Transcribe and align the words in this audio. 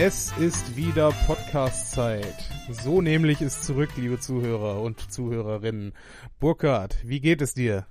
Es 0.00 0.32
ist 0.38 0.76
wieder 0.76 1.10
Podcast-Zeit. 1.26 2.48
So 2.70 3.02
nämlich 3.02 3.42
ist 3.42 3.64
zurück, 3.64 3.90
liebe 3.96 4.20
Zuhörer 4.20 4.80
und 4.80 5.10
Zuhörerinnen. 5.10 5.92
Burkhard, 6.38 6.98
wie 7.04 7.18
geht 7.18 7.42
es 7.42 7.52
dir? 7.52 7.84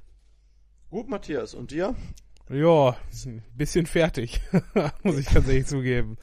Gut, 0.89 1.10
Matthias. 1.10 1.54
Und 1.54 1.71
dir? 1.71 1.96
Ja, 2.50 2.96
ein 3.25 3.43
bisschen 3.57 3.88
fertig, 3.88 4.39
muss 5.04 5.18
ich 5.18 5.36
ehrlich 5.36 5.66
zugeben. 5.66 6.16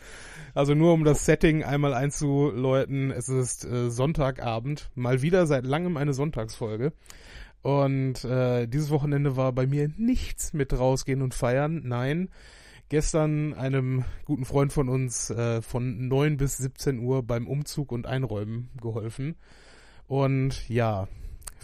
Also 0.55 0.74
nur 0.74 0.95
um 0.95 1.05
das 1.05 1.27
Setting 1.27 1.65
einmal 1.65 1.93
einzuläuten, 1.93 3.10
es 3.10 3.29
ist 3.29 3.66
äh, 3.66 3.91
Sonntagabend, 3.91 4.91
mal 4.95 5.21
wieder 5.21 5.46
seit 5.46 5.66
langem 5.66 5.98
eine 5.98 6.15
Sonntagsfolge. 6.15 6.95
Und 7.60 8.24
äh, 8.24 8.66
dieses 8.66 8.88
Wochenende 8.88 9.37
war 9.37 9.52
bei 9.52 9.66
mir 9.66 9.91
nichts 9.98 10.55
mit 10.55 10.73
rausgehen 10.73 11.21
und 11.21 11.35
feiern. 11.35 11.82
Nein, 11.85 12.30
gestern 12.88 13.55
einem 13.55 14.05
guten 14.24 14.45
Freund 14.45 14.73
von 14.73 14.88
uns 14.88 15.30
äh, 15.30 15.62
von 15.62 16.09
9 16.09 16.37
bis 16.37 16.59
17 16.59 16.98
Uhr 16.98 17.23
beim 17.23 17.47
Umzug 17.47 17.93
und 17.93 18.07
Einräumen 18.07 18.70
geholfen. 18.80 19.37
Und 20.07 20.69
ja, 20.69 21.09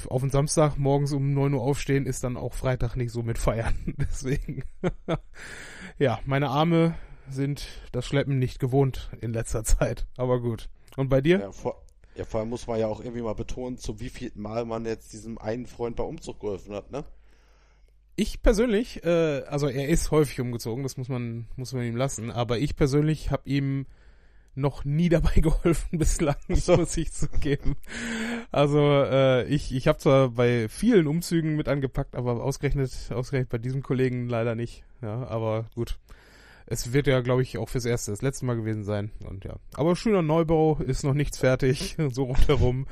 auf 0.08 0.22
den 0.22 0.30
Samstag 0.30 0.76
morgens 0.76 1.12
um 1.12 1.34
9 1.34 1.54
Uhr 1.54 1.62
aufstehen 1.62 2.06
ist 2.06 2.24
dann 2.24 2.36
auch 2.36 2.54
Freitag 2.54 2.96
nicht 2.96 3.12
so 3.12 3.22
mit 3.22 3.38
feiern. 3.38 3.74
Deswegen, 3.98 4.64
ja, 5.98 6.20
meine 6.24 6.48
Arme 6.48 6.94
sind 7.28 7.66
das 7.92 8.06
Schleppen 8.06 8.38
nicht 8.38 8.58
gewohnt 8.58 9.10
in 9.20 9.32
letzter 9.32 9.64
Zeit. 9.64 10.06
Aber 10.16 10.40
gut. 10.40 10.68
Und 10.96 11.08
bei 11.08 11.20
dir? 11.20 11.40
Ja, 11.40 11.52
vor, 11.52 11.82
ja, 12.16 12.24
vor 12.24 12.40
allem 12.40 12.50
muss 12.50 12.66
man 12.66 12.80
ja 12.80 12.86
auch 12.86 13.00
irgendwie 13.00 13.22
mal 13.22 13.34
betonen, 13.34 13.78
zu 13.78 14.00
wie 14.00 14.08
viel 14.08 14.32
Mal 14.34 14.64
man 14.64 14.84
jetzt 14.84 15.12
diesem 15.12 15.38
einen 15.38 15.66
Freund 15.66 15.96
bei 15.96 16.02
Umzug 16.02 16.40
geholfen 16.40 16.74
hat, 16.74 16.90
ne? 16.90 17.04
Ich 18.20 18.42
persönlich, 18.42 19.02
äh, 19.02 19.44
also 19.48 19.66
er 19.66 19.88
ist 19.88 20.10
häufig 20.10 20.42
umgezogen, 20.42 20.82
das 20.82 20.98
muss 20.98 21.08
man, 21.08 21.46
muss 21.56 21.72
man 21.72 21.84
ihm 21.84 21.96
lassen, 21.96 22.30
aber 22.30 22.58
ich 22.58 22.76
persönlich 22.76 23.30
habe 23.30 23.48
ihm 23.48 23.86
noch 24.54 24.84
nie 24.84 25.08
dabei 25.08 25.40
geholfen 25.40 25.98
bislang, 25.98 26.36
so. 26.50 26.76
muss 26.76 26.98
ich 26.98 27.12
zugeben. 27.12 27.76
Also 28.52 28.78
äh, 28.78 29.46
ich, 29.46 29.74
ich 29.74 29.88
habe 29.88 29.96
zwar 29.96 30.28
bei 30.28 30.68
vielen 30.68 31.06
Umzügen 31.06 31.56
mit 31.56 31.66
angepackt, 31.66 32.14
aber 32.14 32.44
ausgerechnet, 32.44 32.92
ausgerechnet 33.10 33.48
bei 33.48 33.56
diesem 33.56 33.82
Kollegen 33.82 34.28
leider 34.28 34.54
nicht. 34.54 34.84
Ja, 35.00 35.26
aber 35.26 35.70
gut. 35.74 35.98
Es 36.66 36.92
wird 36.92 37.06
ja, 37.06 37.20
glaube 37.22 37.40
ich, 37.40 37.56
auch 37.56 37.70
fürs 37.70 37.86
erste 37.86 38.10
das 38.10 38.20
letzte 38.20 38.44
Mal 38.44 38.56
gewesen 38.56 38.84
sein. 38.84 39.12
Und 39.26 39.46
ja. 39.46 39.56
Aber 39.76 39.96
schöner 39.96 40.20
Neubau, 40.20 40.76
ist 40.76 41.04
noch 41.04 41.14
nichts 41.14 41.38
fertig, 41.38 41.96
so 42.10 42.24
rundherum. 42.24 42.86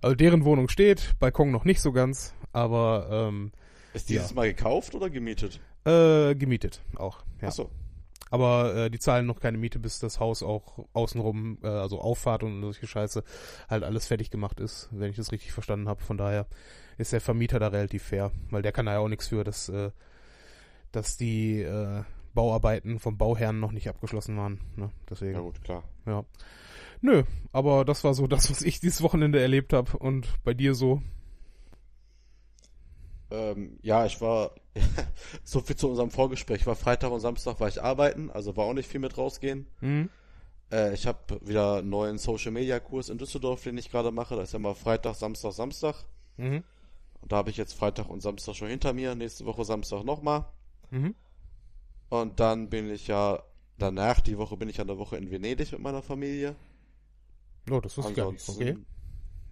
Also 0.00 0.16
deren 0.16 0.44
Wohnung 0.44 0.68
steht, 0.68 1.12
Balkon 1.20 1.52
noch 1.52 1.64
nicht 1.64 1.80
so 1.80 1.92
ganz, 1.92 2.34
aber 2.52 3.06
ähm, 3.12 3.52
Ist 3.94 4.08
dieses 4.08 4.30
Ja. 4.30 4.36
Mal 4.36 4.48
gekauft 4.54 4.94
oder 4.94 5.10
gemietet? 5.10 5.60
äh, 5.84 6.34
gemietet 6.34 6.80
auch. 6.96 7.24
Ja. 7.40 7.48
Achso. 7.48 7.70
Aber 8.30 8.74
äh, 8.74 8.90
die 8.90 8.98
zahlen 8.98 9.26
noch 9.26 9.40
keine 9.40 9.58
Miete, 9.58 9.78
bis 9.78 9.98
das 9.98 10.18
Haus 10.18 10.42
auch 10.42 10.86
außenrum, 10.94 11.58
äh, 11.62 11.66
also 11.66 12.00
Auffahrt 12.00 12.42
und 12.42 12.62
solche 12.62 12.86
Scheiße, 12.86 13.22
halt 13.68 13.84
alles 13.84 14.06
fertig 14.06 14.30
gemacht 14.30 14.58
ist, 14.58 14.88
wenn 14.90 15.10
ich 15.10 15.16
das 15.16 15.32
richtig 15.32 15.52
verstanden 15.52 15.86
habe. 15.88 16.02
Von 16.02 16.16
daher 16.16 16.46
ist 16.96 17.12
der 17.12 17.20
Vermieter 17.20 17.58
da 17.58 17.68
relativ 17.68 18.04
fair, 18.04 18.30
weil 18.50 18.62
der 18.62 18.72
kann 18.72 18.86
da 18.86 18.92
ja 18.92 18.98
auch 19.00 19.08
nichts 19.08 19.28
für, 19.28 19.44
dass, 19.44 19.68
äh, 19.68 19.90
dass 20.92 21.18
die 21.18 21.60
äh, 21.60 22.04
Bauarbeiten 22.32 22.98
vom 23.00 23.18
Bauherrn 23.18 23.60
noch 23.60 23.72
nicht 23.72 23.88
abgeschlossen 23.88 24.38
waren. 24.38 24.60
Ne? 24.76 24.90
Deswegen. 25.10 25.34
Ja 25.34 25.40
gut, 25.40 25.62
klar. 25.62 25.82
Ja. 26.06 26.24
Nö, 27.02 27.24
aber 27.52 27.84
das 27.84 28.02
war 28.04 28.14
so 28.14 28.26
das, 28.26 28.50
was 28.50 28.62
ich 28.62 28.80
dieses 28.80 29.02
Wochenende 29.02 29.40
erlebt 29.42 29.74
habe. 29.74 29.98
Und 29.98 30.26
bei 30.44 30.54
dir 30.54 30.74
so? 30.74 31.02
Ähm, 33.32 33.78
ja, 33.80 34.04
ich 34.04 34.20
war, 34.20 34.54
so 35.44 35.60
viel 35.60 35.74
zu 35.74 35.88
unserem 35.88 36.10
Vorgespräch. 36.10 36.60
Ich 36.60 36.66
war 36.66 36.76
Freitag 36.76 37.10
und 37.10 37.20
Samstag 37.20 37.58
war 37.60 37.68
ich 37.68 37.82
arbeiten, 37.82 38.30
also 38.30 38.56
war 38.58 38.66
auch 38.66 38.74
nicht 38.74 38.90
viel 38.90 39.00
mit 39.00 39.16
rausgehen. 39.16 39.66
Hm? 39.80 40.10
Äh, 40.70 40.92
ich 40.92 41.06
habe 41.06 41.40
wieder 41.40 41.76
einen 41.76 41.88
neuen 41.88 42.18
Social 42.18 42.52
Media 42.52 42.78
Kurs 42.78 43.08
in 43.08 43.16
Düsseldorf, 43.16 43.62
den 43.62 43.78
ich 43.78 43.90
gerade 43.90 44.10
mache. 44.10 44.36
Das 44.36 44.50
ist 44.50 44.52
ja 44.52 44.58
mal 44.58 44.74
Freitag, 44.74 45.14
Samstag, 45.14 45.52
Samstag. 45.52 45.94
Mhm. 46.36 46.62
Und 47.22 47.32
da 47.32 47.36
habe 47.36 47.48
ich 47.48 47.56
jetzt 47.56 47.72
Freitag 47.72 48.10
und 48.10 48.20
Samstag 48.20 48.54
schon 48.54 48.68
hinter 48.68 48.92
mir. 48.92 49.14
Nächste 49.14 49.46
Woche 49.46 49.64
Samstag 49.64 50.04
nochmal. 50.04 50.44
Mhm. 50.90 51.14
Und 52.10 52.38
dann 52.38 52.68
bin 52.68 52.90
ich 52.90 53.06
ja 53.06 53.42
danach, 53.78 54.20
die 54.20 54.36
Woche 54.36 54.58
bin 54.58 54.68
ich 54.68 54.78
an 54.78 54.88
der 54.88 54.98
Woche 54.98 55.16
in 55.16 55.30
Venedig 55.30 55.72
mit 55.72 55.80
meiner 55.80 56.02
Familie. 56.02 56.54
Oh, 57.70 57.80
das 57.80 57.96
wusste 57.96 58.12
ich 58.12 58.16
gar 58.16 58.30
nicht. 58.30 58.46
Okay. 58.46 58.76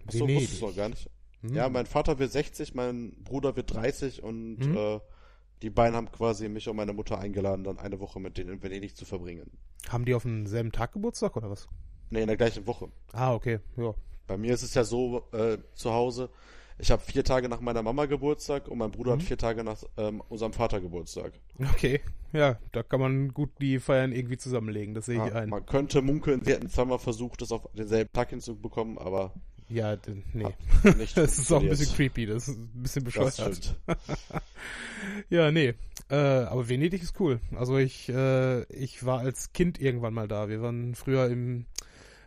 Achso, 0.05 0.19
Venedig. 0.19 0.41
wusstest 0.41 0.61
du 0.61 0.67
noch 0.67 0.75
gar 0.75 0.89
nicht. 0.89 1.09
Hm. 1.41 1.55
Ja, 1.55 1.69
mein 1.69 1.85
Vater 1.85 2.19
wird 2.19 2.31
60, 2.31 2.73
mein 2.75 3.13
Bruder 3.23 3.55
wird 3.55 3.73
30 3.73 4.23
und 4.23 4.57
Mhm. 4.59 4.77
äh, 4.77 4.99
die 5.61 5.69
beiden 5.69 5.95
haben 5.95 6.11
quasi 6.11 6.49
mich 6.49 6.67
und 6.69 6.75
meine 6.75 6.93
Mutter 6.93 7.19
eingeladen, 7.19 7.63
dann 7.63 7.77
eine 7.77 7.99
Woche 7.99 8.19
mit 8.19 8.37
denen 8.37 8.49
in 8.53 8.63
Venedig 8.63 8.95
zu 8.95 9.05
verbringen. 9.05 9.51
Haben 9.89 10.05
die 10.05 10.13
auf 10.15 10.23
demselben 10.23 10.71
Tag 10.71 10.93
Geburtstag 10.93 11.35
oder 11.37 11.49
was? 11.49 11.67
Nee, 12.09 12.21
in 12.21 12.27
der 12.27 12.37
gleichen 12.37 12.65
Woche. 12.67 12.89
Ah, 13.13 13.33
okay. 13.33 13.59
Ja. 13.77 13.93
Bei 14.27 14.37
mir 14.37 14.53
ist 14.53 14.63
es 14.63 14.73
ja 14.73 14.83
so 14.83 15.23
äh, 15.33 15.57
zu 15.73 15.91
Hause, 15.93 16.29
ich 16.79 16.89
habe 16.89 17.01
vier 17.01 17.23
Tage 17.23 17.47
nach 17.47 17.61
meiner 17.61 17.83
Mama 17.83 18.05
Geburtstag 18.05 18.67
und 18.67 18.79
mein 18.79 18.89
Bruder 18.91 19.11
Mhm. 19.15 19.19
hat 19.19 19.23
vier 19.27 19.37
Tage 19.37 19.63
nach 19.63 19.83
ähm, 19.97 20.21
unserem 20.29 20.53
Vater 20.53 20.81
Geburtstag. 20.81 21.33
Okay, 21.73 22.01
ja, 22.33 22.57
da 22.71 22.81
kann 22.81 22.99
man 22.99 23.33
gut 23.33 23.51
die 23.61 23.79
Feiern 23.79 24.11
irgendwie 24.13 24.37
zusammenlegen, 24.37 24.95
das 24.95 25.05
sehe 25.05 25.19
ich 25.23 25.31
Ja, 25.31 25.39
ein. 25.39 25.49
man 25.49 25.65
könnte 25.65 26.01
munkeln, 26.01 26.43
wir 26.45 26.55
hätten 26.55 26.69
zweimal 26.69 26.97
versucht, 26.97 27.41
das 27.41 27.51
auf 27.51 27.67
denselben 27.73 28.11
Tag 28.13 28.29
hinzubekommen, 28.31 28.97
aber 28.97 29.33
Ja, 29.71 29.97
nee. 30.33 30.45
Das 31.15 31.37
ist 31.37 31.51
auch 31.51 31.61
ein 31.61 31.69
bisschen 31.69 31.95
creepy, 31.95 32.25
das 32.25 32.47
ist 32.47 32.57
ein 32.57 32.69
bisschen 32.83 33.03
bescheuert. 33.03 33.75
Ja, 35.29 35.51
nee. 35.51 35.73
Äh, 36.09 36.15
aber 36.15 36.69
Venedig 36.69 37.01
ist 37.01 37.19
cool. 37.19 37.39
Also 37.55 37.77
ich, 37.77 38.09
äh, 38.09 38.63
ich 38.71 39.03
war 39.05 39.19
als 39.19 39.51
Kind 39.53 39.79
irgendwann 39.79 40.13
mal 40.13 40.27
da. 40.27 40.47
Wir 40.49 40.61
waren 40.61 40.93
früher 40.93 41.27
im, 41.27 41.65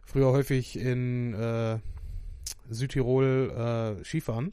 früher 0.05 0.33
häufig 0.33 0.77
in 0.77 1.35
äh, 1.35 1.79
Südtirol 2.71 3.97
äh, 4.01 4.05
Skifahren. 4.05 4.53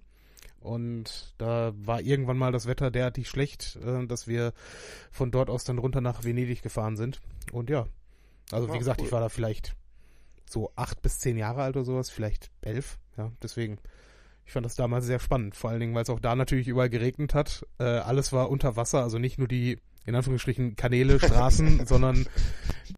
Und 0.59 1.33
da 1.39 1.73
war 1.75 2.01
irgendwann 2.01 2.37
mal 2.37 2.51
das 2.51 2.67
Wetter 2.67 2.91
derartig 2.91 3.27
schlecht, 3.27 3.79
äh, 3.83 4.05
dass 4.05 4.27
wir 4.27 4.53
von 5.11 5.31
dort 5.31 5.49
aus 5.49 5.63
dann 5.63 5.79
runter 5.79 6.01
nach 6.01 6.23
Venedig 6.23 6.61
gefahren 6.61 6.95
sind. 6.97 7.19
Und 7.51 7.69
ja, 7.71 7.87
also 8.51 8.67
wie 8.67 8.73
Ah, 8.73 8.77
gesagt, 8.77 8.99
cool. 9.01 9.07
ich 9.07 9.11
war 9.11 9.21
da 9.21 9.29
vielleicht 9.29 9.75
so 10.51 10.71
acht 10.75 11.01
bis 11.01 11.19
zehn 11.19 11.37
Jahre 11.37 11.63
alt 11.63 11.75
oder 11.75 11.85
sowas, 11.85 12.09
vielleicht 12.09 12.51
elf. 12.61 12.97
Ja, 13.17 13.31
deswegen. 13.41 13.77
Ich 14.45 14.53
fand 14.53 14.65
das 14.65 14.75
damals 14.75 15.05
sehr 15.05 15.19
spannend, 15.19 15.55
vor 15.55 15.69
allen 15.69 15.79
Dingen, 15.79 15.93
weil 15.93 16.01
es 16.03 16.09
auch 16.09 16.19
da 16.19 16.35
natürlich 16.35 16.67
überall 16.67 16.89
geregnet 16.89 17.33
hat. 17.33 17.65
Äh, 17.79 17.83
alles 17.83 18.33
war 18.33 18.49
unter 18.49 18.75
Wasser, 18.75 19.01
also 19.01 19.17
nicht 19.17 19.37
nur 19.37 19.47
die, 19.47 19.79
in 20.05 20.15
Anführungsstrichen, 20.15 20.75
Kanäle, 20.75 21.19
Straßen, 21.19 21.85
sondern 21.87 22.25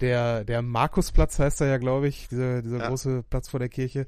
der, 0.01 0.45
der 0.45 0.61
Markusplatz 0.61 1.37
heißt 1.37 1.61
er 1.61 1.67
ja, 1.67 1.77
glaube 1.77 2.07
ich, 2.07 2.27
dieser, 2.29 2.61
dieser 2.61 2.79
Ja. 2.79 2.87
große 2.87 3.23
Platz 3.29 3.49
vor 3.49 3.59
der 3.59 3.69
Kirche. 3.69 4.07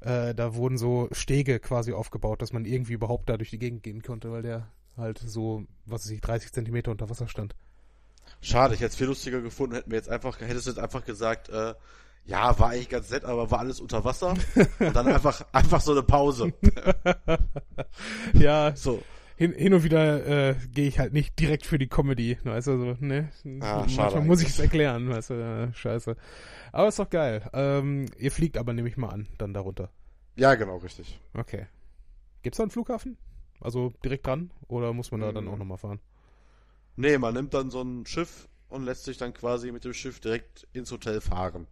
Äh, 0.00 0.34
da 0.34 0.54
wurden 0.54 0.76
so 0.76 1.08
Stege 1.10 1.58
quasi 1.58 1.92
aufgebaut, 1.94 2.42
dass 2.42 2.52
man 2.52 2.64
irgendwie 2.66 2.92
überhaupt 2.92 3.28
da 3.28 3.38
durch 3.38 3.50
die 3.50 3.58
Gegend 3.58 3.82
gehen 3.82 4.02
konnte, 4.02 4.30
weil 4.30 4.42
der 4.42 4.68
halt 4.96 5.18
so, 5.18 5.64
was 5.86 6.04
weiß 6.04 6.10
ich, 6.12 6.20
30 6.20 6.52
Zentimeter 6.52 6.90
unter 6.92 7.10
Wasser 7.10 7.26
stand. 7.26 7.56
Schade, 8.40 8.74
ich 8.74 8.80
hätte 8.80 8.90
es 8.90 8.96
viel 8.96 9.06
lustiger 9.08 9.40
gefunden, 9.40 9.74
hätten 9.74 9.90
wir 9.90 9.96
jetzt 9.98 10.10
einfach, 10.10 10.38
hättest 10.40 10.66
du 10.66 10.70
jetzt 10.70 10.78
einfach 10.78 11.04
gesagt, 11.04 11.48
äh, 11.48 11.74
ja, 12.26 12.58
war 12.58 12.70
eigentlich 12.70 12.88
ganz 12.88 13.10
nett, 13.10 13.24
aber 13.24 13.50
war 13.50 13.58
alles 13.60 13.80
unter 13.80 14.04
Wasser. 14.04 14.34
Und 14.78 14.96
dann 14.96 15.06
einfach, 15.08 15.44
einfach 15.52 15.80
so 15.80 15.92
eine 15.92 16.02
Pause. 16.02 16.52
Ja, 18.34 18.74
So. 18.76 19.02
hin, 19.36 19.52
hin 19.52 19.74
und 19.74 19.84
wieder 19.84 20.26
äh, 20.50 20.54
gehe 20.72 20.86
ich 20.88 20.98
halt 20.98 21.12
nicht 21.12 21.38
direkt 21.38 21.66
für 21.66 21.78
die 21.78 21.88
Comedy. 21.88 22.38
Weißt 22.44 22.66
du, 22.68 22.78
so, 22.78 22.96
ne? 23.04 23.30
Ah, 23.60 23.80
Manchmal 23.80 23.88
schade 23.88 24.20
muss 24.22 24.42
ich 24.42 24.48
es 24.48 24.58
erklären, 24.58 25.08
weißt 25.08 25.30
du, 25.30 25.34
äh, 25.34 25.74
scheiße. 25.74 26.16
Aber 26.72 26.88
ist 26.88 26.98
doch 26.98 27.10
geil. 27.10 27.48
Ähm, 27.52 28.06
ihr 28.18 28.32
fliegt 28.32 28.56
aber, 28.58 28.72
nehme 28.72 28.88
ich 28.88 28.96
mal 28.96 29.08
an, 29.10 29.26
dann 29.38 29.54
darunter. 29.54 29.90
Ja, 30.36 30.54
genau, 30.54 30.78
richtig. 30.78 31.20
Okay. 31.34 31.66
Gibt's 32.42 32.56
da 32.56 32.64
einen 32.64 32.70
Flughafen? 32.70 33.16
Also 33.60 33.92
direkt 34.04 34.26
dran? 34.26 34.50
Oder 34.68 34.92
muss 34.92 35.10
man 35.12 35.20
da 35.20 35.32
dann 35.32 35.44
Mm. 35.44 35.48
auch 35.48 35.56
nochmal 35.56 35.78
fahren? 35.78 36.00
Nee, 36.96 37.18
man 37.18 37.34
nimmt 37.34 37.54
dann 37.54 37.70
so 37.70 37.80
ein 37.82 38.04
Schiff 38.06 38.48
und 38.68 38.84
lässt 38.84 39.04
sich 39.04 39.16
dann 39.16 39.32
quasi 39.32 39.70
mit 39.72 39.84
dem 39.84 39.94
Schiff 39.94 40.20
direkt 40.20 40.66
ins 40.72 40.90
Hotel 40.92 41.20
fahren. 41.20 41.66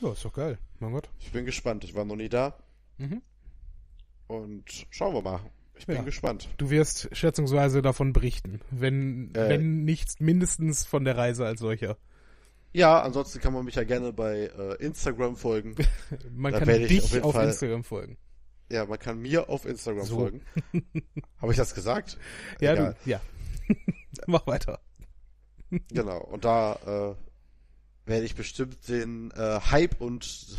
Ja, 0.00 0.12
ist 0.12 0.24
doch 0.24 0.32
geil. 0.32 0.58
Mein 0.80 0.92
Gott. 0.92 1.08
Ich 1.20 1.32
bin 1.32 1.44
gespannt, 1.46 1.84
ich 1.84 1.94
war 1.94 2.04
noch 2.04 2.16
nie 2.16 2.28
da 2.28 2.56
Mhm. 2.98 3.22
und 4.26 4.86
schauen 4.90 5.14
wir 5.14 5.22
mal. 5.22 5.40
Ich 5.76 5.86
bin 5.86 5.96
Ja. 5.96 6.02
gespannt. 6.02 6.48
Du 6.56 6.70
wirst 6.70 7.08
schätzungsweise 7.16 7.82
davon 7.82 8.12
berichten. 8.12 8.60
Wenn, 8.70 9.34
Äh. 9.34 9.48
wenn 9.48 9.84
nicht 9.84 10.20
mindestens 10.20 10.84
von 10.86 11.04
der 11.04 11.16
Reise 11.16 11.44
als 11.46 11.60
solcher. 11.60 11.96
Ja, 12.72 13.02
ansonsten 13.02 13.40
kann 13.40 13.52
man 13.52 13.64
mich 13.64 13.74
ja 13.76 13.84
gerne 13.84 14.12
bei 14.12 14.46
äh, 14.46 14.74
Instagram 14.84 15.36
folgen. 15.36 15.74
Man 16.32 16.52
Da 16.52 16.58
kann 16.60 16.68
dich 16.68 17.16
auf 17.18 17.24
auf 17.24 17.32
Fall- 17.34 17.46
Instagram 17.48 17.84
folgen. 17.84 18.16
Ja, 18.70 18.86
man 18.86 18.98
kann 18.98 19.20
mir 19.20 19.48
auf 19.48 19.64
Instagram 19.66 20.04
So. 20.06 20.16
folgen. 20.16 20.42
Habe 21.40 21.52
ich 21.52 21.58
das 21.58 21.74
gesagt? 21.74 22.18
Ja, 22.60 22.72
Egal. 22.72 22.96
du. 23.04 23.10
Ja. 23.10 23.20
Mach 24.26 24.46
weiter. 24.46 24.80
Genau, 25.92 26.18
und 26.20 26.44
da 26.44 27.12
äh, 27.12 27.14
werde 28.06 28.24
ich 28.24 28.34
bestimmt 28.34 28.88
den 28.88 29.30
äh, 29.32 29.60
Hype 29.70 30.00
und 30.00 30.56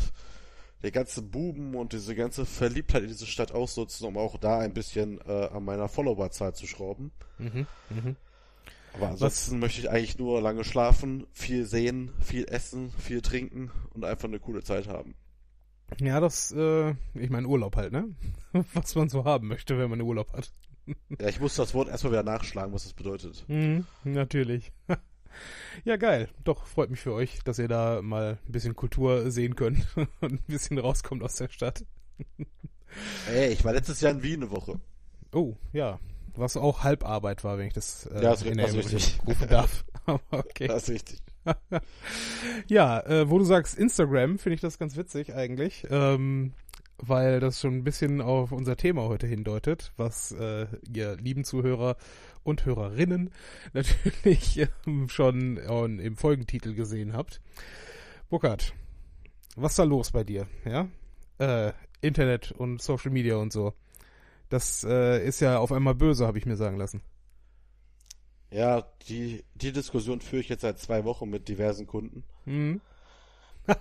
der 0.82 0.90
ganze 0.90 1.22
Buben 1.22 1.74
und 1.74 1.92
diese 1.92 2.14
ganze 2.14 2.44
Verliebtheit 2.44 3.02
in 3.02 3.08
diese 3.08 3.26
Stadt 3.26 3.52
ausnutzen, 3.52 4.06
um 4.06 4.16
auch 4.16 4.38
da 4.38 4.58
ein 4.58 4.74
bisschen 4.74 5.20
äh, 5.26 5.48
an 5.48 5.64
meiner 5.64 5.88
Followerzahl 5.88 6.54
zu 6.54 6.66
schrauben. 6.66 7.12
Mhm. 7.38 7.66
Mhm. 7.90 8.16
Aber 8.94 9.08
ansonsten 9.08 9.58
möchte 9.58 9.80
ich 9.80 9.90
eigentlich 9.90 10.18
nur 10.18 10.40
lange 10.40 10.64
schlafen, 10.64 11.26
viel 11.32 11.66
sehen, 11.66 12.12
viel 12.20 12.46
essen, 12.48 12.90
viel 12.98 13.20
trinken 13.20 13.70
und 13.94 14.04
einfach 14.04 14.28
eine 14.28 14.40
coole 14.40 14.62
Zeit 14.62 14.88
haben. 14.88 15.14
Ja, 16.00 16.18
das, 16.18 16.52
äh, 16.52 16.94
ich 17.14 17.30
meine 17.30 17.46
Urlaub 17.46 17.76
halt, 17.76 17.92
ne? 17.92 18.14
Was 18.74 18.94
man 18.94 19.08
so 19.08 19.24
haben 19.24 19.48
möchte, 19.48 19.78
wenn 19.78 19.90
man 19.90 20.00
Urlaub 20.00 20.32
hat. 20.32 20.52
Ja, 21.20 21.28
ich 21.28 21.40
muss 21.40 21.56
das 21.56 21.74
Wort 21.74 21.88
erstmal 21.88 22.12
wieder 22.12 22.22
nachschlagen, 22.22 22.72
was 22.72 22.84
das 22.84 22.92
bedeutet. 22.92 23.44
Mhm, 23.48 23.86
natürlich. 24.04 24.70
ja, 25.84 25.96
geil. 25.96 26.28
Doch, 26.44 26.66
freut 26.66 26.90
mich 26.90 27.00
für 27.00 27.12
euch, 27.12 27.40
dass 27.44 27.58
ihr 27.58 27.68
da 27.68 28.00
mal 28.02 28.38
ein 28.46 28.52
bisschen 28.52 28.76
Kultur 28.76 29.30
sehen 29.30 29.56
könnt 29.56 29.86
und 30.20 30.32
ein 30.32 30.42
bisschen 30.46 30.78
rauskommt 30.78 31.22
aus 31.22 31.36
der 31.36 31.48
Stadt. 31.48 31.84
Ey, 33.28 33.52
ich 33.52 33.64
war 33.64 33.72
letztes 33.72 34.00
Jahr 34.00 34.12
in 34.12 34.22
Wien 34.22 34.42
eine 34.42 34.50
Woche. 34.50 34.80
Oh, 35.32 35.54
ja. 35.72 35.98
Was 36.34 36.56
auch 36.56 36.82
Halbarbeit 36.82 37.44
war, 37.44 37.58
wenn 37.58 37.66
ich 37.66 37.72
das, 37.72 38.06
äh, 38.06 38.14
ja, 38.16 38.30
das 38.30 38.42
in 38.42 38.60
richtig. 38.60 39.18
rufen 39.26 39.48
darf. 39.48 39.84
okay. 40.30 40.66
Das 40.66 40.88
ist 40.88 40.90
richtig. 40.90 41.20
ja, 42.68 43.00
äh, 43.00 43.30
wo 43.30 43.38
du 43.38 43.44
sagst 43.44 43.78
Instagram, 43.78 44.38
finde 44.38 44.54
ich 44.54 44.60
das 44.60 44.78
ganz 44.78 44.96
witzig 44.96 45.34
eigentlich, 45.34 45.86
ähm, 45.90 46.52
weil 46.98 47.40
das 47.40 47.60
schon 47.60 47.74
ein 47.74 47.84
bisschen 47.84 48.20
auf 48.20 48.52
unser 48.52 48.76
Thema 48.76 49.02
heute 49.02 49.26
hindeutet, 49.26 49.92
was 49.96 50.32
äh, 50.32 50.66
ihr 50.92 51.16
lieben 51.16 51.44
Zuhörer 51.44 51.96
und 52.46 52.64
Hörerinnen 52.64 53.30
natürlich 53.72 54.66
ähm, 54.86 55.08
schon 55.08 55.56
im 55.58 56.16
Folgentitel 56.16 56.74
gesehen 56.74 57.12
habt. 57.12 57.40
Burkhard, 58.30 58.74
was 59.56 59.72
ist 59.72 59.78
da 59.78 59.84
los 59.84 60.12
bei 60.12 60.24
dir? 60.24 60.46
Ja, 60.64 60.88
äh, 61.38 61.72
Internet 62.00 62.52
und 62.52 62.80
Social 62.80 63.10
Media 63.10 63.36
und 63.36 63.52
so. 63.52 63.72
Das 64.48 64.84
äh, 64.84 65.24
ist 65.26 65.40
ja 65.40 65.58
auf 65.58 65.72
einmal 65.72 65.94
böse, 65.94 66.26
habe 66.26 66.38
ich 66.38 66.46
mir 66.46 66.56
sagen 66.56 66.76
lassen. 66.76 67.02
Ja, 68.50 68.86
die, 69.08 69.44
die 69.54 69.72
Diskussion 69.72 70.20
führe 70.20 70.40
ich 70.40 70.48
jetzt 70.48 70.62
seit 70.62 70.78
zwei 70.78 71.04
Wochen 71.04 71.28
mit 71.28 71.48
diversen 71.48 71.86
Kunden. 71.86 72.22
Mhm. 72.44 72.80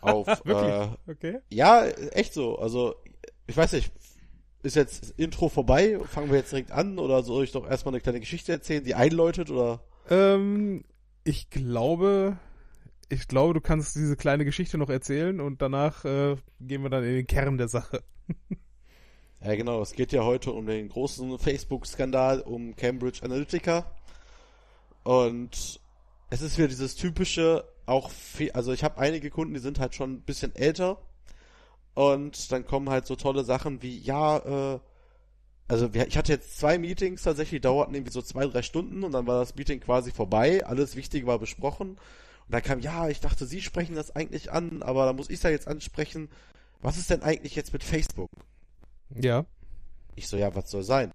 Auf, 0.01 0.27
Wirklich? 0.45 0.71
Äh, 0.71 1.11
okay. 1.11 1.39
Ja, 1.49 1.85
echt 1.85 2.33
so. 2.33 2.57
Also, 2.57 2.95
ich 3.45 3.55
weiß 3.55 3.73
nicht, 3.73 3.91
ist 4.65 4.75
jetzt 4.75 5.13
Intro 5.17 5.49
vorbei? 5.49 5.99
Fangen 6.05 6.29
wir 6.29 6.37
jetzt 6.37 6.51
direkt 6.51 6.71
an 6.71 6.99
oder 6.99 7.23
soll 7.23 7.43
ich 7.43 7.51
doch 7.51 7.69
erstmal 7.69 7.93
eine 7.93 8.01
kleine 8.01 8.19
Geschichte 8.19 8.51
erzählen, 8.51 8.83
die 8.83 8.95
einläutet 8.95 9.49
oder? 9.51 9.81
Ähm, 10.09 10.83
ich 11.23 11.49
glaube, 11.49 12.37
ich 13.09 13.27
glaube, 13.27 13.53
du 13.53 13.61
kannst 13.61 13.95
diese 13.95 14.15
kleine 14.15 14.45
Geschichte 14.45 14.77
noch 14.77 14.89
erzählen 14.89 15.39
und 15.39 15.61
danach 15.61 16.05
äh, 16.05 16.35
gehen 16.59 16.83
wir 16.83 16.89
dann 16.89 17.03
in 17.03 17.13
den 17.13 17.27
Kern 17.27 17.57
der 17.57 17.67
Sache. 17.67 18.03
ja, 19.41 19.55
genau. 19.55 19.81
Es 19.81 19.93
geht 19.93 20.11
ja 20.11 20.23
heute 20.23 20.51
um 20.51 20.65
den 20.65 20.89
großen 20.89 21.37
Facebook-Skandal 21.37 22.41
um 22.41 22.75
Cambridge 22.75 23.23
Analytica. 23.23 23.91
Und 25.03 25.79
es 26.29 26.41
ist 26.41 26.57
wieder 26.57 26.67
dieses 26.67 26.95
typische, 26.95 27.63
auch, 27.85 28.09
also 28.53 28.73
ich 28.73 28.83
habe 28.83 28.99
einige 28.99 29.29
Kunden, 29.29 29.53
die 29.53 29.59
sind 29.59 29.79
halt 29.79 29.93
schon 29.93 30.13
ein 30.13 30.21
bisschen 30.21 30.55
älter. 30.55 30.97
Und 31.95 32.51
dann 32.51 32.65
kommen 32.65 32.89
halt 32.89 33.07
so 33.07 33.15
tolle 33.15 33.43
Sachen 33.43 33.81
wie, 33.81 33.97
ja, 33.97 34.37
äh, 34.75 34.79
also 35.67 35.89
ich 35.93 36.17
hatte 36.17 36.31
jetzt 36.31 36.59
zwei 36.59 36.77
Meetings 36.77 37.23
tatsächlich, 37.23 37.61
die 37.61 37.67
dauerten 37.67 37.95
irgendwie 37.95 38.11
so 38.11 38.21
zwei, 38.21 38.45
drei 38.45 38.61
Stunden 38.61 39.03
und 39.03 39.13
dann 39.13 39.25
war 39.25 39.39
das 39.39 39.55
Meeting 39.55 39.79
quasi 39.79 40.11
vorbei, 40.11 40.63
alles 40.63 40.95
Wichtige 40.95 41.25
war 41.25 41.39
besprochen. 41.39 41.91
Und 41.91 42.51
dann 42.51 42.61
kam, 42.61 42.79
ja, 42.79 43.09
ich 43.09 43.19
dachte, 43.19 43.47
Sie 43.47 43.61
sprechen 43.61 43.95
das 43.95 44.15
eigentlich 44.15 44.51
an, 44.51 44.83
aber 44.83 45.05
da 45.05 45.13
muss 45.13 45.31
ich 45.31 45.41
ja 45.41 45.49
jetzt 45.49 45.67
ansprechen. 45.67 46.29
Was 46.81 46.97
ist 46.97 47.09
denn 47.09 47.23
eigentlich 47.23 47.55
jetzt 47.55 47.73
mit 47.73 47.83
Facebook? 47.83 48.29
Ja. 49.09 49.45
Ich 50.15 50.27
so, 50.27 50.37
ja, 50.37 50.53
was 50.53 50.69
soll 50.69 50.83
sein? 50.83 51.11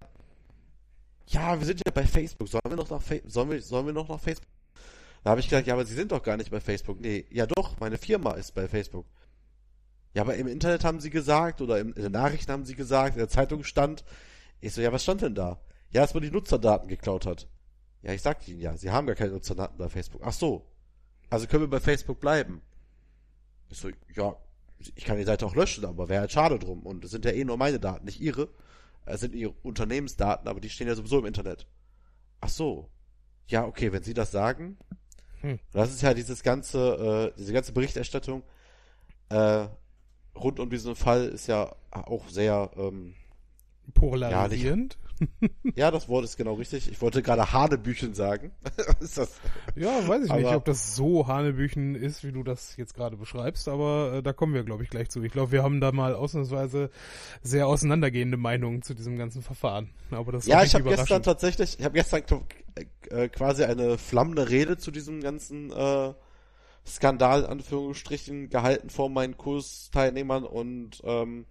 ja, 1.30 1.58
wir 1.58 1.66
sind 1.66 1.80
ja 1.84 1.92
bei 1.92 2.04
Facebook, 2.04 2.48
sollen 2.48 2.62
wir 2.68 2.76
noch 2.76 2.90
nach, 2.90 3.02
Fa 3.02 3.16
sollen 3.26 3.50
wir, 3.50 3.62
sollen 3.62 3.86
wir 3.86 3.92
noch 3.92 4.08
nach 4.08 4.20
Facebook? 4.20 4.48
Da 5.22 5.30
habe 5.30 5.40
ich 5.40 5.48
gesagt, 5.48 5.66
ja, 5.66 5.74
aber 5.74 5.84
Sie 5.84 5.94
sind 5.94 6.12
doch 6.12 6.22
gar 6.22 6.36
nicht 6.36 6.50
bei 6.50 6.60
Facebook. 6.60 7.00
Nee, 7.00 7.26
ja 7.30 7.46
doch, 7.46 7.78
meine 7.78 7.98
Firma 7.98 8.32
ist 8.32 8.54
bei 8.54 8.68
Facebook. 8.68 9.06
Ja, 10.14 10.22
aber 10.22 10.34
im 10.36 10.48
Internet 10.48 10.84
haben 10.84 11.00
Sie 11.00 11.10
gesagt, 11.10 11.60
oder 11.60 11.78
in, 11.78 11.94
den 11.94 12.12
Nachrichten 12.12 12.50
haben 12.50 12.64
Sie 12.64 12.74
gesagt, 12.74 13.14
in 13.14 13.18
der 13.20 13.28
Zeitung 13.28 13.62
stand. 13.64 14.04
Ich 14.60 14.72
so, 14.72 14.80
ja, 14.80 14.92
was 14.92 15.02
stand 15.02 15.22
denn 15.22 15.34
da? 15.34 15.60
Ja, 15.90 16.02
dass 16.02 16.14
man 16.14 16.22
die 16.22 16.30
Nutzerdaten 16.30 16.88
geklaut 16.88 17.26
hat. 17.26 17.48
Ja, 18.02 18.12
ich 18.12 18.22
sagte 18.22 18.50
Ihnen 18.50 18.60
ja, 18.60 18.76
Sie 18.76 18.90
haben 18.90 19.06
gar 19.06 19.16
keine 19.16 19.32
Nutzerdaten 19.32 19.78
bei 19.78 19.88
Facebook. 19.88 20.22
Ach 20.24 20.32
so. 20.32 20.66
Also 21.28 21.46
können 21.46 21.64
wir 21.64 21.70
bei 21.70 21.80
Facebook 21.80 22.20
bleiben. 22.20 22.60
Ich 23.68 23.78
so, 23.78 23.90
ja, 24.14 24.36
ich 24.78 25.04
kann 25.04 25.18
die 25.18 25.24
Seite 25.24 25.46
auch 25.46 25.54
löschen, 25.54 25.84
aber 25.84 26.08
wäre 26.08 26.22
halt 26.22 26.32
schade 26.32 26.58
drum. 26.58 26.84
Und 26.84 27.04
es 27.04 27.10
sind 27.10 27.24
ja 27.24 27.30
eh 27.30 27.44
nur 27.44 27.56
meine 27.56 27.78
Daten, 27.78 28.04
nicht 28.04 28.20
Ihre. 28.20 28.48
Es 29.06 29.20
sind 29.20 29.34
ihre 29.34 29.54
Unternehmensdaten, 29.62 30.48
aber 30.48 30.60
die 30.60 30.70
stehen 30.70 30.88
ja 30.88 30.94
sowieso 30.94 31.18
im 31.18 31.26
Internet. 31.26 31.66
Ach 32.40 32.48
so. 32.48 32.90
Ja, 33.46 33.66
okay, 33.66 33.92
wenn 33.92 34.02
Sie 34.02 34.14
das 34.14 34.30
sagen. 34.30 34.78
Hm. 35.40 35.58
Das 35.72 35.90
ist 35.90 36.02
ja 36.02 36.14
dieses 36.14 36.42
ganze, 36.42 37.32
äh, 37.32 37.38
diese 37.38 37.52
ganze 37.52 37.72
Berichterstattung 37.72 38.42
äh, 39.30 39.66
rund 40.34 40.60
um 40.60 40.70
diesen 40.70 40.96
Fall 40.96 41.26
ist 41.26 41.46
ja 41.46 41.74
auch 41.90 42.28
sehr 42.28 42.70
ähm, 42.76 43.14
polarisierend. 43.94 44.94
Ja, 44.94 45.08
ja, 45.74 45.90
das 45.90 46.08
Wort 46.08 46.24
ist 46.24 46.36
genau 46.36 46.54
richtig. 46.54 46.90
Ich 46.90 47.02
wollte 47.02 47.22
gerade 47.22 47.52
Hanebüchen 47.52 48.14
sagen. 48.14 48.52
ist 49.00 49.18
das? 49.18 49.38
Ja, 49.76 50.08
weiß 50.08 50.24
ich 50.24 50.30
aber, 50.30 50.40
nicht, 50.40 50.54
ob 50.54 50.64
das 50.64 50.96
so 50.96 51.26
Hanebüchen 51.26 51.94
ist, 51.94 52.24
wie 52.24 52.32
du 52.32 52.42
das 52.42 52.76
jetzt 52.76 52.94
gerade 52.94 53.16
beschreibst, 53.16 53.68
aber 53.68 54.14
äh, 54.14 54.22
da 54.22 54.32
kommen 54.32 54.54
wir, 54.54 54.64
glaube 54.64 54.82
ich, 54.82 54.90
gleich 54.90 55.10
zu. 55.10 55.22
Ich 55.22 55.32
glaube, 55.32 55.52
wir 55.52 55.62
haben 55.62 55.80
da 55.80 55.92
mal 55.92 56.14
ausnahmsweise 56.14 56.90
sehr 57.42 57.66
auseinandergehende 57.66 58.38
Meinungen 58.38 58.82
zu 58.82 58.94
diesem 58.94 59.18
ganzen 59.18 59.42
Verfahren. 59.42 59.90
Aber 60.10 60.32
das 60.32 60.46
ja, 60.46 60.62
ich 60.62 60.74
habe 60.74 60.84
gestern 60.84 61.22
tatsächlich, 61.22 61.78
ich 61.78 61.84
habe 61.84 61.94
gestern 61.94 62.22
äh, 63.10 63.28
quasi 63.28 63.64
eine 63.64 63.98
flammende 63.98 64.48
Rede 64.48 64.78
zu 64.78 64.90
diesem 64.90 65.20
ganzen 65.20 65.70
äh, 65.70 66.14
Skandal, 66.86 67.46
Anführungsstrichen, 67.46 68.48
gehalten 68.48 68.90
vor 68.90 69.08
meinen 69.10 69.36
Kursteilnehmern 69.36 70.44
und 70.44 71.00
ähm, 71.04 71.46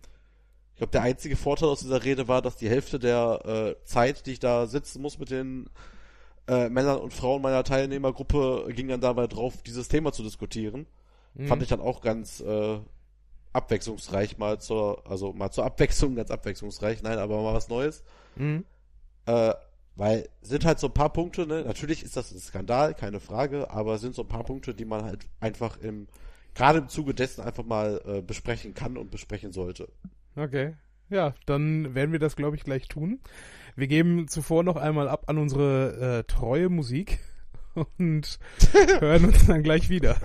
ich 0.74 0.78
glaube, 0.78 0.92
der 0.92 1.02
einzige 1.02 1.36
Vorteil 1.36 1.70
aus 1.70 1.82
dieser 1.82 2.04
Rede 2.06 2.28
war, 2.28 2.42
dass 2.42 2.56
die 2.56 2.70
Hälfte 2.70 3.00
der 3.00 3.42
äh, 3.46 3.86
Zeit, 3.86 4.26
die 4.26 4.32
ich 4.32 4.40
da 4.40 4.66
sitzen 4.66 5.02
muss 5.02 5.20
mit 5.20 5.30
den 5.30 5.70
äh, 6.48 6.70
Männern 6.70 7.00
und 7.00 7.14
Frauen 7.14 7.42
meiner 7.42 7.64
Teilnehmergruppe, 7.64 8.68
ging 8.74 8.88
dann 8.88 9.02
dabei 9.02 9.28
drauf, 9.28 9.62
dieses 9.62 9.90
Thema 9.90 10.14
zu 10.14 10.24
diskutieren. 10.24 10.88
Mhm. 11.34 11.48
Fand 11.48 11.62
ich 11.62 11.68
dann 11.68 11.82
auch 11.82 12.02
ganz 12.02 12.40
äh, 12.40 12.80
abwechslungsreich 13.54 14.38
mal 14.38 14.60
zur, 14.60 15.04
also 15.06 15.34
mal 15.34 15.52
zur 15.52 15.66
Abwechslung, 15.66 16.16
ganz 16.16 16.32
abwechslungsreich, 16.32 17.04
nein, 17.04 17.18
aber 17.18 17.42
mal 17.42 17.54
was 17.54 17.68
Neues. 17.68 18.04
Mhm. 18.36 18.66
Äh, 19.26 19.54
weil 20.00 20.30
sind 20.42 20.64
halt 20.64 20.80
so 20.80 20.88
ein 20.88 20.94
paar 20.94 21.12
Punkte, 21.12 21.46
ne? 21.46 21.62
Natürlich 21.66 22.04
ist 22.04 22.16
das 22.16 22.32
ein 22.32 22.40
Skandal, 22.40 22.94
keine 22.94 23.20
Frage, 23.20 23.70
aber 23.70 23.98
sind 23.98 24.16
so 24.16 24.22
ein 24.22 24.30
paar 24.30 24.46
Punkte, 24.46 24.74
die 24.74 24.86
man 24.86 25.04
halt 25.04 25.28
einfach 25.42 25.78
im, 25.82 26.08
gerade 26.56 26.80
im 26.80 26.88
Zuge 26.88 27.14
dessen 27.14 27.42
einfach 27.44 27.66
mal 27.66 28.02
äh, 28.06 28.22
besprechen 28.22 28.74
kann 28.74 28.96
und 28.96 29.12
besprechen 29.12 29.52
sollte. 29.52 29.90
Okay. 30.38 30.76
Ja, 31.10 31.34
dann 31.46 31.96
werden 31.96 32.14
wir 32.14 32.20
das, 32.20 32.38
glaube 32.38 32.56
ich, 32.56 32.64
gleich 32.64 32.88
tun. 32.88 33.20
Wir 33.76 33.88
geben 33.88 34.30
zuvor 34.30 34.64
noch 34.64 34.78
einmal 34.78 35.10
ab 35.10 35.26
an 35.28 35.38
unsere 35.38 36.20
äh, 36.20 36.24
treue 36.24 36.70
Musik 36.70 37.20
und 37.98 38.40
hören 39.00 39.26
uns 39.26 39.48
dann 39.48 39.64
gleich 39.64 39.90
wieder. 39.90 40.16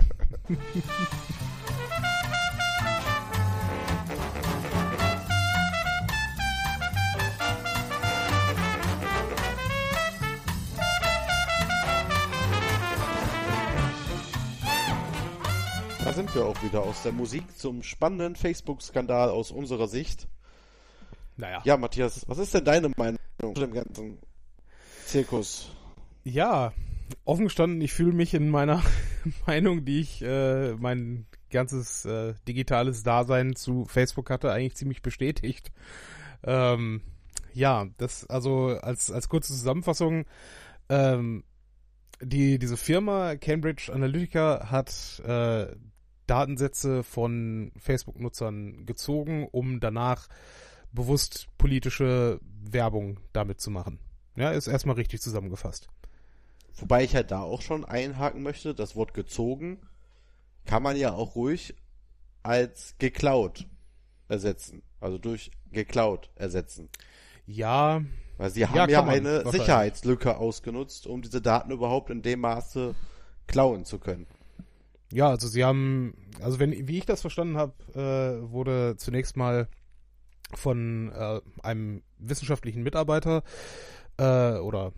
Wir 16.35 16.45
auch 16.45 16.61
wieder 16.63 16.83
aus 16.83 17.01
der 17.03 17.13
Musik 17.13 17.43
zum 17.57 17.81
spannenden 17.81 18.35
Facebook-Skandal 18.35 19.29
aus 19.29 19.51
unserer 19.51 19.87
Sicht. 19.87 20.27
Naja. 21.37 21.61
Ja, 21.63 21.77
Matthias, 21.77 22.27
was 22.27 22.37
ist 22.39 22.53
denn 22.53 22.65
deine 22.65 22.89
Meinung 22.97 23.19
zu 23.39 23.53
dem 23.53 23.73
ganzen 23.73 24.17
Zirkus? 25.05 25.71
Ja, 26.25 26.73
offen 27.23 27.45
gestanden, 27.45 27.79
ich 27.79 27.93
fühle 27.93 28.11
mich 28.11 28.33
in 28.33 28.49
meiner 28.49 28.83
Meinung, 29.47 29.85
die 29.85 30.01
ich 30.01 30.21
äh, 30.21 30.73
mein 30.73 31.25
ganzes 31.49 32.03
äh, 32.03 32.33
digitales 32.47 33.03
Dasein 33.03 33.55
zu 33.55 33.85
Facebook 33.85 34.29
hatte, 34.29 34.51
eigentlich 34.51 34.75
ziemlich 34.75 35.01
bestätigt. 35.01 35.71
Ähm, 36.43 37.01
ja, 37.53 37.87
das 37.97 38.29
also 38.29 38.77
als 38.81 39.09
als 39.09 39.29
kurze 39.29 39.53
Zusammenfassung. 39.53 40.25
Ähm, 40.89 41.45
die 42.21 42.59
diese 42.59 42.77
Firma 42.77 43.35
Cambridge 43.35 43.91
Analytica 43.93 44.67
hat 44.69 45.21
äh, 45.25 45.67
Datensätze 46.27 47.03
von 47.03 47.71
Facebook-Nutzern 47.77 48.85
gezogen, 48.85 49.47
um 49.51 49.79
danach 49.79 50.27
bewusst 50.91 51.47
politische 51.57 52.39
Werbung 52.41 53.19
damit 53.33 53.61
zu 53.61 53.69
machen. 53.69 53.99
Ja, 54.35 54.51
ist 54.51 54.67
erstmal 54.67 54.95
richtig 54.95 55.21
zusammengefasst. 55.21 55.87
Wobei 56.77 57.03
ich 57.03 57.15
halt 57.15 57.31
da 57.31 57.41
auch 57.41 57.61
schon 57.61 57.85
einhaken 57.85 58.43
möchte, 58.43 58.73
das 58.73 58.95
Wort 58.95 59.13
gezogen 59.13 59.79
kann 60.65 60.83
man 60.83 60.97
ja 60.97 61.13
auch 61.13 61.35
ruhig 61.35 61.75
als 62.43 62.95
geklaut 62.97 63.67
ersetzen. 64.27 64.81
Also 64.99 65.17
durch 65.17 65.51
geklaut 65.71 66.31
ersetzen. 66.35 66.89
Ja, 67.45 68.01
Weil 68.37 68.49
sie 68.49 68.65
haben 68.65 68.75
Ja, 68.75 68.87
ja, 68.87 69.05
eine. 69.05 69.49
Sicherheitslücke 69.49 70.37
ausgenutzt, 70.37 71.07
um 71.07 71.21
diese 71.21 71.41
Daten 71.41 71.71
überhaupt 71.71 72.09
in 72.09 72.21
dem 72.21 72.41
Maße 72.41 72.95
klauen 73.47 73.85
zu 73.85 73.99
können. 73.99 74.27
Ja, 75.11 75.29
also 75.29 75.47
sie 75.47 75.63
haben, 75.63 76.13
also 76.41 76.59
wenn, 76.59 76.87
wie 76.87 76.97
ich 76.97 77.05
das 77.05 77.21
verstanden 77.21 77.57
habe, 77.57 77.73
äh, 77.93 78.51
wurde 78.51 78.95
zunächst 78.97 79.37
mal 79.37 79.67
von 80.53 81.11
äh, 81.11 81.41
einem 81.63 82.01
wissenschaftlichen 82.17 82.83
Mitarbeiter 82.83 83.43
äh, 84.17 84.53
oder 84.57 84.93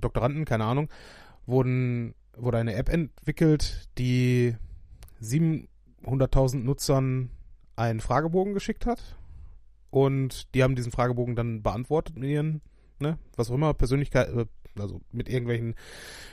Doktoranden, 0.00 0.44
keine 0.44 0.64
Ahnung, 0.64 0.88
wurden, 1.46 2.14
wurde 2.36 2.58
eine 2.58 2.74
App 2.74 2.88
entwickelt, 2.88 3.88
die 3.98 4.56
700.000 5.22 6.56
Nutzern 6.58 7.30
einen 7.76 8.00
Fragebogen 8.00 8.54
geschickt 8.54 8.86
hat. 8.86 9.16
Und 9.90 10.54
die 10.54 10.62
haben 10.62 10.74
diesen 10.74 10.92
Fragebogen 10.92 11.36
dann 11.36 11.62
beantwortet 11.62 12.16
mit 12.16 12.30
ihren, 12.30 12.62
ne, 12.98 13.18
was 13.36 13.50
auch 13.50 13.54
immer, 13.54 13.74
Persönlichkeit, 13.74 14.28
äh, 14.30 14.46
also 14.78 15.00
mit 15.12 15.28
irgendwelchen 15.28 15.74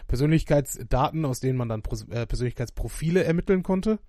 Persönlichkeitsdaten, 0.07 1.25
aus 1.25 1.39
denen 1.39 1.57
man 1.57 1.69
dann 1.69 1.83
äh, 2.09 2.25
Persönlichkeitsprofile 2.25 3.23
ermitteln 3.23 3.63
konnte. 3.63 3.99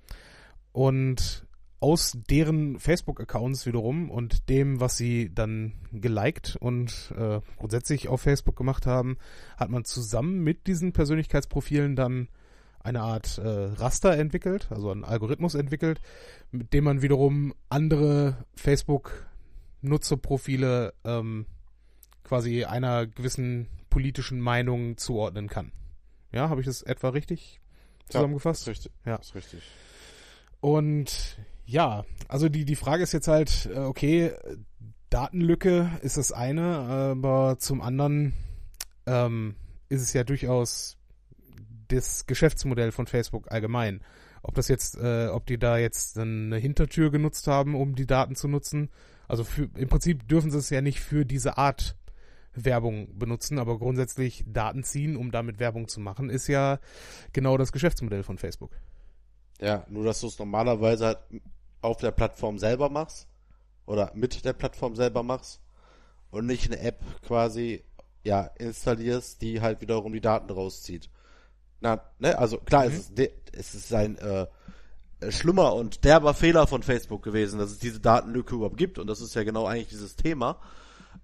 Und 0.73 1.47
aus 1.81 2.17
deren 2.29 2.79
Facebook-Accounts 2.79 3.67
wiederum 3.67 4.11
und 4.11 4.51
dem, 4.51 4.81
was 4.81 4.99
sie 4.99 5.35
dann 5.35 5.73
geliked 5.93 6.57
und 6.57 7.15
äh, 7.17 7.41
grundsätzlich 7.57 8.09
auf 8.09 8.21
Facebook 8.21 8.55
gemacht 8.55 8.85
haben, 8.87 9.17
hat 9.57 9.71
man 9.71 9.87
zusammen 9.87 10.45
mit 10.45 10.67
diesen 10.67 10.93
Persönlichkeitsprofilen 10.93 11.97
dann 11.97 12.29
eine 12.83 13.01
Art 13.01 13.39
äh, 13.39 13.49
Raster 13.49 14.15
entwickelt, 14.17 14.69
also 14.71 14.91
einen 14.91 15.05
Algorithmus 15.05 15.55
entwickelt, 15.55 16.03
mit 16.51 16.75
dem 16.75 16.85
man 16.85 17.03
wiederum 17.03 17.53
andere 17.69 18.47
Facebook-Nutzerprofile 18.57 20.95
ähm, 21.05 21.45
quasi 22.25 22.65
einer 22.65 23.07
gewissen 23.07 23.69
politischen 23.91 24.41
Meinung 24.41 24.97
zuordnen 24.97 25.49
kann. 25.49 25.73
Ja, 26.33 26.49
habe 26.49 26.61
ich 26.61 26.67
das 26.67 26.83
etwa 26.83 27.11
richtig 27.11 27.61
zusammengefasst? 28.09 28.67
Ja, 28.67 28.73
ist 28.73 28.79
richtig. 28.79 28.93
Ja. 29.05 29.17
Ist 29.17 29.35
richtig. 29.35 29.63
Und 30.61 31.39
ja, 31.65 32.05
also 32.29 32.49
die, 32.49 32.65
die 32.65 32.77
Frage 32.77 33.03
ist 33.03 33.13
jetzt 33.13 33.29
halt, 33.29 33.69
äh, 33.73 33.79
okay, 33.79 34.33
Datenlücke 35.09 35.91
ist 36.03 36.17
das 36.17 36.33
eine, 36.33 36.79
aber 36.79 37.59
zum 37.59 37.83
anderen 37.83 38.35
ähm, 39.07 39.57
ist 39.89 40.03
es 40.03 40.13
ja 40.13 40.25
durchaus 40.25 40.97
das 41.89 42.27
Geschäftsmodell 42.27 42.93
von 42.93 43.07
Facebook 43.07 43.51
allgemein. 43.51 44.03
Ob 44.43 44.55
das 44.55 44.69
jetzt, 44.69 44.97
äh, 44.97 45.29
ob 45.29 45.47
die 45.47 45.59
da 45.59 45.79
jetzt 45.79 46.19
eine 46.19 46.57
Hintertür 46.57 47.11
genutzt 47.11 47.47
haben, 47.47 47.75
um 47.75 47.95
die 47.95 48.07
Daten 48.07 48.37
zu 48.37 48.49
nutzen. 48.49 48.91
Also 49.29 49.45
für, 49.45 49.69
im 49.75 49.89
Prinzip 49.89 50.27
dürfen 50.29 50.51
sie 50.51 50.59
es 50.59 50.71
ja 50.71 50.81
nicht 50.81 51.01
für 51.01 51.27
diese 51.27 51.59
Art 51.59 51.97
Werbung 52.55 53.19
benutzen, 53.19 53.59
aber 53.59 53.79
grundsätzlich 53.79 54.45
Daten 54.47 54.83
ziehen, 54.83 55.17
um 55.17 55.31
damit 55.31 55.59
Werbung 55.61 55.89
zu 55.89 56.01
machen, 56.01 56.31
ist 56.31 56.49
ja 56.49 56.79
genau 57.33 57.57
das 57.57 57.73
Geschäftsmodell 57.73 58.23
von 58.23 58.39
Facebook. 58.39 58.73
Ja, 59.61 59.85
nur 59.89 60.05
dass 60.05 60.21
du 60.21 60.27
es 60.27 60.39
normalerweise 60.39 61.07
halt 61.07 61.19
auf 61.83 61.99
der 61.99 62.11
Plattform 62.11 62.59
selber 62.59 62.89
machst 62.89 63.29
oder 63.87 64.11
mit 64.15 64.45
der 64.45 64.53
Plattform 64.53 64.97
selber 64.97 65.23
machst 65.23 65.61
und 66.31 66.47
nicht 66.47 66.67
eine 66.67 66.81
App 66.81 67.01
quasi 67.23 67.85
ja 68.25 68.43
installierst, 68.59 69.41
die 69.43 69.61
halt 69.61 69.81
wiederum 69.81 70.13
die 70.13 70.21
Daten 70.21 70.51
rauszieht. 70.51 71.11
Na, 71.81 72.03
ne, 72.19 72.39
also 72.39 72.59
klar, 72.59 72.87
Mhm. 72.87 72.93
es 72.93 73.11
ist 73.11 73.33
es 73.53 73.75
ist 73.75 73.95
ein 73.95 74.17
äh, 74.19 74.47
schlimmer 75.31 75.75
und 75.75 76.05
derber 76.05 76.35
Fehler 76.35 76.67
von 76.67 76.83
Facebook 76.83 77.23
gewesen, 77.23 77.59
dass 77.59 77.71
es 77.71 77.79
diese 77.79 78.01
Datenlücke 78.01 78.55
überhaupt 78.55 78.77
gibt 78.77 78.99
und 78.99 79.07
das 79.07 79.21
ist 79.21 79.35
ja 79.35 79.45
genau 79.45 79.67
eigentlich 79.67 79.89
dieses 79.89 80.17
Thema, 80.17 80.59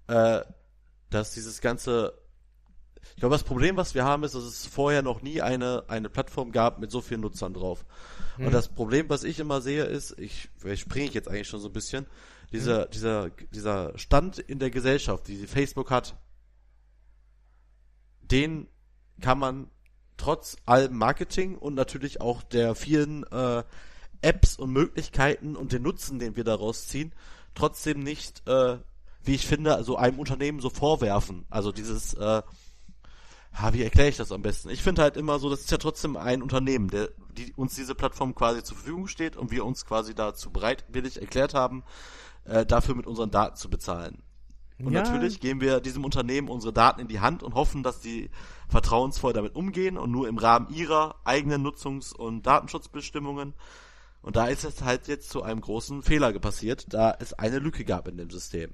äh, 0.07 0.41
dass 1.09 1.33
dieses 1.33 1.61
ganze 1.61 2.13
ich 3.15 3.19
glaube, 3.21 3.35
das 3.35 3.43
Problem, 3.43 3.77
was 3.77 3.95
wir 3.95 4.03
haben, 4.03 4.23
ist, 4.23 4.35
dass 4.35 4.43
es 4.43 4.65
vorher 4.65 5.01
noch 5.01 5.21
nie 5.21 5.41
eine, 5.41 5.85
eine 5.87 6.09
Plattform 6.09 6.51
gab 6.51 6.79
mit 6.79 6.91
so 6.91 7.01
vielen 7.01 7.21
Nutzern 7.21 7.53
drauf. 7.53 7.85
Und 8.37 8.51
das 8.51 8.67
Problem, 8.67 9.09
was 9.09 9.23
ich 9.23 9.39
immer 9.39 9.61
sehe, 9.61 9.85
ist, 9.85 10.17
ich, 10.19 10.49
vielleicht 10.57 10.81
springe 10.81 11.07
ich 11.07 11.13
jetzt 11.13 11.27
eigentlich 11.27 11.47
schon 11.47 11.59
so 11.59 11.69
ein 11.69 11.73
bisschen, 11.73 12.05
dieser, 12.51 12.85
dieser, 12.85 13.29
dieser 13.51 13.97
Stand 13.97 14.39
in 14.39 14.59
der 14.59 14.69
Gesellschaft, 14.69 15.27
die 15.27 15.47
Facebook 15.47 15.89
hat, 15.89 16.15
den 18.21 18.67
kann 19.21 19.39
man 19.39 19.71
trotz 20.17 20.57
allem 20.65 20.95
Marketing 20.97 21.57
und 21.57 21.73
natürlich 21.73 22.21
auch 22.21 22.43
der 22.43 22.75
vielen 22.75 23.23
äh, 23.31 23.63
Apps 24.21 24.57
und 24.57 24.71
Möglichkeiten 24.71 25.55
und 25.55 25.71
den 25.71 25.83
Nutzen, 25.83 26.19
den 26.19 26.35
wir 26.35 26.43
daraus 26.43 26.87
ziehen, 26.87 27.13
trotzdem 27.55 27.99
nicht, 27.99 28.47
äh, 28.47 28.77
wie 29.23 29.35
ich 29.35 29.45
finde, 29.47 29.75
also 29.75 29.97
einem 29.97 30.19
Unternehmen 30.19 30.59
so 30.59 30.69
vorwerfen. 30.69 31.45
Also 31.49 31.71
dieses, 31.71 32.13
äh, 32.13 32.41
ha, 33.53 33.73
wie 33.73 33.83
erkläre 33.83 34.09
ich 34.09 34.17
das 34.17 34.31
am 34.31 34.41
besten? 34.41 34.69
Ich 34.69 34.83
finde 34.83 35.01
halt 35.01 35.17
immer 35.17 35.39
so, 35.39 35.49
das 35.49 35.61
ist 35.61 35.71
ja 35.71 35.77
trotzdem 35.77 36.15
ein 36.17 36.41
Unternehmen, 36.41 36.89
der 36.89 37.09
die, 37.37 37.53
uns 37.53 37.75
diese 37.75 37.95
Plattform 37.95 38.35
quasi 38.35 38.63
zur 38.63 38.77
Verfügung 38.77 39.07
steht 39.07 39.35
und 39.37 39.51
wir 39.51 39.65
uns 39.65 39.85
quasi 39.85 40.15
dazu 40.15 40.51
bereitwillig 40.51 41.19
erklärt 41.19 41.53
haben, 41.53 41.83
äh, 42.45 42.65
dafür 42.65 42.95
mit 42.95 43.07
unseren 43.07 43.31
Daten 43.31 43.55
zu 43.55 43.69
bezahlen. 43.69 44.23
Und 44.79 44.93
Ja. 44.93 45.01
natürlich 45.01 45.39
geben 45.39 45.59
wir 45.59 45.79
diesem 45.79 46.05
Unternehmen 46.05 46.49
unsere 46.49 46.71
Daten 46.71 47.01
in 47.01 47.07
die 47.07 47.19
Hand 47.19 47.41
und 47.41 47.55
hoffen, 47.55 47.81
dass 47.81 47.99
die 47.99 48.29
vertrauensvoll 48.69 49.33
damit 49.33 49.55
umgehen 49.55 49.97
und 49.97 50.11
nur 50.11 50.27
im 50.27 50.37
Rahmen 50.37 50.69
ihrer 50.69 51.15
eigenen 51.23 51.65
Nutzungs- 51.65 52.13
und 52.13 52.45
Datenschutzbestimmungen. 52.45 53.55
Und 54.21 54.35
da 54.35 54.47
ist 54.47 54.65
es 54.65 54.83
halt 54.83 55.07
jetzt 55.07 55.29
zu 55.29 55.41
einem 55.41 55.61
großen 55.61 56.03
Fehler 56.03 56.31
passiert, 56.39 56.93
da 56.93 57.15
es 57.19 57.33
eine 57.33 57.59
Lücke 57.59 57.85
gab 57.85 58.07
in 58.07 58.17
dem 58.17 58.29
System. 58.29 58.73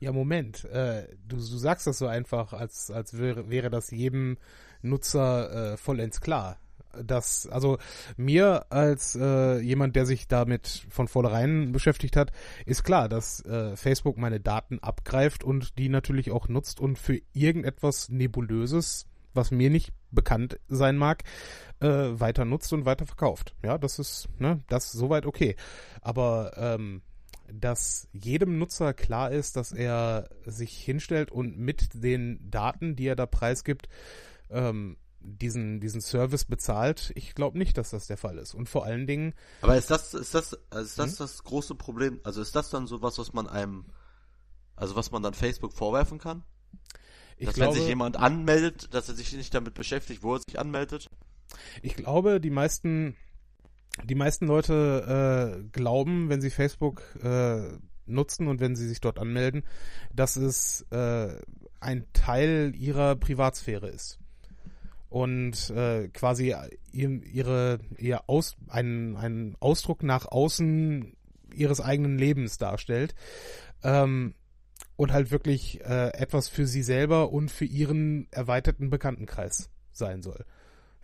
Ja, 0.00 0.12
Moment. 0.12 0.64
Äh, 0.66 1.08
du, 1.26 1.36
du 1.36 1.42
sagst 1.42 1.86
das 1.86 1.98
so 1.98 2.06
einfach, 2.06 2.52
als, 2.52 2.90
als 2.90 3.18
wäre, 3.18 3.50
wäre 3.50 3.70
das 3.70 3.90
jedem 3.90 4.38
Nutzer 4.82 5.72
äh, 5.72 5.76
vollends 5.76 6.20
klar. 6.20 6.58
Das, 7.04 7.46
also 7.46 7.78
mir 8.16 8.66
als 8.70 9.14
äh, 9.14 9.58
jemand, 9.58 9.94
der 9.94 10.06
sich 10.06 10.26
damit 10.26 10.86
von 10.88 11.06
vornherein 11.06 11.72
beschäftigt 11.72 12.16
hat, 12.16 12.32
ist 12.64 12.82
klar, 12.82 13.08
dass 13.08 13.44
äh, 13.44 13.76
Facebook 13.76 14.16
meine 14.16 14.40
Daten 14.40 14.78
abgreift 14.78 15.44
und 15.44 15.78
die 15.78 15.88
natürlich 15.88 16.30
auch 16.30 16.48
nutzt 16.48 16.80
und 16.80 16.98
für 16.98 17.20
irgendetwas 17.34 18.08
Nebulöses, 18.08 19.06
was 19.34 19.50
mir 19.50 19.70
nicht 19.70 19.92
bekannt 20.10 20.58
sein 20.68 20.96
mag, 20.96 21.24
äh, 21.80 21.86
weiter 21.88 22.44
nutzt 22.44 22.72
und 22.72 22.86
weiter 22.86 23.06
verkauft. 23.06 23.54
Ja, 23.62 23.78
das 23.78 23.98
ist, 23.98 24.28
ne, 24.38 24.62
das 24.68 24.86
ist 24.86 24.92
soweit 24.92 25.26
okay. 25.26 25.56
Aber 26.00 26.52
ähm, 26.56 27.02
dass 27.52 28.08
jedem 28.12 28.58
Nutzer 28.58 28.94
klar 28.94 29.30
ist, 29.30 29.56
dass 29.56 29.72
er 29.72 30.28
sich 30.44 30.76
hinstellt 30.78 31.30
und 31.30 31.58
mit 31.58 31.90
den 31.94 32.50
Daten, 32.50 32.96
die 32.96 33.06
er 33.06 33.16
da 33.16 33.26
preisgibt, 33.26 33.88
ähm, 34.50 34.96
diesen, 35.20 35.80
diesen 35.80 36.00
Service 36.00 36.44
bezahlt. 36.44 37.12
Ich 37.14 37.34
glaube 37.34 37.58
nicht, 37.58 37.76
dass 37.76 37.90
das 37.90 38.06
der 38.06 38.16
Fall 38.16 38.38
ist. 38.38 38.54
Und 38.54 38.68
vor 38.68 38.84
allen 38.84 39.06
Dingen, 39.06 39.34
Aber 39.62 39.76
ist 39.76 39.90
das, 39.90 40.14
ist 40.14 40.34
das, 40.34 40.52
ist 40.52 40.98
Hm? 40.98 41.04
das 41.04 41.16
das 41.16 41.44
große 41.44 41.74
Problem? 41.74 42.20
Also 42.22 42.40
ist 42.40 42.54
das 42.54 42.70
dann 42.70 42.86
so 42.86 43.02
was, 43.02 43.18
was 43.18 43.32
man 43.32 43.48
einem, 43.48 43.86
also 44.76 44.94
was 44.94 45.10
man 45.10 45.22
dann 45.22 45.34
Facebook 45.34 45.72
vorwerfen 45.72 46.18
kann? 46.18 46.44
ich 47.36 47.46
dass 47.46 47.54
glaube, 47.54 47.74
wenn 47.74 47.80
sich 47.80 47.88
jemand 47.88 48.16
anmeldet, 48.16 48.92
dass 48.94 49.08
er 49.08 49.14
sich 49.14 49.32
nicht 49.32 49.54
damit 49.54 49.74
beschäftigt, 49.74 50.22
wo 50.22 50.34
er 50.34 50.40
sich 50.40 50.58
anmeldet? 50.58 51.08
ich 51.82 51.94
glaube, 51.94 52.40
die 52.40 52.50
meisten, 52.50 53.16
die 54.04 54.14
meisten 54.14 54.46
Leute 54.46 55.58
äh, 55.58 55.68
glauben, 55.72 56.28
wenn 56.28 56.40
sie 56.40 56.50
Facebook 56.50 57.02
äh, 57.22 57.68
nutzen 58.06 58.48
und 58.48 58.60
wenn 58.60 58.74
sie 58.76 58.88
sich 58.88 59.00
dort 59.00 59.18
anmelden, 59.18 59.64
dass 60.14 60.36
es 60.36 60.82
äh, 60.90 61.34
ein 61.80 62.06
Teil 62.12 62.72
ihrer 62.74 63.16
Privatsphäre 63.16 63.88
ist. 63.88 64.18
und 65.08 65.70
äh, 65.70 66.08
quasi 66.08 66.54
ihr, 66.92 67.22
ihre 67.24 67.78
ihr 67.96 68.28
aus 68.28 68.56
einen 68.68 69.16
einen 69.16 69.56
Ausdruck 69.60 70.02
nach 70.02 70.26
außen 70.26 71.16
ihres 71.54 71.80
eigenen 71.80 72.18
Lebens 72.18 72.58
darstellt 72.58 73.14
ähm, 73.82 74.34
und 74.96 75.12
halt 75.12 75.30
wirklich 75.30 75.80
äh, 75.82 76.08
etwas 76.12 76.48
für 76.48 76.66
sie 76.66 76.82
selber 76.82 77.32
und 77.32 77.50
für 77.50 77.64
ihren 77.64 78.28
erweiterten 78.30 78.90
Bekanntenkreis 78.90 79.70
sein 79.92 80.22
soll. 80.22 80.44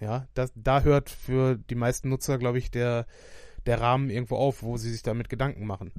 Ja, 0.05 0.29
das, 0.35 0.53
da 0.55 0.83
hört 0.83 1.09
für 1.09 1.57
die 1.57 1.75
meisten 1.75 2.11
Nutzer, 2.11 2.37
glaube 2.37 2.59
ich, 2.59 2.71
der 2.71 3.07
der 3.65 3.81
Rahmen 3.81 4.11
irgendwo 4.11 4.37
auf, 4.37 4.63
wo 4.63 4.77
sie 4.77 4.91
sich 4.91 5.03
damit 5.03 5.31
Gedanken 5.31 5.65
machen. 5.65 5.91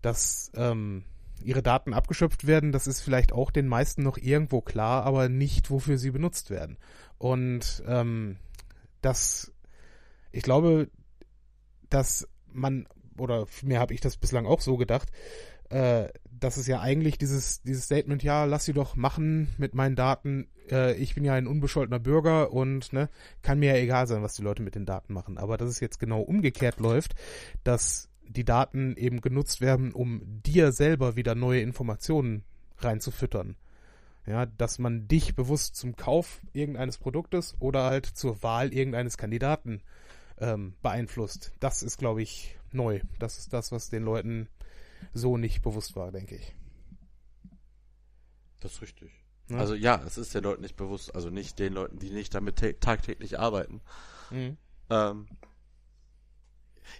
Dass 0.00 0.50
ähm, 0.56 1.04
ihre 1.40 1.62
Daten 1.62 1.94
abgeschöpft 1.94 2.44
werden, 2.44 2.72
das 2.72 2.88
ist 2.88 3.00
vielleicht 3.00 3.30
auch 3.30 3.52
den 3.52 3.68
meisten 3.68 4.02
noch 4.02 4.18
irgendwo 4.18 4.60
klar, 4.62 5.04
aber 5.04 5.28
nicht, 5.28 5.70
wofür 5.70 5.96
sie 5.96 6.10
benutzt 6.10 6.50
werden. 6.50 6.76
Und 7.18 7.84
ähm, 7.86 8.38
das, 9.00 9.52
ich 10.32 10.42
glaube, 10.42 10.90
dass 11.88 12.26
man, 12.48 12.88
oder 13.16 13.46
mir 13.62 13.78
habe 13.78 13.94
ich 13.94 14.00
das 14.00 14.16
bislang 14.16 14.44
auch 14.44 14.60
so 14.60 14.76
gedacht, 14.76 15.12
äh, 15.70 16.08
dass 16.42 16.56
es 16.56 16.66
ja 16.66 16.80
eigentlich 16.80 17.18
dieses, 17.18 17.62
dieses 17.62 17.84
Statement, 17.84 18.22
ja, 18.22 18.44
lass 18.44 18.64
sie 18.64 18.72
doch 18.72 18.96
machen 18.96 19.48
mit 19.58 19.74
meinen 19.74 19.94
Daten, 19.94 20.48
äh, 20.70 20.94
ich 20.94 21.14
bin 21.14 21.24
ja 21.24 21.34
ein 21.34 21.46
unbescholtener 21.46 22.00
Bürger 22.00 22.52
und 22.52 22.92
ne, 22.92 23.08
kann 23.42 23.60
mir 23.60 23.76
ja 23.76 23.82
egal 23.82 24.06
sein, 24.06 24.22
was 24.22 24.34
die 24.34 24.42
Leute 24.42 24.62
mit 24.62 24.74
den 24.74 24.84
Daten 24.84 25.12
machen. 25.12 25.38
Aber 25.38 25.56
dass 25.56 25.68
es 25.68 25.80
jetzt 25.80 26.00
genau 26.00 26.20
umgekehrt 26.20 26.80
läuft, 26.80 27.14
dass 27.62 28.08
die 28.28 28.44
Daten 28.44 28.96
eben 28.96 29.20
genutzt 29.20 29.60
werden, 29.60 29.92
um 29.92 30.22
dir 30.42 30.72
selber 30.72 31.16
wieder 31.16 31.34
neue 31.34 31.60
Informationen 31.60 32.42
reinzufüttern. 32.78 33.56
Ja, 34.26 34.46
dass 34.46 34.78
man 34.78 35.08
dich 35.08 35.34
bewusst 35.34 35.74
zum 35.74 35.96
Kauf 35.96 36.40
irgendeines 36.52 36.98
Produktes 36.98 37.56
oder 37.58 37.84
halt 37.84 38.06
zur 38.06 38.42
Wahl 38.42 38.72
irgendeines 38.72 39.16
Kandidaten 39.16 39.82
ähm, 40.38 40.74
beeinflusst. 40.80 41.52
Das 41.58 41.82
ist, 41.82 41.98
glaube 41.98 42.22
ich, 42.22 42.56
neu. 42.70 43.00
Das 43.18 43.38
ist 43.38 43.52
das, 43.52 43.72
was 43.72 43.90
den 43.90 44.04
Leuten 44.04 44.48
so 45.12 45.36
nicht 45.36 45.62
bewusst 45.62 45.96
war, 45.96 46.12
denke 46.12 46.36
ich. 46.36 46.54
Das 48.60 48.74
ist 48.74 48.82
richtig. 48.82 49.12
Ja. 49.48 49.58
Also 49.58 49.74
ja, 49.74 50.00
es 50.06 50.18
ist 50.18 50.34
den 50.34 50.44
Leuten 50.44 50.62
nicht 50.62 50.76
bewusst, 50.76 51.14
also 51.14 51.30
nicht 51.30 51.58
den 51.58 51.74
Leuten, 51.74 51.98
die 51.98 52.10
nicht 52.10 52.34
damit 52.34 52.80
tagtäglich 52.80 53.38
arbeiten. 53.38 53.80
Mhm. 54.30 54.56
Ähm, 54.88 55.26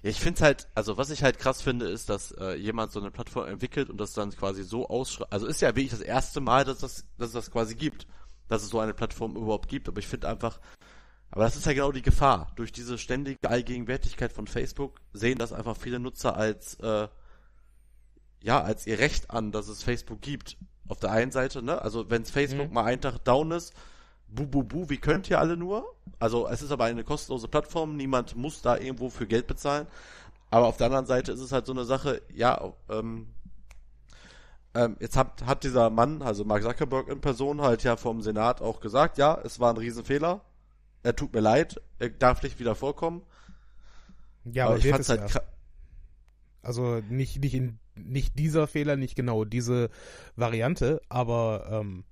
ja, 0.02 0.11
ich 0.11 0.21
finde 0.21 0.37
es 0.37 0.42
halt, 0.42 0.68
also 0.75 0.97
was 0.97 1.11
ich 1.11 1.23
halt 1.23 1.38
krass 1.38 1.62
finde, 1.62 1.88
ist, 1.88 2.09
dass 2.09 2.32
äh, 2.32 2.54
jemand 2.54 2.92
so 2.92 3.00
eine 3.00 3.11
Plattform 3.11 3.47
entwickelt 3.47 3.90
und 3.90 3.99
das 3.99 4.12
dann 4.12 4.30
quasi 4.30 4.64
so 4.64 4.88
ausschreibt. 4.88 5.32
Also 5.32 5.47
ist 5.47 5.61
ja 5.61 5.68
wirklich 5.68 5.90
das 5.90 6.00
erste 6.00 6.40
Mal, 6.40 6.64
dass 6.64 6.78
das, 6.78 7.04
dass 7.18 7.28
es 7.28 7.35
das 7.35 7.50
quasi 7.50 7.75
gibt, 7.75 8.06
dass 8.49 8.62
es 8.62 8.71
so 8.71 8.80
eine 8.80 8.94
Plattform 8.94 9.37
überhaupt 9.37 9.68
gibt. 9.68 9.88
Aber 9.88 9.99
ich 9.99 10.09
finde 10.09 10.28
einfach, 10.28 10.61
aber 11.30 11.44
das 11.44 11.56
ist 11.56 11.66
ja 11.66 11.73
genau 11.73 11.92
die 11.92 12.02
Gefahr. 12.02 12.52
Durch 12.56 12.73
diese 12.73 12.99
ständige 12.99 13.49
Allgegenwärtigkeit 13.49 14.32
von 14.32 14.47
Facebook 14.47 15.00
sehen 15.12 15.38
das 15.38 15.52
einfach 15.52 15.76
viele 15.76 15.99
Nutzer 15.99 16.37
als 16.37 16.75
äh, 16.80 17.09
ja 18.42 18.61
als 18.61 18.87
ihr 18.87 18.99
Recht 18.99 19.30
an, 19.30 19.52
dass 19.52 19.68
es 19.68 19.82
Facebook 19.82 20.20
gibt. 20.20 20.56
Auf 20.88 20.99
der 20.99 21.12
einen 21.12 21.30
Seite, 21.30 21.62
ne? 21.62 21.80
Also 21.80 22.11
wenn 22.11 22.25
Facebook 22.25 22.68
mhm. 22.68 22.75
mal 22.75 22.84
einen 22.84 23.00
Tag 23.00 23.25
down 23.25 23.50
ist, 23.52 23.72
bu 24.28 24.46
bu 24.46 24.62
bu, 24.62 24.90
wie 24.90 24.99
könnt 24.99 25.30
ihr 25.30 25.38
alle 25.38 25.56
nur? 25.56 25.84
Also 26.18 26.49
es 26.49 26.62
ist 26.62 26.70
aber 26.70 26.84
eine 26.84 27.04
kostenlose 27.04 27.49
Plattform, 27.49 27.96
niemand 27.96 28.37
muss 28.37 28.62
da 28.62 28.76
irgendwo 28.76 29.08
für 29.08 29.26
Geld 29.26 29.46
bezahlen. 29.46 29.87
Aber 30.50 30.66
auf 30.66 30.76
der 30.76 30.87
anderen 30.87 31.06
Seite 31.06 31.32
ist 31.32 31.40
es 31.40 31.52
halt 31.52 31.66
so 31.66 31.72
eine 31.72 31.84
Sache, 31.84 32.20
ja, 32.34 32.75
ähm, 32.90 33.28
ähm, 34.75 34.96
jetzt 35.00 35.16
hat, 35.16 35.44
hat 35.44 35.64
dieser 35.64 35.90
Mann, 35.90 36.22
also 36.22 36.44
Mark 36.44 36.62
Zuckerberg 36.62 37.08
in 37.08 37.20
Person, 37.20 37.61
halt 37.61 37.82
ja 37.84 37.96
vom 37.96 38.22
Senat 38.22 38.61
auch 38.61 38.80
gesagt, 38.80 39.18
ja, 39.18 39.38
es 39.44 39.61
war 39.61 39.72
ein 39.72 39.76
Riesenfehler. 39.78 40.40
Er 41.02 41.16
tut 41.16 41.34
mir 41.34 41.40
leid, 41.40 41.80
er 41.99 42.11
darf 42.11 42.42
nicht 42.42 42.58
wieder 42.58 42.75
vorkommen. 42.75 43.22
Ja, 44.44 44.64
aber, 44.64 44.75
aber 44.75 44.84
ich 44.84 44.90
fand's 44.90 45.08
halt. 45.08 45.42
Also 46.62 47.00
nicht, 47.08 47.40
nicht 47.40 47.54
in 47.54 47.78
nicht 47.94 48.38
dieser 48.38 48.66
Fehler, 48.66 48.96
nicht 48.96 49.16
genau 49.16 49.44
diese 49.44 49.90
Variante, 50.37 51.00
aber 51.08 51.68
ähm, 51.70 52.04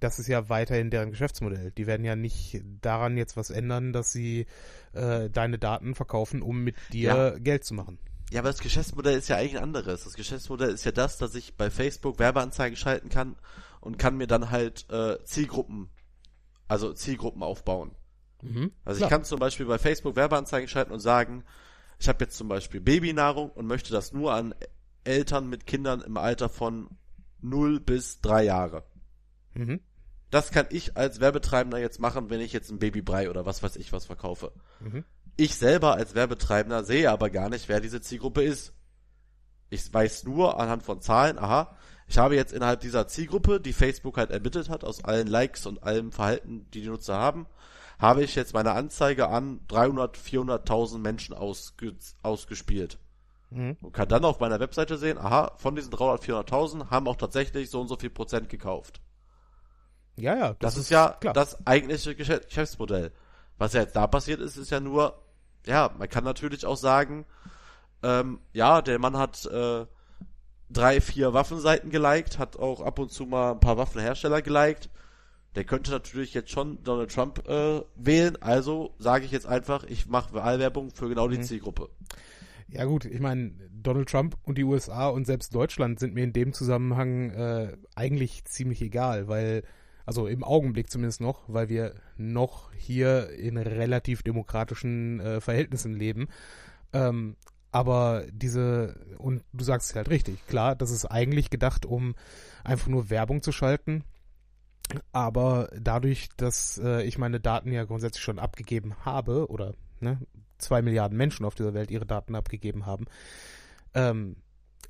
das 0.00 0.18
ist 0.18 0.26
ja 0.26 0.48
weiterhin 0.48 0.90
deren 0.90 1.10
Geschäftsmodell. 1.10 1.70
Die 1.72 1.86
werden 1.86 2.04
ja 2.04 2.16
nicht 2.16 2.60
daran 2.80 3.16
jetzt 3.16 3.36
was 3.36 3.50
ändern, 3.50 3.92
dass 3.92 4.12
sie 4.12 4.46
äh, 4.92 5.30
deine 5.30 5.58
Daten 5.58 5.94
verkaufen, 5.94 6.42
um 6.42 6.62
mit 6.64 6.76
dir 6.92 7.14
ja. 7.14 7.38
Geld 7.38 7.64
zu 7.64 7.74
machen. 7.74 7.98
Ja, 8.32 8.40
aber 8.40 8.48
das 8.48 8.60
Geschäftsmodell 8.60 9.18
ist 9.18 9.28
ja 9.28 9.36
eigentlich 9.36 9.58
ein 9.58 9.62
anderes. 9.62 10.04
Das 10.04 10.14
Geschäftsmodell 10.14 10.70
ist 10.70 10.84
ja 10.84 10.92
das, 10.92 11.18
dass 11.18 11.34
ich 11.34 11.56
bei 11.56 11.70
Facebook 11.70 12.18
Werbeanzeigen 12.18 12.76
schalten 12.76 13.10
kann 13.10 13.36
und 13.80 13.98
kann 13.98 14.16
mir 14.16 14.26
dann 14.26 14.50
halt 14.50 14.88
äh, 14.90 15.22
Zielgruppen, 15.24 15.90
also 16.66 16.92
Zielgruppen 16.92 17.42
aufbauen. 17.42 17.94
Mhm, 18.40 18.72
also 18.84 18.98
klar. 18.98 19.08
ich 19.08 19.10
kann 19.10 19.24
zum 19.24 19.38
Beispiel 19.38 19.66
bei 19.66 19.78
Facebook 19.78 20.16
Werbeanzeigen 20.16 20.68
schalten 20.68 20.92
und 20.92 21.00
sagen, 21.00 21.44
ich 22.00 22.08
habe 22.08 22.24
jetzt 22.24 22.36
zum 22.36 22.48
Beispiel 22.48 22.80
Babynahrung 22.80 23.50
und 23.50 23.66
möchte 23.66 23.92
das 23.92 24.12
nur 24.12 24.32
an 24.32 24.54
Eltern 25.04 25.48
mit 25.48 25.66
Kindern 25.66 26.00
im 26.00 26.16
Alter 26.16 26.48
von 26.48 26.88
0 27.40 27.80
bis 27.80 28.20
3 28.20 28.44
Jahre. 28.44 28.84
Mhm. 29.54 29.80
Das 30.30 30.50
kann 30.50 30.66
ich 30.70 30.96
als 30.96 31.20
Werbetreibender 31.20 31.78
jetzt 31.78 32.00
machen, 32.00 32.30
wenn 32.30 32.40
ich 32.40 32.52
jetzt 32.52 32.70
ein 32.70 32.78
Babybrei 32.78 33.28
oder 33.28 33.44
was 33.44 33.62
weiß 33.62 33.76
ich 33.76 33.92
was 33.92 34.06
verkaufe. 34.06 34.52
Mhm. 34.80 35.04
Ich 35.36 35.56
selber 35.56 35.94
als 35.94 36.14
Werbetreibender 36.14 36.84
sehe 36.84 37.10
aber 37.10 37.30
gar 37.30 37.48
nicht, 37.48 37.68
wer 37.68 37.80
diese 37.80 38.00
Zielgruppe 38.00 38.42
ist. 38.42 38.72
Ich 39.70 39.92
weiß 39.92 40.24
nur 40.24 40.60
anhand 40.60 40.82
von 40.82 41.00
Zahlen, 41.00 41.38
aha, 41.38 41.76
ich 42.06 42.18
habe 42.18 42.36
jetzt 42.36 42.52
innerhalb 42.52 42.80
dieser 42.80 43.08
Zielgruppe, 43.08 43.60
die 43.60 43.72
Facebook 43.72 44.18
halt 44.18 44.30
ermittelt 44.30 44.68
hat, 44.68 44.84
aus 44.84 45.02
allen 45.02 45.26
Likes 45.26 45.66
und 45.66 45.82
allem 45.82 46.12
Verhalten, 46.12 46.70
die 46.70 46.82
die 46.82 46.88
Nutzer 46.88 47.16
haben, 47.16 47.46
habe 47.98 48.22
ich 48.22 48.34
jetzt 48.34 48.52
meine 48.52 48.72
Anzeige 48.72 49.28
an 49.28 49.60
300, 49.68 50.18
400.000 50.18 50.98
Menschen 50.98 51.34
ausge 51.34 51.94
ausgespielt. 52.22 52.98
Mhm. 53.54 53.76
Und 53.80 53.92
kann 53.92 54.08
dann 54.08 54.24
auf 54.24 54.40
meiner 54.40 54.60
Webseite 54.60 54.96
sehen, 54.96 55.18
aha, 55.18 55.52
von 55.56 55.74
diesen 55.74 55.90
300, 55.90 56.22
400.000 56.22 56.90
haben 56.90 57.06
auch 57.08 57.16
tatsächlich 57.16 57.70
so 57.70 57.80
und 57.80 57.88
so 57.88 57.96
viel 57.96 58.10
Prozent 58.10 58.48
gekauft. 58.48 59.00
Ja, 60.16 60.36
ja. 60.36 60.48
Das, 60.58 60.74
das 60.74 60.76
ist, 60.78 60.90
ja 60.90 61.16
klar. 61.20 61.34
das 61.34 61.66
eigentliche 61.66 62.14
Geschäftsmodell. 62.14 63.12
Was 63.58 63.72
ja 63.72 63.80
jetzt 63.80 63.96
da 63.96 64.06
passiert 64.06 64.40
ist, 64.40 64.56
ist 64.56 64.70
ja 64.70 64.80
nur, 64.80 65.22
ja, 65.66 65.90
man 65.98 66.08
kann 66.08 66.24
natürlich 66.24 66.66
auch 66.66 66.76
sagen, 66.76 67.24
ähm, 68.02 68.40
ja, 68.52 68.82
der 68.82 68.98
Mann 68.98 69.16
hat 69.16 69.46
äh, 69.46 69.86
drei, 70.70 71.00
vier 71.00 71.32
Waffenseiten 71.32 71.90
geliked, 71.90 72.38
hat 72.38 72.58
auch 72.58 72.80
ab 72.80 72.98
und 72.98 73.12
zu 73.12 73.26
mal 73.26 73.52
ein 73.52 73.60
paar 73.60 73.76
Waffenhersteller 73.76 74.42
geliked. 74.42 74.90
Der 75.54 75.64
könnte 75.64 75.90
natürlich 75.90 76.32
jetzt 76.32 76.50
schon 76.50 76.82
Donald 76.82 77.12
Trump 77.12 77.46
äh, 77.46 77.82
wählen, 77.94 78.40
also 78.40 78.94
sage 78.98 79.26
ich 79.26 79.30
jetzt 79.30 79.46
einfach, 79.46 79.84
ich 79.84 80.06
mache 80.06 80.32
Wahlwerbung 80.32 80.90
für 80.90 81.08
genau 81.08 81.28
die 81.28 81.38
mhm. 81.38 81.42
Zielgruppe. 81.42 81.90
Ja 82.72 82.86
gut, 82.86 83.04
ich 83.04 83.20
meine, 83.20 83.52
Donald 83.70 84.08
Trump 84.08 84.36
und 84.44 84.56
die 84.56 84.64
USA 84.64 85.08
und 85.08 85.26
selbst 85.26 85.54
Deutschland 85.54 86.00
sind 86.00 86.14
mir 86.14 86.24
in 86.24 86.32
dem 86.32 86.52
Zusammenhang 86.52 87.30
äh, 87.30 87.76
eigentlich 87.94 88.44
ziemlich 88.44 88.80
egal, 88.80 89.28
weil 89.28 89.62
also 90.06 90.26
im 90.26 90.42
Augenblick 90.42 90.90
zumindest 90.90 91.20
noch, 91.20 91.44
weil 91.48 91.68
wir 91.68 91.94
noch 92.16 92.72
hier 92.72 93.30
in 93.30 93.56
relativ 93.56 94.22
demokratischen 94.22 95.20
äh, 95.20 95.40
Verhältnissen 95.40 95.94
leben. 95.94 96.28
Ähm, 96.92 97.36
aber 97.70 98.24
diese, 98.32 98.96
und 99.18 99.44
du 99.52 99.64
sagst 99.64 99.90
es 99.90 99.96
halt 99.96 100.10
richtig, 100.10 100.46
klar, 100.46 100.74
das 100.74 100.90
ist 100.90 101.06
eigentlich 101.06 101.50
gedacht, 101.50 101.86
um 101.86 102.14
einfach 102.64 102.88
nur 102.88 103.10
Werbung 103.10 103.42
zu 103.42 103.52
schalten. 103.52 104.04
Aber 105.12 105.70
dadurch, 105.78 106.28
dass 106.36 106.78
äh, 106.82 107.02
ich 107.04 107.16
meine 107.16 107.40
Daten 107.40 107.72
ja 107.72 107.84
grundsätzlich 107.84 108.22
schon 108.22 108.38
abgegeben 108.38 108.94
habe, 109.04 109.48
oder 109.48 109.74
ne, 110.00 110.18
zwei 110.62 110.82
Milliarden 110.82 111.16
Menschen 111.16 111.44
auf 111.44 111.54
dieser 111.54 111.74
Welt 111.74 111.90
ihre 111.90 112.06
Daten 112.06 112.34
abgegeben 112.34 112.86
haben, 112.86 113.06
ähm, 113.94 114.36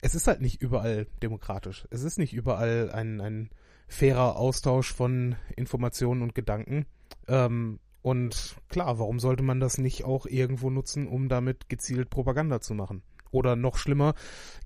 es 0.00 0.14
ist 0.14 0.26
halt 0.26 0.40
nicht 0.40 0.60
überall 0.60 1.06
demokratisch. 1.22 1.86
Es 1.90 2.02
ist 2.02 2.18
nicht 2.18 2.32
überall 2.32 2.90
ein, 2.92 3.20
ein 3.20 3.50
fairer 3.86 4.36
Austausch 4.36 4.92
von 4.92 5.36
Informationen 5.56 6.22
und 6.22 6.34
Gedanken. 6.34 6.86
Ähm, 7.28 7.78
und 8.02 8.56
klar, 8.68 8.98
warum 8.98 9.20
sollte 9.20 9.44
man 9.44 9.60
das 9.60 9.78
nicht 9.78 10.04
auch 10.04 10.26
irgendwo 10.26 10.70
nutzen, 10.70 11.06
um 11.06 11.28
damit 11.28 11.68
gezielt 11.68 12.10
Propaganda 12.10 12.60
zu 12.60 12.74
machen? 12.74 13.02
Oder 13.30 13.54
noch 13.54 13.76
schlimmer, 13.76 14.14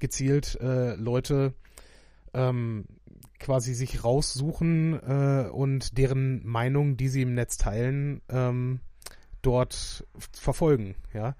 gezielt 0.00 0.58
äh, 0.60 0.94
Leute 0.94 1.54
ähm, 2.32 2.86
quasi 3.38 3.74
sich 3.74 4.04
raussuchen 4.04 4.94
äh, 4.94 5.48
und 5.50 5.98
deren 5.98 6.44
Meinung, 6.46 6.96
die 6.96 7.08
sie 7.08 7.22
im 7.22 7.34
Netz 7.34 7.58
teilen, 7.58 8.22
ähm, 8.30 8.80
dort 9.46 10.06
verfolgen, 10.32 10.96
ja. 11.14 11.36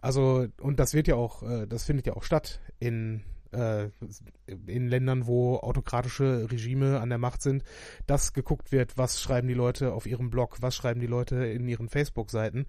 Also, 0.00 0.48
und 0.60 0.80
das 0.80 0.94
wird 0.94 1.06
ja 1.06 1.14
auch, 1.14 1.42
äh, 1.44 1.66
das 1.66 1.84
findet 1.84 2.06
ja 2.06 2.14
auch 2.14 2.24
statt 2.24 2.60
in 2.80 3.22
äh, 3.52 3.90
in 4.66 4.88
Ländern, 4.88 5.26
wo 5.26 5.56
autokratische 5.56 6.50
Regime 6.50 7.00
an 7.00 7.10
der 7.10 7.18
Macht 7.18 7.42
sind, 7.42 7.62
dass 8.06 8.32
geguckt 8.32 8.72
wird, 8.72 8.98
was 8.98 9.20
schreiben 9.20 9.46
die 9.46 9.54
Leute 9.54 9.92
auf 9.92 10.06
ihrem 10.06 10.30
Blog, 10.30 10.56
was 10.60 10.74
schreiben 10.74 11.00
die 11.00 11.06
Leute 11.06 11.36
in 11.46 11.68
ihren 11.68 11.88
Facebook-Seiten 11.88 12.66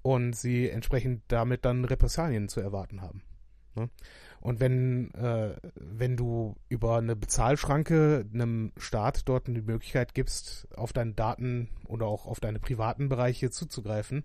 und 0.00 0.34
sie 0.34 0.68
entsprechend 0.68 1.22
damit 1.28 1.64
dann 1.64 1.84
Repressalien 1.84 2.48
zu 2.48 2.60
erwarten 2.60 3.02
haben. 3.02 3.22
Ne? 3.74 3.88
Und 4.42 4.58
wenn, 4.58 5.14
äh, 5.14 5.54
wenn 5.76 6.16
du 6.16 6.56
über 6.68 6.98
eine 6.98 7.14
Bezahlschranke 7.14 8.26
einem 8.34 8.72
Staat 8.76 9.28
dort 9.28 9.46
die 9.46 9.62
Möglichkeit 9.62 10.14
gibst, 10.14 10.66
auf 10.76 10.92
deine 10.92 11.12
Daten 11.12 11.68
oder 11.86 12.06
auch 12.06 12.26
auf 12.26 12.40
deine 12.40 12.58
privaten 12.58 13.08
Bereiche 13.08 13.50
zuzugreifen, 13.50 14.24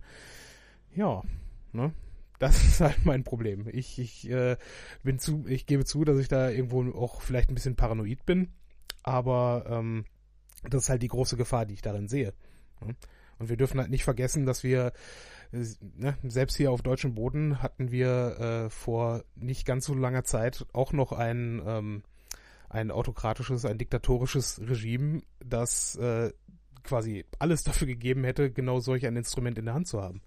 ja, 0.95 1.21
ne, 1.71 1.93
das 2.39 2.63
ist 2.63 2.81
halt 2.81 3.05
mein 3.05 3.23
Problem. 3.23 3.67
Ich, 3.71 3.99
ich 3.99 4.27
äh, 4.27 4.57
bin 5.03 5.19
zu, 5.19 5.45
ich 5.47 5.67
gebe 5.67 5.85
zu, 5.85 6.03
dass 6.03 6.17
ich 6.17 6.27
da 6.27 6.49
irgendwo 6.49 6.91
auch 6.97 7.21
vielleicht 7.21 7.51
ein 7.51 7.55
bisschen 7.55 7.75
paranoid 7.75 8.25
bin, 8.25 8.49
aber 9.03 9.65
ähm, 9.69 10.05
das 10.63 10.83
ist 10.83 10.89
halt 10.89 11.03
die 11.03 11.09
große 11.09 11.37
Gefahr, 11.37 11.67
die 11.67 11.75
ich 11.75 11.83
darin 11.83 12.07
sehe. 12.07 12.33
Und 13.39 13.49
wir 13.49 13.57
dürfen 13.57 13.79
halt 13.79 13.89
nicht 13.89 14.03
vergessen, 14.03 14.45
dass 14.45 14.63
wir 14.63 14.93
ne, 15.51 16.17
selbst 16.23 16.57
hier 16.57 16.71
auf 16.71 16.81
deutschem 16.81 17.15
Boden 17.15 17.61
hatten 17.61 17.91
wir 17.91 18.39
äh, 18.39 18.69
vor 18.69 19.23
nicht 19.35 19.65
ganz 19.65 19.85
so 19.85 19.93
langer 19.93 20.23
Zeit 20.23 20.65
auch 20.73 20.93
noch 20.93 21.11
ein 21.11 21.61
ähm, 21.65 22.03
ein 22.69 22.91
autokratisches, 22.91 23.65
ein 23.65 23.77
diktatorisches 23.77 24.59
Regime, 24.61 25.21
das 25.39 25.95
äh, 25.95 26.33
quasi 26.83 27.25
alles 27.39 27.63
dafür 27.63 27.87
gegeben 27.87 28.23
hätte, 28.23 28.51
genau 28.51 28.79
solch 28.79 29.05
ein 29.05 29.15
Instrument 29.15 29.57
in 29.57 29.65
der 29.65 29.73
Hand 29.73 29.87
zu 29.87 30.01
haben. 30.01 30.21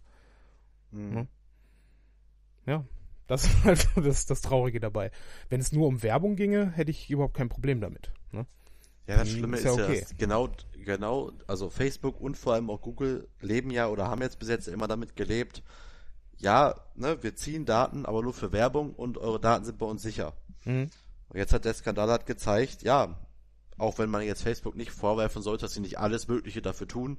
Mhm. 0.90 1.29
Ja, 2.66 2.85
das 3.27 3.44
ist 3.64 3.64
halt 3.64 3.88
das, 3.96 4.27
das 4.27 4.40
Traurige 4.40 4.81
dabei. 4.81 5.11
Wenn 5.49 5.61
es 5.61 5.73
nur 5.73 5.87
um 5.87 6.03
Werbung 6.03 6.37
ginge, 6.37 6.70
hätte 6.70 6.90
ich 6.90 7.11
überhaupt 7.11 7.35
kein 7.35 7.49
Problem 7.49 7.81
damit. 7.81 8.12
Ne? 8.33 8.46
Ja, 9.11 9.16
das 9.16 9.31
Schlimme 9.31 9.57
ist 9.57 9.64
ja, 9.64 9.73
okay. 9.73 9.99
ja 9.99 10.16
genau, 10.18 10.51
genau, 10.85 11.33
also 11.49 11.68
Facebook 11.68 12.20
und 12.20 12.37
vor 12.37 12.55
allem 12.55 12.70
auch 12.70 12.81
Google 12.81 13.29
leben 13.40 13.73
ja 13.73 13.88
oder 13.88 14.07
haben 14.07 14.23
jetzt 14.23 14.38
bis 14.38 14.49
jetzt 14.49 14.68
immer 14.68 14.87
damit 14.87 15.16
gelebt, 15.16 15.64
ja, 16.38 16.77
ne, 16.94 17.20
wir 17.20 17.35
ziehen 17.35 17.66
Daten, 17.66 18.07
aber 18.07 18.23
nur 18.23 18.33
für 18.33 18.53
Werbung 18.53 18.94
und 18.94 19.18
eure 19.18 19.40
Daten 19.40 19.64
sind 19.64 19.79
bei 19.79 19.87
uns 19.87 20.03
sicher. 20.03 20.33
Mhm. 20.64 20.90
Und 21.29 21.37
jetzt 21.37 21.53
hat 21.53 21.64
der 21.64 21.75
Skandal 21.75 22.09
hat 22.09 22.25
gezeigt, 22.25 22.83
ja, 22.83 23.18
auch 23.79 23.99
wenn 23.99 24.11
man 24.11 24.23
jetzt 24.23 24.42
Facebook 24.42 24.77
nicht 24.77 24.92
vorwerfen 24.92 25.42
sollte, 25.42 25.62
dass 25.62 25.75
sie 25.75 25.81
nicht 25.81 25.99
alles 25.99 26.29
Mögliche 26.29 26.62
dafür 26.62 26.87
tun, 26.87 27.18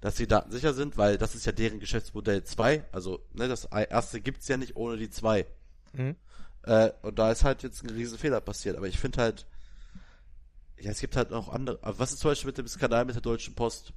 dass 0.00 0.16
die 0.16 0.26
Daten 0.26 0.50
sicher 0.50 0.74
sind, 0.74 0.96
weil 0.98 1.18
das 1.18 1.36
ist 1.36 1.46
ja 1.46 1.52
deren 1.52 1.78
Geschäftsmodell 1.78 2.42
2. 2.42 2.84
Also, 2.90 3.20
ne, 3.32 3.46
das 3.46 3.64
erste 3.64 4.20
gibt's 4.20 4.48
ja 4.48 4.56
nicht 4.56 4.74
ohne 4.74 4.96
die 4.96 5.10
2. 5.10 5.46
Mhm. 5.92 6.16
Äh, 6.64 6.90
und 7.02 7.16
da 7.18 7.30
ist 7.30 7.44
halt 7.44 7.62
jetzt 7.62 7.84
ein 7.84 7.90
riesen 7.90 8.18
Fehler 8.18 8.40
passiert. 8.40 8.76
Aber 8.76 8.88
ich 8.88 8.98
finde 8.98 9.22
halt, 9.22 9.46
ja, 10.80 10.90
es 10.90 11.00
gibt 11.00 11.16
halt 11.16 11.30
noch 11.30 11.48
andere. 11.48 11.78
Aber 11.82 11.98
was 11.98 12.12
ist 12.12 12.20
zum 12.20 12.30
Beispiel 12.30 12.48
mit 12.48 12.58
dem 12.58 12.68
Skandal 12.68 13.04
mit 13.04 13.14
der 13.14 13.22
Deutschen 13.22 13.54
Post? 13.54 13.92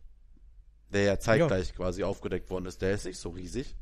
Der 0.91 1.03
ja 1.03 1.19
zeitgleich 1.19 1.69
ja. 1.69 1.75
quasi 1.75 2.03
aufgedeckt 2.03 2.49
worden 2.49 2.65
ist. 2.65 2.81
Der 2.81 2.91
ist 2.91 3.05
nicht 3.05 3.19
so 3.19 3.29
riesig. 3.29 3.75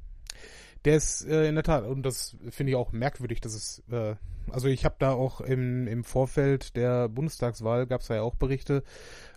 Der 0.85 0.95
ist 0.95 1.25
äh, 1.25 1.47
in 1.47 1.55
der 1.55 1.63
Tat, 1.63 1.85
und 1.85 2.03
das 2.03 2.37
finde 2.49 2.71
ich 2.71 2.75
auch 2.75 2.91
merkwürdig, 2.91 3.41
dass 3.41 3.53
es, 3.53 3.83
äh, 3.91 4.15
also 4.49 4.67
ich 4.67 4.85
habe 4.85 4.95
da 4.99 5.11
auch 5.11 5.41
im, 5.41 5.87
im 5.87 6.03
Vorfeld 6.03 6.75
der 6.77 7.09
Bundestagswahl, 7.09 7.85
gab 7.85 8.01
es 8.01 8.07
ja 8.07 8.21
auch 8.21 8.35
Berichte 8.35 8.83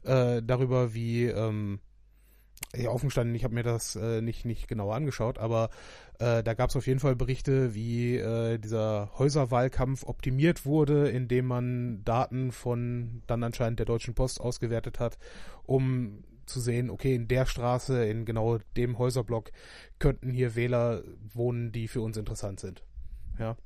äh, 0.04 0.40
darüber, 0.42 0.94
wie 0.94 1.24
ähm, 1.24 1.80
ja, 2.74 2.90
aufgestanden, 2.90 3.34
ich 3.34 3.44
habe 3.44 3.54
mir 3.54 3.62
das 3.62 3.96
äh, 3.96 4.22
nicht, 4.22 4.44
nicht 4.44 4.66
genauer 4.66 4.94
angeschaut, 4.94 5.38
aber 5.38 5.68
äh, 6.18 6.42
da 6.42 6.54
gab 6.54 6.70
es 6.70 6.76
auf 6.76 6.86
jeden 6.86 7.00
Fall 7.00 7.16
Berichte, 7.16 7.74
wie 7.74 8.16
äh, 8.16 8.58
dieser 8.58 9.10
Häuserwahlkampf 9.18 10.04
optimiert 10.04 10.64
wurde, 10.64 11.08
indem 11.10 11.46
man 11.46 12.04
Daten 12.04 12.50
von 12.50 13.22
dann 13.26 13.42
anscheinend 13.42 13.78
der 13.78 13.86
Deutschen 13.86 14.14
Post 14.14 14.40
ausgewertet 14.40 15.00
hat, 15.00 15.18
um 15.64 16.24
zu 16.46 16.60
sehen, 16.60 16.90
okay, 16.90 17.14
in 17.14 17.28
der 17.28 17.46
Straße, 17.46 18.06
in 18.06 18.24
genau 18.24 18.58
dem 18.76 18.98
Häuserblock 18.98 19.52
könnten 19.98 20.30
hier 20.30 20.54
Wähler 20.54 21.02
wohnen, 21.32 21.72
die 21.72 21.88
für 21.88 22.00
uns 22.00 22.16
interessant 22.16 22.60
sind. 22.60 22.82
Ja. 23.38 23.56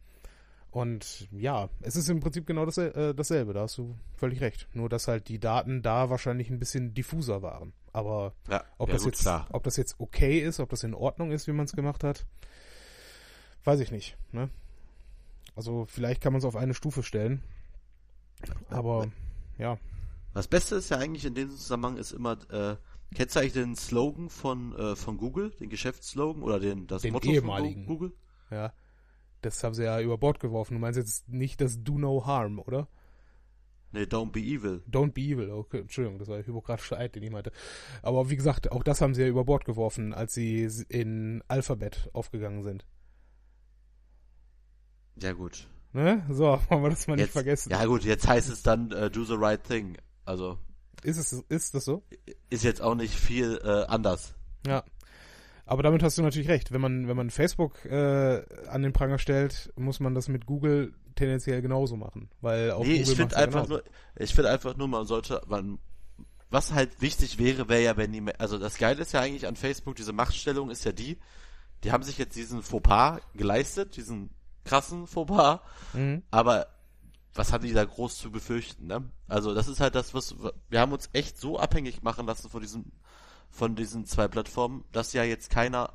Und 0.71 1.29
ja, 1.33 1.71
es 1.81 1.97
ist 1.97 2.11
im 2.11 2.21
Prinzip 2.21 2.47
genau 2.47 2.67
das, 2.67 2.77
äh, 2.77 3.15
dasselbe, 3.15 3.55
da 3.55 3.63
hast 3.63 3.79
du 3.79 3.97
völlig 4.15 4.43
recht. 4.43 4.69
Nur, 4.75 4.91
dass 4.91 5.09
halt 5.09 5.29
die 5.29 5.39
Daten 5.39 5.81
da 5.81 6.11
wahrscheinlich 6.11 6.51
ein 6.51 6.59
bisschen 6.59 6.93
diffuser 6.93 7.41
waren. 7.41 7.73
Aber 7.97 8.35
ja, 8.51 8.63
ob, 8.77 8.89
ja, 8.89 8.93
das 8.93 9.05
gut, 9.05 9.15
jetzt, 9.15 9.27
ob 9.27 9.63
das 9.63 9.79
jetzt 9.79 9.95
okay 9.99 10.41
ist, 10.41 10.61
ob 10.61 10.69
das 10.69 10.85
in 10.85 10.93
Ordnung 10.93 11.31
ist, 11.31 11.47
wie 11.47 11.53
man 11.53 11.65
es 11.65 11.73
gemacht 11.73 12.05
hat, 12.05 12.27
weiß 13.65 13.81
ich 13.81 13.91
nicht. 13.91 14.19
Ne? 14.33 14.51
Also 15.55 15.87
vielleicht 15.87 16.21
kann 16.21 16.35
man 16.35 16.41
es 16.41 16.45
auf 16.45 16.57
eine 16.57 16.75
Stufe 16.75 17.03
stellen. 17.03 17.43
Aber 18.69 19.07
ja. 19.57 19.79
Das 20.35 20.47
Beste 20.47 20.75
ist 20.75 20.91
ja 20.91 20.99
eigentlich 20.99 21.25
in 21.25 21.35
dem 21.35 21.49
Zusammenhang 21.49 21.97
ist 21.97 22.13
immer, 22.13 22.33
äh, 22.51 22.77
kennst 23.15 23.35
du 23.35 23.41
eigentlich 23.41 23.55
den 23.55 23.75
Slogan 23.77 24.29
von, 24.29 24.77
äh, 24.77 24.95
von 24.95 25.17
Google, 25.17 25.53
den 25.53 25.71
Geschäftsslogan 25.71 26.43
oder 26.43 26.61
den, 26.61 26.87
das 26.87 27.01
den 27.01 27.15
Motto 27.15 27.31
ehemaligen. 27.31 27.87
von 27.87 27.97
Google? 27.97 28.13
Ja. 28.51 28.75
Das 29.41 29.65
haben 29.65 29.73
sie 29.73 29.85
ja 29.85 30.03
über 30.03 30.19
Bord 30.19 30.39
geworfen. 30.39 30.75
Du 30.75 30.81
meinst 30.81 30.99
jetzt 30.99 31.31
nicht 31.31 31.63
das 31.63 31.83
Do 31.83 31.97
No 31.97 32.27
Harm, 32.27 32.59
oder? 32.59 32.89
Nee, 33.97 34.03
Don't 34.03 34.31
Be 34.31 34.41
Evil. 34.41 34.83
Don't 34.91 35.13
Be 35.13 35.23
Evil, 35.23 35.51
okay, 35.51 35.81
Entschuldigung, 35.81 36.19
das 36.19 36.29
war 36.29 36.37
der 36.37 36.47
hypokratische 36.47 36.99
Eid, 36.99 37.15
den 37.15 37.23
ich 37.23 37.31
meinte. 37.31 37.51
Aber 38.03 38.29
wie 38.29 38.37
gesagt, 38.37 38.71
auch 38.71 38.83
das 38.83 39.01
haben 39.01 39.15
sie 39.15 39.23
ja 39.23 39.29
über 39.29 39.47
Bord 39.47 39.65
geworfen, 39.65 40.13
als 40.13 40.35
sie 40.35 40.69
in 40.91 41.43
Alphabet 41.49 42.11
aufgegangen 42.13 42.63
sind. 42.63 42.85
Ja, 45.19 45.33
gut. 45.33 45.67
Ne? 45.95 46.27
So, 46.29 46.61
wollen 46.69 46.83
wir 46.83 46.91
das 46.91 47.07
mal 47.07 47.15
jetzt, 47.19 47.29
nicht 47.29 47.33
vergessen. 47.33 47.71
Ja, 47.71 47.87
gut, 47.87 48.05
jetzt 48.05 48.29
heißt 48.29 48.51
es 48.51 48.63
dann 48.63 48.93
uh, 48.93 49.09
Do 49.09 49.25
the 49.25 49.35
Right 49.35 49.65
Thing. 49.65 49.97
Also. 50.27 50.59
Ist 51.03 51.17
es, 51.17 51.33
ist 51.49 51.75
das 51.75 51.87
so? 51.87 52.03
Ist 52.51 52.65
jetzt 52.65 52.83
auch 52.83 52.97
nicht 52.97 53.15
viel 53.15 53.59
äh, 53.65 53.87
anders. 53.87 54.35
Ja. 54.67 54.85
Aber 55.65 55.83
damit 55.83 56.03
hast 56.03 56.19
du 56.19 56.23
natürlich 56.23 56.49
recht. 56.49 56.71
Wenn 56.71 56.83
man, 56.83 57.09
wenn 57.09 57.17
man 57.17 57.31
Facebook 57.31 57.83
äh, 57.87 58.45
an 58.69 58.83
den 58.83 58.93
Pranger 58.93 59.19
stellt, 59.19 59.73
muss 59.77 60.01
man 60.01 60.15
das 60.15 60.29
mit 60.29 60.45
Google 60.45 60.93
tendenziell 61.17 61.63
genauso 61.63 61.97
machen. 61.97 62.31
Weil 62.41 62.71
auch 62.71 62.85
nee, 62.85 62.99
Google 62.99 63.13
ich 63.13 63.17
finde 63.17 63.37
einfach 63.37 63.69
nur, 63.69 63.83
ich 64.17 64.35
finde 64.35 64.51
einfach 64.51 64.77
nur, 64.77 64.89
man 64.89 65.07
sollte, 65.07 65.43
man, 65.49 65.79
was 66.51 66.73
halt 66.73 67.01
wichtig 67.01 67.39
wäre, 67.39 67.69
wäre 67.69 67.83
ja, 67.83 67.97
wenn 67.97 68.13
die, 68.13 68.23
also 68.39 68.59
das 68.59 68.79
Geile 68.79 69.03
ist 69.03 69.13
ja 69.13 69.21
eigentlich 69.21 69.47
an 69.47 69.57
Facebook, 69.57 69.97
diese 69.97 70.13
Machtstellung 70.13 70.71
ist 70.71 70.85
ja 70.85 70.93
die, 70.93 71.19
die 71.83 71.93
haben 71.93 72.05
sich 72.05 72.19
jetzt 72.19 72.37
diesen 72.37 72.63
Fauxpas 72.63 73.21
geleistet, 73.35 73.97
diesen 73.97 74.31
krassen 74.65 75.07
Fauxpas, 75.07 75.61
mhm. 75.93 76.23
aber 76.31 76.69
was 77.35 77.53
haben 77.53 77.65
die 77.65 77.75
da 77.75 77.85
groß 77.85 78.17
zu 78.17 78.31
befürchten, 78.31 78.87
ne? 78.87 79.11
Also 79.29 79.55
das 79.55 79.69
ist 79.69 79.81
halt 79.81 79.95
das, 79.95 80.15
was, 80.15 80.37
wir 80.71 80.81
haben 80.81 80.93
uns 80.93 81.11
echt 81.13 81.39
so 81.39 81.59
abhängig 81.59 82.03
machen 82.03 82.27
lassen 82.27 82.49
von 82.49 82.63
diesem 82.63 82.93
von 83.51 83.75
diesen 83.75 84.05
zwei 84.07 84.29
Plattformen, 84.29 84.85
dass 84.93 85.13
ja 85.13 85.25
jetzt 85.25 85.51
keiner, 85.51 85.93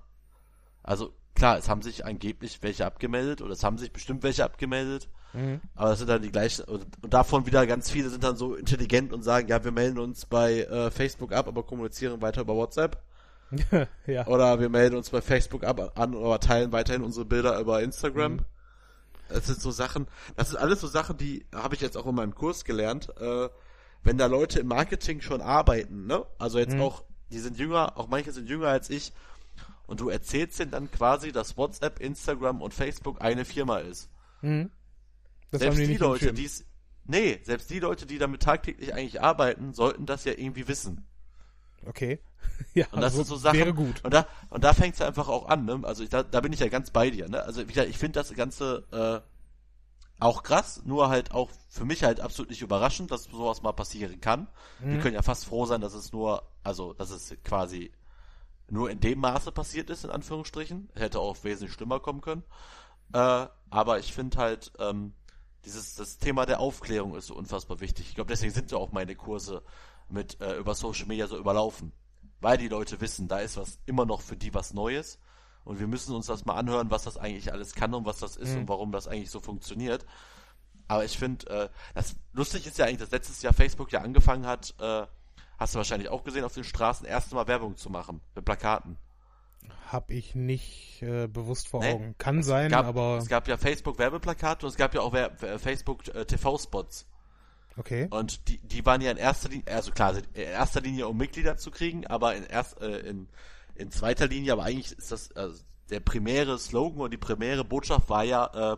also 0.84 1.14
klar, 1.36 1.58
es 1.58 1.70
haben 1.70 1.82
sich 1.82 2.06
angeblich 2.06 2.60
welche 2.62 2.86
abgemeldet 2.86 3.41
oder 3.41 3.54
es 3.54 3.63
haben 3.63 3.78
sich 3.78 3.91
bestimmt 3.91 4.24
welche 4.24 4.44
abgemeldet, 4.44 5.10
mhm. 5.34 5.62
aber 5.76 5.91
es 5.91 6.00
sind 6.00 6.10
dann 6.10 6.22
die 6.22 6.32
gleichen 6.32 6.65
und, 6.65 6.86
und, 7.02 7.13
davon 7.13 7.46
wieder 7.46 7.65
ganz 7.67 7.89
viele 7.89 8.10
sind 8.10 8.24
dann 8.24 8.36
so 8.36 8.56
intelligent 8.56 9.13
und 9.13 9.24
sagen, 9.24 9.48
ja, 9.48 9.63
wir 9.63 9.72
melden 9.72 10.00
uns 10.00 10.26
bei 10.26 10.62
äh, 10.62 10.91
Facebook 10.91 11.34
ab, 11.34 11.48
aber 11.48 11.63
kommunizieren 11.63 12.22
weiter 12.22 12.41
über 12.41 12.56
WhatsApp. 12.56 13.02
ja. 14.08 14.28
Oder 14.28 14.60
wir 14.62 14.70
melden 14.70 14.96
uns 14.96 15.10
bei 15.10 15.22
Facebook 15.22 15.65
ab 15.65 16.00
an 16.00 16.15
oder 16.15 16.39
teilen 16.39 16.72
weiterhin 16.72 17.04
unsere 17.04 17.26
Bilder 17.26 17.60
über 17.60 17.82
Instagram. 17.82 18.34
Mhm. 18.34 18.46
Das 19.28 19.48
sind 19.48 19.62
so 19.62 19.72
Sachen, 19.72 20.08
das 20.36 20.50
sind 20.50 20.58
alles 20.58 20.82
so 20.82 20.88
Sachen, 20.88 21.17
die 21.17 21.46
habe 21.54 21.76
ich 21.76 21.82
jetzt 21.82 21.98
auch 21.98 22.06
in 22.06 22.15
meinem 22.15 22.36
Kurs 22.36 22.65
gelernt. 22.65 23.10
Äh, 23.20 23.50
wenn 24.04 24.17
da 24.17 24.26
Leute 24.26 24.60
im 24.60 24.67
Marketing 24.67 25.22
schon 25.22 25.41
arbeiten, 25.41 26.08
ne? 26.08 26.26
Also 26.39 26.60
jetzt 26.60 26.76
mhm. 26.76 26.82
auch 26.82 27.04
die 27.32 27.39
sind 27.39 27.58
jünger, 27.58 27.98
auch 27.98 28.08
manche 28.08 28.32
sind 28.32 28.50
jünger 28.50 28.67
als 28.67 28.89
ich. 28.89 29.13
Und 29.91 29.99
du 29.99 30.08
erzählst 30.08 30.58
denen 30.58 30.71
dann 30.71 30.89
quasi, 30.89 31.34
dass 31.34 31.58
WhatsApp, 31.58 31.99
Instagram 31.99 32.62
und 32.62 32.73
Facebook 32.73 33.21
eine 33.21 33.43
Firma 33.43 33.80
ist. 33.80 34.10
Mhm. 34.41 34.71
selbst 35.51 35.80
die, 35.80 35.88
die 35.88 35.97
Leute, 35.97 36.32
die 36.32 36.45
es, 36.45 36.63
nee, 37.04 37.41
selbst 37.43 37.69
die 37.69 37.80
Leute, 37.80 38.06
die 38.06 38.17
damit 38.17 38.41
tagtäglich 38.41 38.93
eigentlich 38.93 39.21
arbeiten, 39.21 39.73
sollten 39.73 40.06
das 40.06 40.23
ja 40.23 40.32
irgendwie 40.32 40.69
wissen. 40.69 41.06
Okay. 41.86 42.21
ja, 42.73 42.86
und 42.93 43.01
das 43.01 43.12
also 43.12 43.17
sind 43.17 43.27
so 43.27 43.36
Sachen. 43.36 43.60
Wäre 43.60 43.73
gut. 43.73 44.01
Und 44.06 44.13
da, 44.13 44.27
und 44.49 44.63
da 44.63 44.71
fängt 44.71 44.95
es 44.95 45.01
einfach 45.01 45.27
auch 45.27 45.49
an, 45.49 45.65
ne? 45.65 45.82
Also 45.84 46.04
ich, 46.04 46.10
da, 46.10 46.23
da 46.23 46.39
bin 46.39 46.54
ich 46.54 46.62
ja 46.62 46.69
ganz 46.69 46.91
bei 46.91 47.10
dir, 47.10 47.27
ne? 47.27 47.43
Also 47.43 47.60
wie 47.63 47.73
gesagt, 47.73 47.89
ich 47.89 47.97
finde 47.97 48.17
das 48.17 48.34
Ganze 48.34 48.86
äh, 48.93 50.23
auch 50.23 50.41
krass, 50.43 50.84
nur 50.86 51.10
halt 51.10 51.34
auch 51.34 51.49
für 51.67 51.84
mich 51.84 52.06
halt 52.06 52.21
absolut 52.21 52.49
nicht 52.49 52.62
überraschend, 52.62 53.12
dass 53.12 53.25
sowas 53.25 53.62
mal 53.62 53.73
passieren 53.73 54.21
kann. 54.21 54.47
Mhm. 54.80 54.93
Wir 54.93 54.99
können 54.99 55.15
ja 55.15 55.21
fast 55.21 55.43
froh 55.43 55.65
sein, 55.65 55.82
dass 55.82 55.95
es 55.95 56.13
nur, 56.13 56.43
also 56.63 56.93
dass 56.93 57.10
es 57.10 57.36
quasi 57.43 57.91
nur 58.72 58.90
in 58.90 59.00
dem 59.00 59.20
Maße 59.20 59.52
passiert 59.52 59.90
ist, 59.90 60.06
in 60.06 60.10
Anführungsstrichen. 60.10 60.90
Hätte 60.96 61.20
auch 61.20 61.44
wesentlich 61.44 61.74
schlimmer 61.74 62.00
kommen 62.00 62.22
können. 62.22 62.44
Äh, 63.14 63.48
aber 63.70 64.00
ich 64.00 64.14
finde 64.14 64.38
halt, 64.38 64.72
ähm, 64.80 65.14
dieses 65.66 65.96
das 65.96 66.18
Thema 66.18 66.46
der 66.46 66.60
Aufklärung 66.60 67.16
ist 67.16 67.28
so 67.28 67.36
unfassbar 67.36 67.82
wichtig. 67.82 68.08
Ich 68.10 68.16
glaube, 68.16 68.30
deswegen 68.30 68.54
sind 68.54 68.72
ja 68.72 68.78
auch 68.78 68.92
meine 68.92 69.16
Kurse 69.16 69.62
mit 70.08 70.40
äh, 70.42 70.58
über 70.58 70.74
Social 70.74 71.06
Media 71.08 71.28
so 71.28 71.38
überlaufen. 71.38 71.92
Weil 72.40 72.58
die 72.58 72.70
Leute 72.70 73.02
wissen, 73.02 73.28
da 73.28 73.40
ist 73.40 73.58
was 73.58 73.80
immer 73.86 74.06
noch 74.06 74.22
für 74.22 74.38
die 74.38 74.54
was 74.54 74.74
Neues 74.74 75.20
und 75.64 75.80
wir 75.80 75.88
müssen 75.88 76.16
uns 76.16 76.26
das 76.26 76.46
mal 76.46 76.56
anhören, 76.56 76.90
was 76.90 77.04
das 77.04 77.18
eigentlich 77.18 77.52
alles 77.54 77.76
kann 77.76 77.94
und 77.94 78.06
was 78.06 78.20
das 78.20 78.36
ist 78.36 78.54
mhm. 78.54 78.62
und 78.62 78.70
warum 78.70 78.92
das 78.92 79.08
eigentlich 79.08 79.30
so 79.30 79.40
funktioniert. 79.40 80.06
Aber 80.88 81.06
ich 81.06 81.18
finde, 81.18 81.48
äh, 81.50 81.70
das 81.94 82.16
lustig 82.34 82.66
ist 82.66 82.78
ja 82.78 82.86
eigentlich, 82.86 83.00
dass 83.00 83.12
letztes 83.12 83.42
Jahr 83.42 83.54
Facebook 83.54 83.92
ja 83.92 84.02
angefangen 84.02 84.46
hat, 84.46 84.74
äh, 84.80 85.06
hast 85.62 85.76
du 85.76 85.78
wahrscheinlich 85.78 86.10
auch 86.10 86.24
gesehen, 86.24 86.43
auf 86.43 86.54
den 86.54 86.63
Straßen 86.63 87.06
erste 87.06 87.36
Mal 87.36 87.47
Werbung 87.47 87.78
zu 87.78 87.89
machen, 87.89 88.19
mit 88.36 88.43
Plakaten. 88.43 88.97
Hab 89.91 90.10
ich 90.10 90.34
nicht 90.34 91.04
äh, 91.04 91.28
bewusst 91.28 91.67
vor 91.67 91.82
nee, 91.82 91.93
Augen. 91.93 92.15
Kann 92.17 92.41
sein, 92.41 92.71
gab, 92.71 92.86
aber. 92.86 93.17
Es 93.17 93.28
gab 93.28 93.47
ja 93.47 93.58
Facebook-Werbeplakate 93.58 94.65
und 94.65 94.71
es 94.71 94.78
gab 94.78 94.95
ja 94.95 95.02
auch 95.02 95.13
Facebook-TV-Spots. 95.13 97.04
Äh, 97.04 97.80
okay. 97.80 98.08
Und 98.10 98.47
die, 98.47 98.58
die 98.58 98.86
waren 98.86 99.02
ja 99.02 99.12
in 99.12 99.17
erster 99.17 99.50
Linie, 99.50 99.67
also 99.67 99.91
klar, 99.91 100.15
in 100.34 100.41
erster 100.41 100.82
Linie 100.82 101.08
um 101.08 101.17
Mitglieder 101.17 101.58
zu 101.58 101.69
kriegen, 101.69 102.08
aber 102.08 102.36
in 102.36 102.43
erst, 102.45 102.82
äh, 102.82 103.00
in 103.02 103.28
in 103.76 103.91
zweiter 103.91 104.28
Linie, 104.28 104.54
aber 104.54 104.63
eigentlich 104.63 104.97
ist 104.97 105.12
das 105.12 105.32
also 105.34 105.63
der 105.89 106.00
primäre 106.00 106.58
Slogan 106.58 107.02
und 107.02 107.12
die 107.12 107.17
primäre 107.17 107.63
Botschaft 107.63 108.10
war 108.10 108.24
ja, 108.24 108.74
äh, 108.74 108.78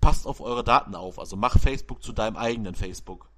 passt 0.00 0.26
auf 0.26 0.40
eure 0.40 0.64
Daten 0.64 0.94
auf, 0.94 1.18
also 1.18 1.36
mach 1.36 1.58
Facebook 1.58 2.02
zu 2.02 2.12
deinem 2.12 2.36
eigenen 2.36 2.74
Facebook. 2.74 3.28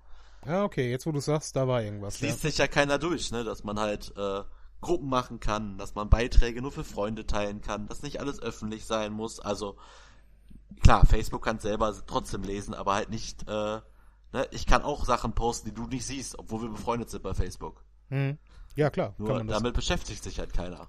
Ja, 0.46 0.64
okay, 0.64 0.90
jetzt 0.90 1.07
wo 1.07 1.12
du 1.12 1.20
sagst, 1.20 1.57
da 1.57 1.66
war 1.66 1.83
irgendwas. 1.83 2.14
Das 2.14 2.22
liest 2.22 2.44
ja. 2.44 2.51
sich 2.51 2.59
ja 2.59 2.66
keiner 2.66 2.98
durch, 2.98 3.31
ne, 3.31 3.44
dass 3.44 3.64
man 3.64 3.79
halt 3.79 4.12
äh, 4.16 4.42
Gruppen 4.81 5.09
machen 5.09 5.40
kann, 5.40 5.79
dass 5.79 5.94
man 5.94 6.09
Beiträge 6.09 6.62
nur 6.62 6.72
für 6.72 6.85
Freunde 6.85 7.27
teilen 7.27 7.61
kann, 7.61 7.88
dass 7.88 8.03
nicht 8.03 8.20
alles 8.20 8.40
öffentlich 8.40 8.85
sein 8.85 9.12
muss. 9.12 9.40
Also 9.40 9.77
klar, 10.83 11.05
Facebook 11.07 11.44
kann 11.44 11.59
selber 11.59 11.94
trotzdem 12.07 12.42
lesen, 12.42 12.74
aber 12.74 12.94
halt 12.94 13.11
nicht. 13.11 13.42
Äh, 13.48 13.81
ne, 14.33 14.48
ich 14.51 14.66
kann 14.66 14.83
auch 14.83 15.05
Sachen 15.05 15.35
posten, 15.35 15.68
die 15.68 15.74
du 15.74 15.87
nicht 15.87 16.07
siehst, 16.07 16.38
obwohl 16.38 16.62
wir 16.62 16.70
befreundet 16.70 17.11
sind 17.11 17.22
bei 17.22 17.35
Facebook. 17.35 17.85
Hm. 18.09 18.38
Ja, 18.77 18.90
klar. 18.90 19.14
Nur 19.18 19.42
damit 19.44 19.74
beschäftigt 19.74 20.22
sich 20.22 20.38
halt 20.38 20.53
keiner. 20.53 20.88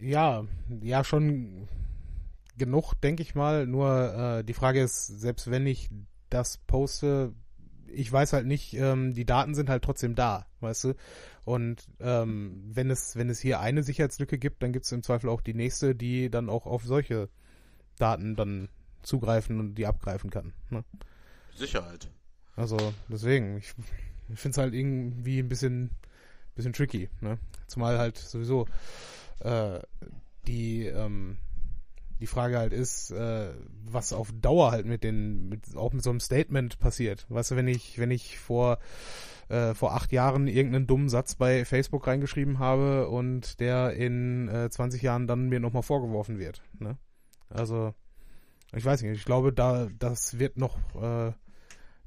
Ja, 0.00 0.44
ja, 0.82 1.04
schon 1.04 1.68
genug, 2.56 2.94
denke 3.00 3.22
ich 3.22 3.34
mal. 3.34 3.66
Nur 3.66 4.14
äh, 4.14 4.44
die 4.44 4.54
Frage 4.54 4.82
ist, 4.82 5.06
selbst 5.06 5.50
wenn 5.50 5.66
ich 5.66 5.88
das 6.30 6.58
poste, 6.58 7.32
ich 7.94 8.10
weiß 8.10 8.32
halt 8.32 8.46
nicht, 8.46 8.74
ähm, 8.74 9.14
die 9.14 9.24
Daten 9.24 9.54
sind 9.54 9.68
halt 9.68 9.82
trotzdem 9.82 10.14
da, 10.14 10.46
weißt 10.60 10.84
du? 10.84 10.94
Und 11.44 11.86
ähm, 12.00 12.62
wenn 12.66 12.90
es, 12.90 13.16
wenn 13.16 13.30
es 13.30 13.40
hier 13.40 13.60
eine 13.60 13.82
Sicherheitslücke 13.82 14.38
gibt, 14.38 14.62
dann 14.62 14.72
gibt 14.72 14.86
es 14.86 14.92
im 14.92 15.02
Zweifel 15.02 15.28
auch 15.28 15.40
die 15.40 15.54
nächste, 15.54 15.94
die 15.94 16.30
dann 16.30 16.48
auch 16.48 16.66
auf 16.66 16.84
solche 16.84 17.28
Daten 17.98 18.36
dann 18.36 18.68
zugreifen 19.02 19.60
und 19.60 19.74
die 19.74 19.86
abgreifen 19.86 20.30
kann. 20.30 20.52
Ne? 20.70 20.84
Sicherheit. 21.54 22.10
Also 22.56 22.94
deswegen, 23.08 23.58
ich 23.58 23.74
ich 24.32 24.38
finde 24.38 24.54
es 24.54 24.58
halt 24.58 24.74
irgendwie 24.74 25.38
ein 25.38 25.48
bisschen, 25.48 25.90
bisschen 26.54 26.72
tricky, 26.72 27.08
ne? 27.20 27.38
Zumal 27.66 27.98
halt 27.98 28.16
sowieso 28.16 28.66
äh, 29.40 29.80
die, 30.46 30.86
ähm, 30.86 31.38
die 32.24 32.28
Frage 32.28 32.56
halt 32.56 32.72
ist, 32.72 33.10
äh, 33.10 33.52
was 33.84 34.14
auf 34.14 34.32
Dauer 34.32 34.70
halt 34.72 34.86
mit 34.86 35.04
den, 35.04 35.50
mit, 35.50 35.76
auch 35.76 35.92
mit 35.92 36.02
so 36.02 36.08
einem 36.08 36.20
Statement 36.20 36.78
passiert. 36.78 37.26
Weißt 37.28 37.50
du, 37.50 37.56
wenn 37.56 37.68
ich, 37.68 37.98
wenn 37.98 38.10
ich 38.10 38.38
vor 38.38 38.78
äh, 39.50 39.74
vor 39.74 39.92
acht 39.92 40.10
Jahren 40.10 40.48
irgendeinen 40.48 40.86
dummen 40.86 41.10
Satz 41.10 41.34
bei 41.34 41.66
Facebook 41.66 42.06
reingeschrieben 42.06 42.58
habe 42.58 43.10
und 43.10 43.60
der 43.60 43.92
in 43.92 44.48
äh, 44.48 44.70
20 44.70 45.02
Jahren 45.02 45.26
dann 45.26 45.50
mir 45.50 45.60
nochmal 45.60 45.82
vorgeworfen 45.82 46.38
wird. 46.38 46.62
Ne? 46.78 46.96
Also, 47.50 47.92
ich 48.74 48.86
weiß 48.86 49.02
nicht, 49.02 49.18
ich 49.18 49.26
glaube, 49.26 49.52
da 49.52 49.88
das 49.98 50.38
wird 50.38 50.56
noch, 50.56 50.78
äh, 50.94 51.32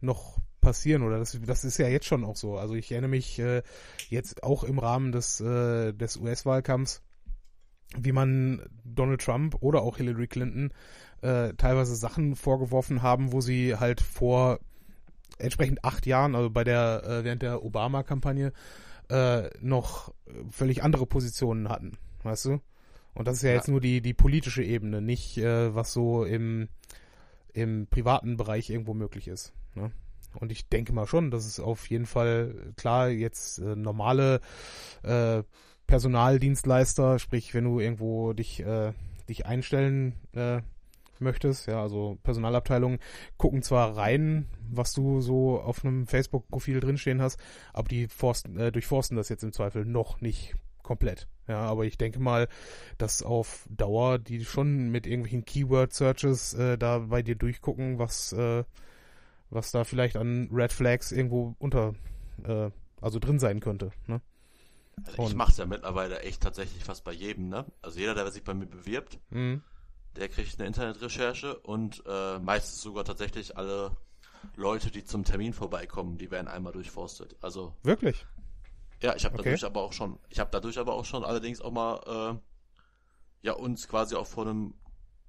noch 0.02 0.40
passieren 0.62 1.04
oder 1.04 1.20
das, 1.20 1.40
das 1.46 1.64
ist 1.64 1.78
ja 1.78 1.88
jetzt 1.88 2.08
schon 2.08 2.26
auch 2.26 2.38
so. 2.38 2.58
Also 2.58 2.74
ich 2.74 2.92
erinnere 2.92 3.12
mich 3.12 3.38
äh, 3.38 3.62
jetzt 4.10 4.42
auch 4.42 4.64
im 4.64 4.80
Rahmen 4.80 5.12
des, 5.12 5.40
äh, 5.40 5.94
des 5.94 6.18
US-Wahlkampfs, 6.18 7.04
wie 7.96 8.12
man 8.12 8.62
Donald 8.84 9.22
Trump 9.22 9.56
oder 9.62 9.82
auch 9.82 9.98
Hillary 9.98 10.28
Clinton 10.28 10.72
äh, 11.22 11.54
teilweise 11.54 11.96
Sachen 11.96 12.36
vorgeworfen 12.36 13.02
haben, 13.02 13.32
wo 13.32 13.42
sie 13.42 13.76
halt 13.76 14.02
vor 14.02 14.60
entsprechend 15.40 15.84
acht 15.84 16.06
Jahren, 16.06 16.36
also 16.36 16.50
bei 16.50 16.64
der, 16.64 17.04
äh, 17.04 17.24
während 17.24 17.42
der 17.42 17.64
Obama-Kampagne, 17.64 18.54
äh, 19.10 19.50
noch 19.62 20.14
völlig 20.50 20.84
andere 20.84 21.06
Positionen 21.06 21.70
hatten, 21.70 21.98
weißt 22.24 22.46
du? 22.46 22.60
Und 23.14 23.28
das 23.28 23.38
ist 23.38 23.44
ja, 23.44 23.50
ja. 23.50 23.56
jetzt 23.56 23.68
nur 23.68 23.82
die, 23.82 24.02
die 24.02 24.14
politische 24.14 24.64
Ebene, 24.64 25.02
nicht 25.02 25.38
äh, 25.38 25.74
was 25.74 25.94
so 25.94 26.24
im, 26.24 26.70
im 27.54 27.88
privaten 27.88 28.38
Bereich 28.38 28.70
irgendwo 28.70 28.94
möglich 28.94 29.28
ist. 29.28 29.54
Ne? 29.74 29.92
Und 30.40 30.52
ich 30.52 30.70
denke 30.70 30.94
mal 30.94 31.08
schon, 31.08 31.32
dass 31.32 31.46
es 31.46 31.60
auf 31.60 31.90
jeden 31.90 32.06
Fall, 32.06 32.74
klar, 32.76 33.10
jetzt 33.10 33.58
äh, 33.58 33.76
normale 33.76 34.42
äh, 35.04 35.42
Personaldienstleister, 35.88 37.18
sprich, 37.18 37.54
wenn 37.54 37.64
du 37.64 37.80
irgendwo 37.80 38.34
dich, 38.34 38.60
äh, 38.60 38.94
dich 39.30 39.46
einstellen 39.46 40.14
äh, 40.34 40.62
möchtest. 41.20 41.68
Ja, 41.68 41.82
also 41.82 42.18
Personalabteilungen 42.24 43.00
gucken 43.38 43.64
zwar 43.64 43.98
rein, 43.98 44.48
was 44.70 44.94
du 44.94 45.22
so 45.22 45.60
auf 45.60 45.84
einem 45.84 46.06
Facebook-Profil 46.06 46.80
drinstehen 46.80 47.22
hast, 47.22 47.40
aber 47.74 47.88
die 47.88 48.08
forsten, 48.08 48.58
äh, 48.58 48.72
durchforsten 48.72 49.18
das 49.18 49.30
jetzt 49.30 49.44
im 49.44 49.54
Zweifel 49.54 49.86
noch 49.86 50.22
nicht 50.22 50.56
komplett. 50.84 51.28
Ja, 51.48 51.60
aber 51.60 51.86
ich 51.86 51.98
denke 51.98 52.20
mal, 52.20 52.48
dass 52.98 53.24
auf 53.24 53.68
Dauer 53.70 54.20
die 54.20 54.44
schon 54.44 54.90
mit 54.90 55.08
irgendwelchen 55.08 55.46
Keyword-Searches 55.46 56.54
äh, 56.56 56.78
da 56.78 57.00
bei 57.00 57.22
dir 57.22 57.36
durchgucken, 57.36 58.00
was, 58.00 58.34
äh, 58.34 58.64
was 59.50 59.72
da 59.72 59.84
vielleicht 59.84 60.18
an 60.18 60.50
Red 60.52 60.74
Flags 60.74 61.12
irgendwo 61.12 61.56
unter, 61.60 61.96
äh, 62.44 62.70
also 63.00 63.20
drin 63.20 63.40
sein 63.40 63.60
könnte. 63.62 63.92
Ne? 64.08 64.22
Also 65.06 65.28
ich 65.28 65.36
mache 65.36 65.52
es 65.52 65.58
ja 65.58 65.66
mittlerweile 65.66 66.20
echt 66.22 66.42
tatsächlich 66.42 66.84
fast 66.84 67.04
bei 67.04 67.14
jedem, 67.14 67.50
ne? 67.50 67.66
Also 67.82 68.00
jeder, 68.00 68.16
der 68.16 68.30
sich 68.32 68.44
bei 68.44 68.54
mir 68.54 68.66
bewirbt, 68.66 69.20
mhm 69.30 69.62
der 70.18 70.30
kriegt 70.30 70.60
eine 70.60 70.68
Internetrecherche 70.68 71.58
und 71.60 72.04
äh, 72.06 72.40
meistens 72.40 72.82
sogar 72.82 73.06
tatsächlich 73.06 73.58
alle 73.58 73.96
Leute, 74.56 74.92
die 74.92 75.04
zum 75.04 75.24
Termin 75.24 75.54
vorbeikommen, 75.54 76.18
die 76.18 76.32
werden 76.32 76.48
einmal 76.48 76.74
durchforstet. 76.74 77.36
Also 77.42 77.74
wirklich? 77.84 78.26
Ja, 79.02 79.16
ich 79.16 79.26
habe 79.26 79.36
okay. 79.36 79.44
dadurch 79.46 79.66
aber 79.66 79.82
auch 79.82 79.94
schon, 79.94 80.20
ich 80.30 80.40
habe 80.40 80.50
dadurch 80.52 80.80
aber 80.80 80.94
auch 80.94 81.06
schon 81.06 81.24
allerdings 81.24 81.62
auch 81.62 81.72
mal 81.72 82.02
äh, 82.34 83.46
ja 83.46 83.54
uns 83.54 83.88
quasi 83.88 84.16
auch 84.16 84.28
vor 84.28 84.48
einem 84.48 84.74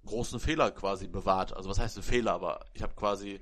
großen 0.06 0.40
Fehler 0.40 0.70
quasi 0.70 1.06
bewahrt. 1.06 1.54
Also 1.54 1.68
was 1.68 1.78
heißt 1.78 1.98
ein 1.98 2.02
Fehler, 2.02 2.32
aber 2.32 2.64
ich 2.72 2.82
habe 2.82 2.94
quasi 2.94 3.40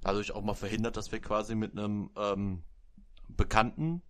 dadurch 0.00 0.32
auch 0.32 0.42
mal 0.42 0.54
verhindert, 0.54 0.96
dass 0.96 1.12
wir 1.12 1.20
quasi 1.20 1.54
mit 1.54 1.72
einem 1.72 2.10
ähm, 2.16 2.62
bekannten 3.28 4.02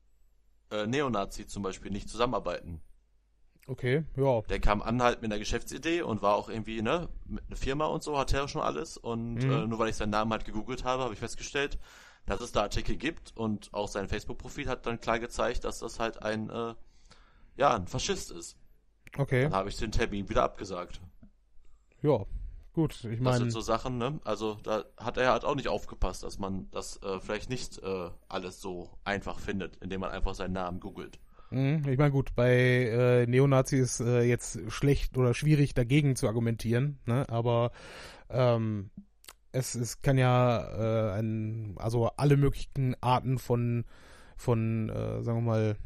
äh, 0.73 0.87
Neonazi 0.87 1.47
zum 1.47 1.63
Beispiel 1.63 1.91
nicht 1.91 2.09
zusammenarbeiten. 2.09 2.81
Okay, 3.69 4.05
ja. 4.17 4.41
Der 4.43 4.59
kam 4.59 4.83
an 4.83 5.03
halt 5.03 5.23
mit 5.23 5.31
einer 5.31 5.39
Geschäftsidee 5.39 6.03
und 6.03 6.21
war 6.21 6.35
auch 6.35 6.49
irgendwie, 6.49 6.83
ne, 6.83 7.09
mit 7.27 7.45
einer 7.47 7.57
Firma 7.57 7.87
und 7.87 8.03
so, 8.03 8.19
hatte 8.19 8.37
er 8.37 8.49
schon 8.49 8.61
alles. 8.61 8.97
Und 8.97 9.35
mhm. 9.35 9.51
äh, 9.51 9.67
nur 9.67 9.79
weil 9.79 9.89
ich 9.89 9.97
seinen 9.97 10.11
Namen 10.11 10.33
halt 10.33 10.45
gegoogelt 10.45 10.85
habe, 10.85 11.05
habe 11.05 11.15
ich 11.15 11.21
festgestellt, 11.21 11.79
dass 12.27 12.41
es 12.41 12.53
da 12.53 12.63
Artikel 12.63 12.97
gibt 12.97 13.37
und 13.37 13.73
auch 13.73 13.89
sein 13.89 14.09
Facebook-Profil 14.09 14.69
hat 14.69 14.87
dann 14.87 15.01
klar 15.01 15.21
gezeigt, 15.21 15.65
dass 15.65 15.79
das 15.79 16.01
halt 16.01 16.23
ein, 16.23 16.51
äh, 16.51 16.75
ja, 17.57 17.75
ein 17.75 17.87
Faschist 17.87 18.33
ist. 18.33 18.57
Okay. 19.17 19.45
Dann 19.45 19.53
habe 19.55 19.69
ich 19.69 19.77
den 19.77 19.93
Termin 19.93 20.29
wieder 20.29 20.43
abgesagt. 20.43 21.01
Ja, 22.01 22.27
gut, 22.73 23.05
ich 23.05 23.21
meine. 23.21 23.31
Das 23.31 23.39
sind 23.39 23.51
so 23.51 23.61
Sachen, 23.61 23.99
ne? 23.99 24.21
Also 24.25 24.59
da 24.63 24.85
hat 24.97 25.17
er 25.17 25.33
halt 25.33 25.45
auch 25.45 25.55
nicht 25.55 25.69
aufgepasst, 25.69 26.23
dass 26.23 26.39
man 26.39 26.69
das 26.71 27.03
äh, 27.03 27.21
vielleicht 27.21 27.51
nicht 27.51 27.79
äh, 27.83 28.11
alles 28.29 28.61
so 28.61 28.91
einfach 29.05 29.39
findet, 29.39 29.77
indem 29.77 30.01
man 30.01 30.11
einfach 30.11 30.35
seinen 30.35 30.53
Namen 30.53 30.81
googelt. 30.81 31.19
Mhm, 31.51 31.87
ich 31.87 31.99
meine, 31.99 32.11
gut, 32.13 32.35
bei 32.35 32.55
äh, 32.55 33.27
Neonazis 33.27 34.01
äh, 34.01 34.23
jetzt 34.23 34.59
schlecht 34.69 35.19
oder 35.19 35.35
schwierig 35.35 35.75
dagegen 35.75 36.17
zu 36.17 36.27
argumentieren, 36.27 36.99
ne? 37.05 37.29
aber 37.29 37.73
ähm, 38.31 38.91
es, 39.53 39.75
es 39.75 40.01
kann 40.01 40.17
ja 40.17 41.13
äh, 41.13 41.19
ein, 41.19 41.75
also 41.77 42.09
alle 42.17 42.39
möglichen 42.39 42.97
Arten 43.03 43.39
von, 43.39 43.85
von 44.37 44.89
äh, 44.89 45.23
sagen 45.23 45.45
wir 45.45 45.53
mal, 45.53 45.77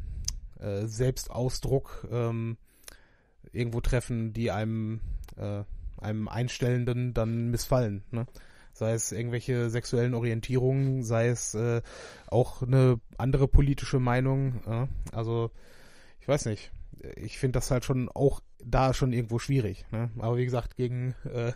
äh, 0.59 0.85
Selbstausdruck 0.87 2.07
ähm, 2.09 2.57
irgendwo 3.51 3.81
treffen, 3.81 4.33
die 4.33 4.51
einem, 4.51 5.01
äh, 5.35 5.63
einem 5.99 6.27
Einstellenden 6.27 7.13
dann 7.13 7.49
missfallen. 7.49 8.03
Ne? 8.11 8.25
sei 8.77 8.93
es 8.93 9.11
irgendwelche 9.11 9.69
sexuellen 9.69 10.13
Orientierungen, 10.13 11.03
sei 11.03 11.29
es 11.29 11.55
äh, 11.55 11.81
auch 12.27 12.61
eine 12.61 12.99
andere 13.17 13.47
politische 13.47 13.99
Meinung. 13.99 14.61
Äh, 14.65 14.87
also 15.11 15.51
ich 16.19 16.27
weiß 16.27 16.45
nicht. 16.45 16.71
Ich 17.15 17.37
finde 17.37 17.57
das 17.57 17.69
halt 17.69 17.85
schon 17.85 18.09
auch 18.09 18.41
da 18.59 18.93
schon 18.93 19.13
irgendwo 19.13 19.39
schwierig. 19.39 19.85
Ne? 19.91 20.09
Aber 20.17 20.37
wie 20.37 20.45
gesagt, 20.45 20.75
gegen 20.75 21.13
äh, 21.31 21.53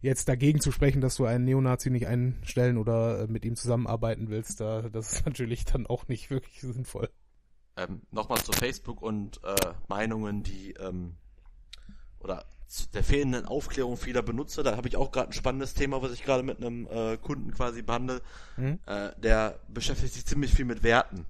jetzt 0.00 0.28
dagegen 0.28 0.60
zu 0.60 0.72
sprechen, 0.72 1.00
dass 1.00 1.16
du 1.16 1.24
einen 1.24 1.44
Neonazi 1.44 1.90
nicht 1.90 2.06
einstellen 2.06 2.78
oder 2.78 3.20
äh, 3.20 3.26
mit 3.26 3.44
ihm 3.44 3.54
zusammenarbeiten 3.54 4.28
willst, 4.28 4.60
da, 4.60 4.82
das 4.82 5.12
ist 5.12 5.26
natürlich 5.26 5.64
dann 5.64 5.86
auch 5.86 6.08
nicht 6.08 6.30
wirklich 6.30 6.60
sinnvoll. 6.60 7.10
Ähm, 7.76 8.02
Nochmal 8.10 8.42
zu 8.42 8.52
Facebook 8.52 9.02
und 9.02 9.40
äh, 9.44 9.72
Meinungen, 9.88 10.42
die 10.42 10.72
ähm, 10.72 11.16
oder 12.18 12.44
der 12.92 13.02
fehlenden 13.02 13.46
Aufklärung 13.46 13.96
vieler 13.96 14.22
Benutzer. 14.22 14.62
Da 14.62 14.76
habe 14.76 14.88
ich 14.88 14.96
auch 14.96 15.10
gerade 15.10 15.30
ein 15.30 15.32
spannendes 15.32 15.74
Thema, 15.74 16.02
was 16.02 16.12
ich 16.12 16.22
gerade 16.22 16.42
mit 16.42 16.58
einem 16.58 16.86
äh, 16.86 17.16
Kunden 17.16 17.52
quasi 17.52 17.82
behandle. 17.82 18.20
Mhm. 18.56 18.78
Äh, 18.86 19.10
der 19.18 19.58
beschäftigt 19.68 20.14
sich 20.14 20.26
ziemlich 20.26 20.52
viel 20.52 20.66
mit 20.66 20.82
Werten. 20.82 21.26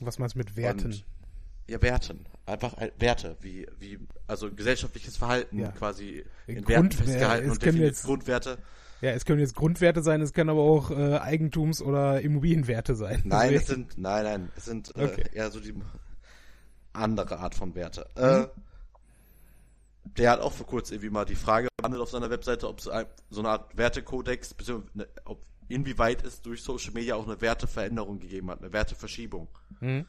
Was 0.00 0.18
meinst 0.18 0.36
du 0.36 0.38
mit 0.38 0.56
Werten? 0.56 0.86
Und, 0.86 1.04
ja, 1.66 1.82
Werten. 1.82 2.24
Einfach 2.46 2.76
Werte, 2.98 3.36
wie, 3.40 3.66
wie, 3.78 3.98
also 4.26 4.50
gesellschaftliches 4.50 5.16
Verhalten 5.16 5.58
ja. 5.58 5.72
quasi 5.72 6.24
in 6.46 6.56
Grund, 6.56 6.68
Werten 6.68 6.92
festgehalten 6.92 7.50
und 7.50 7.62
definiert 7.62 7.88
jetzt, 7.88 8.04
Grundwerte. 8.04 8.58
Ja, 9.00 9.10
es 9.10 9.24
können 9.24 9.40
jetzt 9.40 9.54
Grundwerte 9.54 10.02
sein, 10.02 10.22
es 10.22 10.32
können 10.32 10.50
aber 10.50 10.62
auch 10.62 10.90
äh, 10.90 11.18
Eigentums- 11.18 11.82
oder 11.82 12.20
Immobilienwerte 12.20 12.94
sein. 12.94 13.22
Nein, 13.24 13.54
es 13.54 13.66
sind, 13.66 13.98
nein, 13.98 14.24
nein, 14.24 14.48
es 14.56 14.64
sind 14.64 14.96
äh, 14.96 15.04
okay. 15.04 15.24
eher 15.32 15.50
so 15.50 15.60
die 15.60 15.74
andere 16.92 17.38
Art 17.38 17.54
von 17.54 17.74
Werte. 17.74 18.06
Mhm. 18.16 18.22
Äh, 18.22 18.46
der 20.16 20.32
hat 20.32 20.40
auch 20.40 20.52
vor 20.52 20.66
kurzem 20.66 20.94
irgendwie 20.94 21.10
mal 21.10 21.24
die 21.24 21.34
Frage 21.34 21.68
behandelt 21.76 22.02
auf 22.02 22.10
seiner 22.10 22.30
Webseite, 22.30 22.68
ob 22.68 22.78
es 22.78 22.84
so 23.30 23.40
eine 23.40 23.48
Art 23.48 23.76
Wertekodex, 23.76 24.54
beziehungsweise 24.54 24.98
ne, 24.98 25.08
ob 25.24 25.42
inwieweit 25.68 26.24
es 26.24 26.40
durch 26.42 26.62
Social 26.62 26.92
Media 26.92 27.14
auch 27.14 27.26
eine 27.26 27.40
Werteveränderung 27.40 28.20
gegeben 28.20 28.50
hat, 28.50 28.60
eine 28.60 28.72
Werteverschiebung. 28.72 29.48
Mhm. 29.80 30.06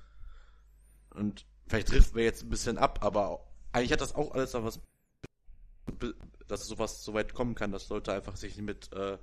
Und 1.11 1.45
vielleicht 1.67 1.89
trifft 1.89 2.15
wir 2.15 2.23
jetzt 2.23 2.43
ein 2.43 2.49
bisschen 2.49 2.77
ab, 2.77 2.99
aber 3.03 3.45
eigentlich 3.71 3.91
hat 3.91 4.01
das 4.01 4.15
auch 4.15 4.31
alles 4.31 4.53
noch 4.53 4.63
was, 4.63 4.79
dass 6.47 6.67
sowas 6.67 7.03
so 7.03 7.13
weit 7.13 7.33
kommen 7.33 7.55
kann, 7.55 7.71
dass 7.71 7.89
Leute 7.89 8.13
einfach 8.13 8.37
sich 8.37 8.57
mit 8.57 8.91
äh, 8.93 9.17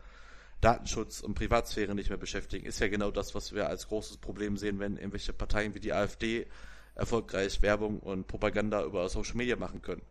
Datenschutz 0.60 1.20
und 1.20 1.34
Privatsphäre 1.34 1.94
nicht 1.94 2.10
mehr 2.10 2.18
beschäftigen. 2.18 2.66
Ist 2.66 2.80
ja 2.80 2.88
genau 2.88 3.10
das, 3.10 3.34
was 3.34 3.52
wir 3.52 3.68
als 3.68 3.88
großes 3.88 4.18
Problem 4.18 4.56
sehen, 4.56 4.78
wenn 4.78 4.96
irgendwelche 4.96 5.32
Parteien 5.32 5.74
wie 5.74 5.80
die 5.80 5.92
AfD 5.92 6.46
erfolgreich 6.94 7.62
Werbung 7.62 8.00
und 8.00 8.26
Propaganda 8.26 8.82
über 8.84 9.08
Social 9.08 9.36
Media 9.36 9.56
machen 9.56 9.82
können. 9.82 10.02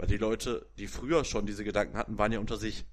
Weil 0.00 0.08
die 0.08 0.16
Leute, 0.16 0.64
die 0.78 0.86
früher 0.86 1.26
schon 1.26 1.44
diese 1.44 1.62
Gedanken 1.62 1.98
hatten, 1.98 2.16
waren 2.16 2.32
ja 2.32 2.38
unter 2.38 2.56
sich. 2.56 2.86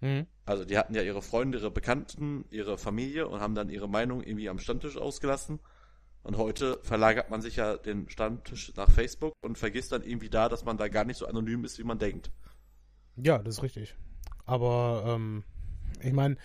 Mhm. 0.00 0.28
Also 0.44 0.64
die 0.64 0.78
hatten 0.78 0.94
ja 0.94 1.02
ihre 1.02 1.20
Freunde, 1.20 1.58
ihre 1.58 1.72
Bekannten, 1.72 2.44
ihre 2.50 2.78
Familie 2.78 3.26
und 3.26 3.40
haben 3.40 3.56
dann 3.56 3.70
ihre 3.70 3.88
Meinung 3.88 4.22
irgendwie 4.22 4.48
am 4.48 4.60
Stammtisch 4.60 4.96
ausgelassen. 4.96 5.58
Und 6.22 6.36
heute 6.36 6.78
verlagert 6.84 7.28
man 7.30 7.42
sich 7.42 7.56
ja 7.56 7.76
den 7.76 8.08
Stammtisch 8.08 8.72
nach 8.76 8.88
Facebook 8.88 9.32
und 9.42 9.58
vergisst 9.58 9.90
dann 9.90 10.04
irgendwie 10.04 10.30
da, 10.30 10.48
dass 10.48 10.64
man 10.64 10.76
da 10.76 10.86
gar 10.86 11.04
nicht 11.04 11.16
so 11.16 11.26
anonym 11.26 11.64
ist, 11.64 11.76
wie 11.80 11.84
man 11.84 11.98
denkt. 11.98 12.30
Ja, 13.16 13.38
das 13.38 13.56
ist 13.56 13.62
richtig. 13.64 13.96
Aber 14.44 15.02
ähm, 15.08 15.42
ich 16.00 16.12
meine, 16.12 16.36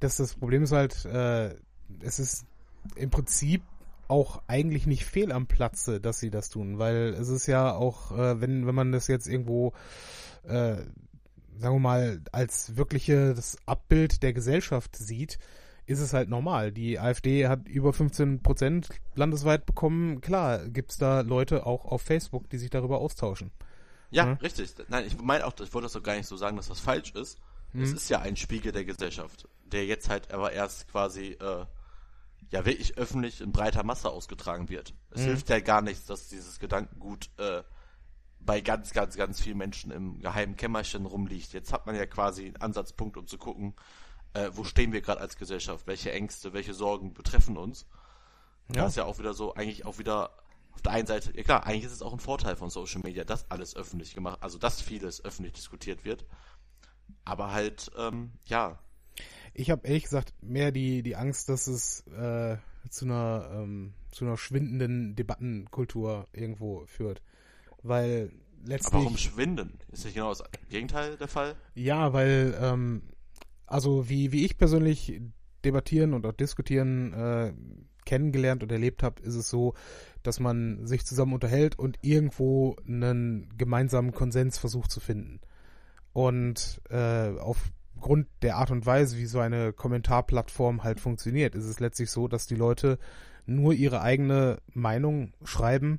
das, 0.00 0.16
das 0.16 0.34
Problem 0.34 0.64
ist 0.64 0.72
halt, 0.72 1.04
äh, 1.04 1.54
es 2.00 2.18
ist 2.18 2.46
im 2.96 3.10
Prinzip 3.10 3.62
auch 4.08 4.42
eigentlich 4.46 4.86
nicht 4.86 5.04
fehl 5.04 5.32
am 5.32 5.46
Platze, 5.46 6.00
dass 6.00 6.18
sie 6.18 6.30
das 6.30 6.48
tun, 6.48 6.78
weil 6.78 7.14
es 7.18 7.28
ist 7.28 7.46
ja 7.46 7.74
auch, 7.74 8.12
äh, 8.12 8.40
wenn, 8.40 8.66
wenn 8.66 8.74
man 8.74 8.92
das 8.92 9.06
jetzt 9.06 9.28
irgendwo, 9.28 9.72
äh, 10.44 10.76
sagen 11.56 11.74
wir 11.74 11.78
mal, 11.78 12.20
als 12.32 12.76
wirkliches 12.76 13.58
Abbild 13.66 14.22
der 14.22 14.32
Gesellschaft 14.32 14.96
sieht, 14.96 15.38
ist 15.86 16.00
es 16.00 16.12
halt 16.12 16.28
normal. 16.28 16.70
Die 16.70 16.98
AfD 16.98 17.48
hat 17.48 17.66
über 17.66 17.92
15 17.92 18.42
Prozent 18.42 18.88
landesweit 19.14 19.64
bekommen. 19.64 20.20
Klar, 20.20 20.68
gibt's 20.68 20.98
da 20.98 21.20
Leute 21.20 21.66
auch 21.66 21.86
auf 21.86 22.02
Facebook, 22.02 22.50
die 22.50 22.58
sich 22.58 22.70
darüber 22.70 22.98
austauschen. 22.98 23.52
Ja, 24.10 24.26
ja? 24.26 24.32
richtig. 24.34 24.74
Nein, 24.88 25.06
ich 25.06 25.18
meine 25.20 25.46
auch, 25.46 25.54
ich 25.60 25.72
wollte 25.72 25.86
das 25.86 25.92
doch 25.92 26.02
gar 26.02 26.16
nicht 26.16 26.26
so 26.26 26.36
sagen, 26.36 26.56
dass 26.56 26.68
das 26.68 26.80
falsch 26.80 27.12
ist. 27.12 27.38
Mhm. 27.72 27.82
Es 27.82 27.92
ist 27.92 28.08
ja 28.10 28.20
ein 28.20 28.36
Spiegel 28.36 28.72
der 28.72 28.84
Gesellschaft, 28.84 29.48
der 29.64 29.86
jetzt 29.86 30.08
halt 30.08 30.32
aber 30.32 30.52
erst 30.52 30.88
quasi 30.88 31.36
äh, 31.40 31.64
ja 32.50 32.64
wirklich 32.64 32.96
öffentlich 32.96 33.40
in 33.40 33.52
breiter 33.52 33.84
Masse 33.84 34.10
ausgetragen 34.10 34.68
wird. 34.68 34.94
Es 35.10 35.22
mhm. 35.22 35.26
hilft 35.26 35.48
ja 35.50 35.60
gar 35.60 35.82
nichts, 35.82 36.06
dass 36.06 36.28
dieses 36.28 36.58
Gedankengut 36.58 37.30
äh, 37.38 37.62
bei 38.40 38.60
ganz, 38.60 38.92
ganz, 38.92 39.16
ganz 39.16 39.40
vielen 39.40 39.58
Menschen 39.58 39.90
im 39.90 40.20
geheimen 40.20 40.56
Kämmerchen 40.56 41.06
rumliegt. 41.06 41.52
Jetzt 41.52 41.72
hat 41.72 41.86
man 41.86 41.94
ja 41.94 42.06
quasi 42.06 42.46
einen 42.46 42.56
Ansatzpunkt, 42.56 43.16
um 43.16 43.26
zu 43.26 43.36
gucken, 43.38 43.74
äh, 44.34 44.50
wo 44.52 44.64
stehen 44.64 44.92
wir 44.92 45.02
gerade 45.02 45.20
als 45.20 45.36
Gesellschaft, 45.36 45.86
welche 45.86 46.12
Ängste, 46.12 46.52
welche 46.52 46.74
Sorgen 46.74 47.12
betreffen 47.14 47.56
uns. 47.56 47.86
Ja. 48.68 48.82
Das 48.82 48.92
ist 48.92 48.96
ja 48.96 49.04
auch 49.04 49.18
wieder 49.18 49.34
so, 49.34 49.54
eigentlich 49.54 49.84
auch 49.86 49.98
wieder 49.98 50.30
auf 50.72 50.82
der 50.82 50.92
einen 50.92 51.06
Seite, 51.06 51.36
ja 51.36 51.42
klar, 51.42 51.66
eigentlich 51.66 51.84
ist 51.84 51.92
es 51.92 52.02
auch 52.02 52.12
ein 52.12 52.20
Vorteil 52.20 52.54
von 52.54 52.70
Social 52.70 53.00
Media, 53.02 53.24
dass 53.24 53.50
alles 53.50 53.74
öffentlich 53.74 54.14
gemacht, 54.14 54.38
also 54.42 54.58
dass 54.58 54.80
vieles 54.80 55.24
öffentlich 55.24 55.54
diskutiert 55.54 56.04
wird. 56.04 56.24
Aber 57.24 57.52
halt, 57.52 57.90
ähm, 57.98 58.32
ja. 58.44 58.78
Ich 59.58 59.70
habe 59.70 59.88
ehrlich 59.88 60.04
gesagt 60.04 60.32
mehr 60.40 60.70
die, 60.70 61.02
die 61.02 61.16
Angst, 61.16 61.48
dass 61.48 61.66
es 61.66 62.06
äh, 62.06 62.56
zu 62.90 63.04
einer 63.04 63.50
ähm, 63.52 63.92
zu 64.08 64.24
einer 64.24 64.36
schwindenden 64.36 65.16
Debattenkultur 65.16 66.28
irgendwo 66.32 66.86
führt. 66.86 67.22
Weil 67.82 68.30
letztlich. 68.64 68.94
Aber 68.94 69.04
warum 69.04 69.16
schwinden? 69.16 69.80
Ist 69.90 70.04
nicht 70.04 70.14
genau 70.14 70.28
das 70.28 70.44
Gegenteil 70.70 71.16
der 71.16 71.26
Fall? 71.26 71.56
Ja, 71.74 72.12
weil 72.12 72.56
ähm, 72.60 73.02
also 73.66 74.08
wie, 74.08 74.30
wie 74.30 74.44
ich 74.44 74.58
persönlich 74.58 75.20
debattieren 75.64 76.14
und 76.14 76.24
auch 76.24 76.32
diskutieren 76.32 77.12
äh, 77.12 77.52
kennengelernt 78.04 78.62
und 78.62 78.70
erlebt 78.70 79.02
habe, 79.02 79.20
ist 79.22 79.34
es 79.34 79.50
so, 79.50 79.74
dass 80.22 80.38
man 80.38 80.86
sich 80.86 81.04
zusammen 81.04 81.34
unterhält 81.34 81.76
und 81.76 81.98
irgendwo 82.02 82.76
einen 82.86 83.52
gemeinsamen 83.58 84.12
Konsens 84.12 84.56
versucht 84.56 84.92
zu 84.92 85.00
finden. 85.00 85.40
Und 86.12 86.80
äh, 86.90 87.30
aufgrund 87.98 88.28
der 88.42 88.56
Art 88.56 88.70
und 88.70 88.86
Weise, 88.86 89.18
wie 89.18 89.26
so 89.26 89.40
eine 89.40 89.72
Kommentarplattform 89.72 90.84
halt 90.84 91.00
funktioniert, 91.00 91.56
ist 91.56 91.64
es 91.64 91.80
letztlich 91.80 92.12
so, 92.12 92.28
dass 92.28 92.46
die 92.46 92.54
Leute 92.54 92.98
nur 93.44 93.72
ihre 93.72 94.02
eigene 94.02 94.58
Meinung 94.72 95.32
schreiben 95.42 95.98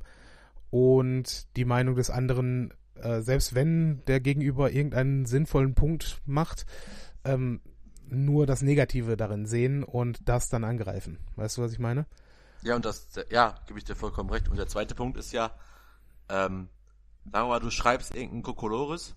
und 0.70 1.56
die 1.58 1.66
Meinung 1.66 1.96
des 1.96 2.10
anderen, 2.10 2.74
äh, 2.96 3.20
selbst 3.20 3.54
wenn 3.54 4.02
der 4.06 4.22
Gegenüber 4.22 4.72
irgendeinen 4.72 5.26
sinnvollen 5.26 5.76
Punkt 5.76 6.22
macht, 6.26 6.66
ähm, 7.26 7.60
nur 8.08 8.46
das 8.46 8.62
Negative 8.62 9.18
darin 9.18 9.46
sehen 9.46 9.84
und 9.84 10.22
das 10.30 10.48
dann 10.48 10.64
angreifen. 10.64 11.20
Weißt 11.36 11.58
du, 11.58 11.64
was 11.64 11.74
ich 11.74 11.80
meine? 11.80 12.06
Ja, 12.62 12.78
und 12.78 12.86
das, 12.86 13.10
ja, 13.30 13.56
gebe 13.68 13.78
ich 13.78 13.86
dir 13.86 13.96
vollkommen 13.96 14.30
recht. 14.30 14.48
Und 14.48 14.58
der 14.58 14.68
zweite 14.68 14.96
Punkt 14.96 15.18
ist 15.18 15.34
ja, 15.34 15.52
ähm, 16.30 16.70
sagen 17.26 17.48
wir 17.48 17.50
mal, 17.50 17.60
du 17.60 17.70
schreibst 17.70 18.16
irgendeinen 18.16 18.44
Kokolores, 18.44 19.16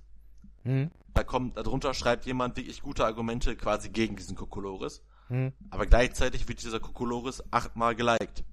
mhm. 0.64 0.90
da 1.14 1.25
kommt, 1.25 1.57
darunter 1.57 1.94
schreibt 1.94 2.27
jemand 2.27 2.57
wirklich 2.57 2.83
gute 2.83 3.05
Argumente 3.05 3.57
quasi 3.57 3.88
gegen 3.88 4.16
diesen 4.16 4.37
Kokolores, 4.37 5.03
mhm. 5.29 5.53
aber 5.70 5.87
gleichzeitig 5.87 6.48
wird 6.48 6.62
dieser 6.62 6.81
Kokolores 6.81 7.42
achtmal 7.53 7.94
geliked. 7.94 8.44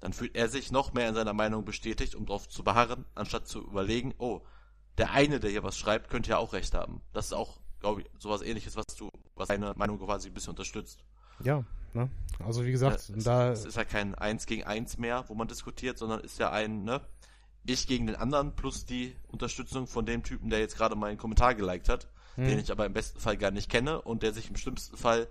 Dann 0.00 0.12
fühlt 0.12 0.36
er 0.36 0.48
sich 0.48 0.70
noch 0.70 0.92
mehr 0.92 1.08
in 1.08 1.14
seiner 1.14 1.32
Meinung 1.32 1.64
bestätigt, 1.64 2.14
um 2.14 2.26
darauf 2.26 2.48
zu 2.48 2.62
beharren, 2.62 3.04
anstatt 3.14 3.48
zu 3.48 3.62
überlegen, 3.62 4.14
oh, 4.18 4.42
der 4.98 5.12
eine, 5.12 5.40
der 5.40 5.50
hier 5.50 5.62
was 5.62 5.78
schreibt, 5.78 6.10
könnte 6.10 6.30
ja 6.30 6.38
auch 6.38 6.52
recht 6.52 6.74
haben. 6.74 7.00
Das 7.12 7.26
ist 7.26 7.32
auch 7.32 7.58
glaube 7.80 8.02
ich, 8.02 8.10
sowas 8.18 8.42
ähnliches, 8.42 8.76
was 8.76 8.86
du, 8.96 9.10
was 9.34 9.48
deine 9.48 9.72
Meinung 9.76 9.98
quasi 9.98 10.28
ein 10.28 10.34
bisschen 10.34 10.50
unterstützt. 10.50 11.04
Ja, 11.40 11.64
ne? 11.92 12.10
Also 12.44 12.64
wie 12.64 12.70
gesagt, 12.70 13.08
ja, 13.08 13.16
es, 13.16 13.24
da. 13.24 13.52
Es 13.52 13.64
ist 13.64 13.76
ja 13.76 13.84
kein 13.84 14.14
Eins 14.14 14.46
gegen 14.46 14.64
Eins 14.64 14.98
mehr, 14.98 15.24
wo 15.28 15.34
man 15.34 15.48
diskutiert, 15.48 15.98
sondern 15.98 16.20
ist 16.20 16.38
ja 16.38 16.50
ein, 16.50 16.84
ne? 16.84 17.00
Ich 17.66 17.86
gegen 17.86 18.06
den 18.06 18.16
anderen 18.16 18.54
plus 18.54 18.84
die 18.86 19.14
Unterstützung 19.28 19.86
von 19.86 20.06
dem 20.06 20.22
Typen, 20.22 20.50
der 20.50 20.60
jetzt 20.60 20.76
gerade 20.76 20.96
meinen 20.96 21.18
Kommentar 21.18 21.54
geliked 21.54 21.88
hat, 21.88 22.08
hm. 22.36 22.46
den 22.46 22.58
ich 22.58 22.70
aber 22.70 22.86
im 22.86 22.92
besten 22.92 23.20
Fall 23.20 23.36
gar 23.36 23.50
nicht 23.50 23.70
kenne 23.70 24.00
und 24.02 24.22
der 24.22 24.32
sich 24.32 24.48
im 24.48 24.56
schlimmsten 24.56 24.96
Fall, 24.96 25.28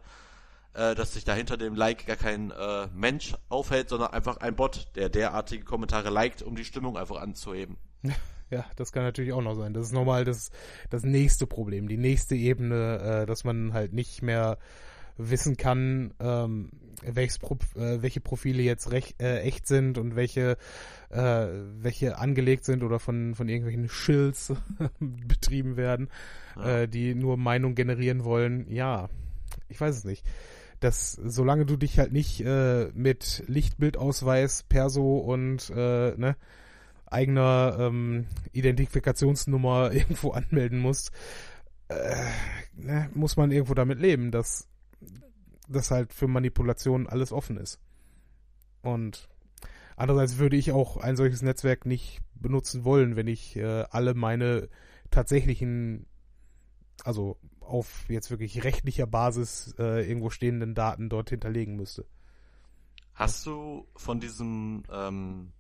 äh, 0.74 0.96
dass 0.96 1.14
sich 1.14 1.24
da 1.24 1.34
hinter 1.34 1.58
dem 1.58 1.76
Like 1.76 2.06
gar 2.06 2.18
kein 2.18 2.52
äh, 2.52 2.88
Mensch 2.94 3.36
aufhält, 3.50 3.90
sondern 3.90 4.12
einfach 4.12 4.38
ein 4.38 4.56
Bot, 4.56 4.88
der 4.96 5.10
derartige 5.10 5.64
Kommentare 5.64 6.10
liked, 6.10 6.42
um 6.42 6.56
die 6.56 6.66
Stimmung 6.66 6.98
einfach 6.98 7.22
anzuheben. 7.22 7.78
Ja, 8.52 8.64
das 8.76 8.92
kann 8.92 9.02
natürlich 9.02 9.34
auch 9.34 9.42
noch 9.42 9.56
sein. 9.56 9.74
Das 9.74 9.88
ist 9.88 9.92
nochmal 9.92 10.24
das, 10.24 10.52
das 10.92 11.02
nächste 11.02 11.48
Problem, 11.48 11.88
die 11.88 11.98
nächste 11.98 12.36
Ebene, 12.36 13.00
äh, 13.00 13.26
dass 13.26 13.44
man 13.44 13.74
halt 13.74 13.92
nicht 13.92 14.22
mehr 14.22 14.60
wissen 15.18 15.58
kann, 15.58 16.14
ähm, 16.20 16.70
Pro 17.40 17.58
äh, 17.76 18.02
welche 18.02 18.22
Profile 18.22 18.64
jetzt 18.64 18.92
recht, 18.92 19.22
äh, 19.22 19.42
echt 19.42 19.68
sind 19.68 19.98
und 19.98 20.16
welche, 20.16 20.58
äh, 21.10 21.48
welche 21.80 22.18
angelegt 22.18 22.66
sind 22.66 22.84
oder 22.84 23.00
von, 23.00 23.36
von 23.36 23.50
irgendwelchen 23.50 23.90
Shills 23.90 24.54
betrieben 25.00 25.78
werden, 25.78 26.10
ja. 26.56 26.82
äh, 26.82 26.88
die 26.88 27.16
nur 27.16 27.38
Meinung 27.38 27.76
generieren 27.76 28.24
wollen. 28.24 28.70
Ja, 28.70 29.10
ich 29.70 29.80
weiß 29.80 29.98
es 29.98 30.04
nicht. 30.04 30.26
Das, 30.80 31.14
solange 31.14 31.66
du 31.66 31.78
dich 31.78 32.00
halt 32.00 32.12
nicht 32.12 32.42
äh, 32.42 32.88
mit 32.94 33.44
Lichtbildausweis, 33.48 34.64
Perso 34.64 35.18
und 35.18 35.70
äh, 35.70 36.14
ne, 36.18 36.36
eigener 37.06 37.78
ähm, 37.80 38.26
Identifikationsnummer 38.52 39.92
irgendwo 39.94 40.32
anmelden 40.32 40.80
musst, 40.80 41.12
äh, 41.88 42.26
ne, 42.76 43.10
muss 43.14 43.38
man 43.38 43.52
irgendwo 43.52 43.74
damit 43.74 44.00
leben, 44.00 44.32
dass 44.32 44.68
das 45.68 45.92
halt 45.92 46.14
für 46.14 46.28
Manipulation 46.28 47.08
alles 47.08 47.32
offen 47.32 47.58
ist. 47.58 47.80
Und 48.82 49.30
andererseits 49.96 50.38
würde 50.38 50.58
ich 50.58 50.72
auch 50.72 50.98
ein 50.98 51.16
solches 51.16 51.42
Netzwerk 51.42 51.86
nicht 51.86 52.22
benutzen 52.36 52.84
wollen, 52.84 53.16
wenn 53.16 53.28
ich 53.28 53.56
äh, 53.56 53.86
alle 53.90 54.14
meine 54.14 54.70
tatsächlichen, 55.12 56.06
also 57.04 57.38
auf 57.60 58.06
jetzt 58.10 58.30
wirklich 58.30 58.64
rechtlicher 58.64 59.08
Basis 59.08 59.74
äh, 59.80 60.08
irgendwo 60.08 60.30
stehenden 60.30 60.76
Daten 60.76 61.10
dort 61.10 61.30
hinterlegen 61.30 61.76
müsste. 61.76 62.06
Hast 63.14 63.46
du 63.46 63.88
von 63.96 64.20
diesem 64.20 64.84
ähm, 64.92 65.54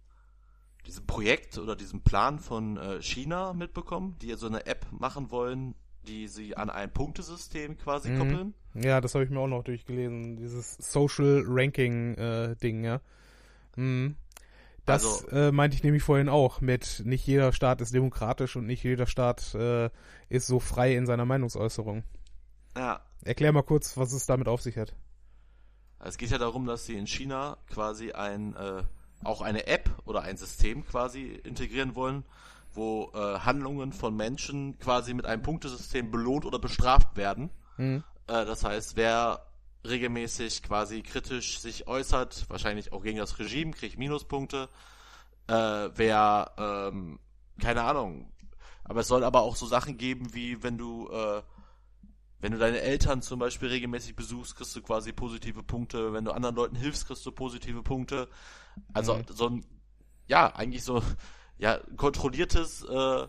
diesem 0.85 1.05
Projekt 1.05 1.57
oder 1.57 1.75
diesem 1.75 2.01
Plan 2.01 2.39
von 2.39 2.77
äh, 2.77 3.01
China 3.01 3.53
mitbekommen, 3.53 4.15
die 4.21 4.33
so 4.33 4.47
eine 4.47 4.65
App 4.65 4.85
machen 4.91 5.31
wollen, 5.31 5.75
die 6.05 6.27
sie 6.27 6.55
an 6.55 6.69
ein 6.69 6.91
Punktesystem 6.91 7.77
quasi 7.77 8.09
mhm. 8.09 8.19
koppeln? 8.19 8.53
Ja, 8.73 9.01
das 9.01 9.15
habe 9.15 9.23
ich 9.23 9.29
mir 9.29 9.39
auch 9.39 9.47
noch 9.47 9.63
durchgelesen. 9.63 10.37
Dieses 10.37 10.75
Social 10.77 11.43
Ranking 11.45 12.15
äh, 12.15 12.55
Ding, 12.55 12.83
ja. 12.83 13.01
Mhm. 13.75 14.15
Das 14.85 15.23
also, 15.23 15.35
äh, 15.35 15.51
meinte 15.51 15.75
ich 15.75 15.83
nämlich 15.83 16.03
vorhin 16.03 16.29
auch 16.29 16.61
mit 16.61 17.01
nicht 17.05 17.25
jeder 17.25 17.51
Staat 17.51 17.81
ist 17.81 17.93
demokratisch 17.93 18.55
und 18.55 18.67
nicht 18.67 18.83
jeder 18.83 19.07
Staat 19.07 19.55
äh, 19.55 19.89
ist 20.29 20.45
so 20.45 20.59
frei 20.59 20.95
in 20.95 21.07
seiner 21.07 21.25
Meinungsäußerung. 21.25 22.03
Ja. 22.77 23.01
Erklär 23.23 23.51
mal 23.51 23.63
kurz, 23.63 23.97
was 23.97 24.13
es 24.13 24.27
damit 24.27 24.47
auf 24.47 24.61
sich 24.61 24.77
hat. 24.77 24.93
Es 25.99 26.17
geht 26.17 26.29
ja 26.29 26.37
darum, 26.37 26.67
dass 26.67 26.85
sie 26.85 26.95
in 26.95 27.07
China 27.07 27.57
quasi 27.67 28.11
ein 28.11 28.55
äh, 28.55 28.83
auch 29.23 29.41
eine 29.41 29.67
App 29.67 29.89
oder 30.05 30.21
ein 30.21 30.37
System 30.37 30.85
quasi 30.85 31.39
integrieren 31.43 31.95
wollen, 31.95 32.23
wo 32.75 33.11
äh, 33.13 33.39
Handlungen 33.39 33.93
von 33.93 34.15
Menschen 34.15 34.77
quasi 34.79 35.13
mit 35.13 35.25
einem 35.25 35.41
Punktesystem 35.41 36.11
belohnt 36.11 36.45
oder 36.45 36.59
bestraft 36.59 37.17
werden. 37.17 37.49
Mhm. 37.77 38.03
Äh, 38.27 38.45
das 38.45 38.63
heißt, 38.63 38.95
wer 38.95 39.45
regelmäßig 39.85 40.63
quasi 40.63 41.01
kritisch 41.01 41.59
sich 41.59 41.87
äußert, 41.87 42.49
wahrscheinlich 42.49 42.91
auch 42.91 43.03
gegen 43.03 43.17
das 43.17 43.39
Regime, 43.39 43.71
kriegt 43.71 43.97
Minuspunkte. 43.97 44.69
Äh, 45.47 45.53
wer, 45.53 46.51
ähm, 46.57 47.19
keine 47.59 47.83
Ahnung, 47.83 48.31
aber 48.83 49.01
es 49.01 49.07
soll 49.07 49.23
aber 49.23 49.41
auch 49.41 49.55
so 49.55 49.65
Sachen 49.65 49.97
geben, 49.97 50.33
wie 50.33 50.63
wenn 50.63 50.77
du, 50.77 51.09
äh, 51.09 51.41
wenn 52.39 52.51
du 52.51 52.57
deine 52.57 52.81
Eltern 52.81 53.21
zum 53.21 53.39
Beispiel 53.39 53.69
regelmäßig 53.69 54.15
besuchst, 54.15 54.55
kriegst 54.55 54.75
du 54.75 54.81
quasi 54.81 55.11
positive 55.11 55.63
Punkte. 55.63 56.13
Wenn 56.13 56.25
du 56.25 56.31
anderen 56.31 56.55
Leuten 56.55 56.75
hilfst, 56.75 57.07
kriegst 57.07 57.25
du 57.25 57.31
positive 57.31 57.81
Punkte. 57.81 58.27
Also 58.93 59.15
mhm. 59.15 59.25
so 59.29 59.49
ein, 59.49 59.65
ja, 60.27 60.53
eigentlich 60.55 60.83
so, 60.83 61.01
ja, 61.57 61.79
kontrolliertes, 61.97 62.83
äh, 62.83 63.27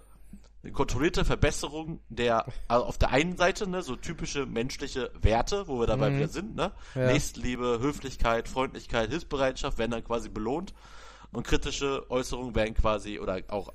kontrollierte 0.72 1.24
Verbesserung 1.24 2.00
der, 2.08 2.44
also 2.66 2.86
auf 2.86 2.98
der 2.98 3.10
einen 3.10 3.36
Seite, 3.36 3.68
ne, 3.68 3.82
so 3.82 3.94
typische 3.96 4.46
menschliche 4.46 5.12
Werte, 5.20 5.68
wo 5.68 5.78
wir 5.78 5.86
dabei 5.86 6.10
mhm. 6.10 6.18
wieder 6.18 6.28
sind, 6.28 6.56
ne? 6.56 6.72
Ja. 6.94 7.06
Nächstenliebe, 7.06 7.78
Höflichkeit, 7.80 8.48
Freundlichkeit, 8.48 9.10
Hilfsbereitschaft 9.10 9.78
werden 9.78 9.92
dann 9.92 10.04
quasi 10.04 10.28
belohnt 10.28 10.74
und 11.32 11.46
kritische 11.46 12.10
Äußerungen 12.10 12.54
werden 12.54 12.74
quasi, 12.74 13.20
oder 13.20 13.42
auch 13.48 13.72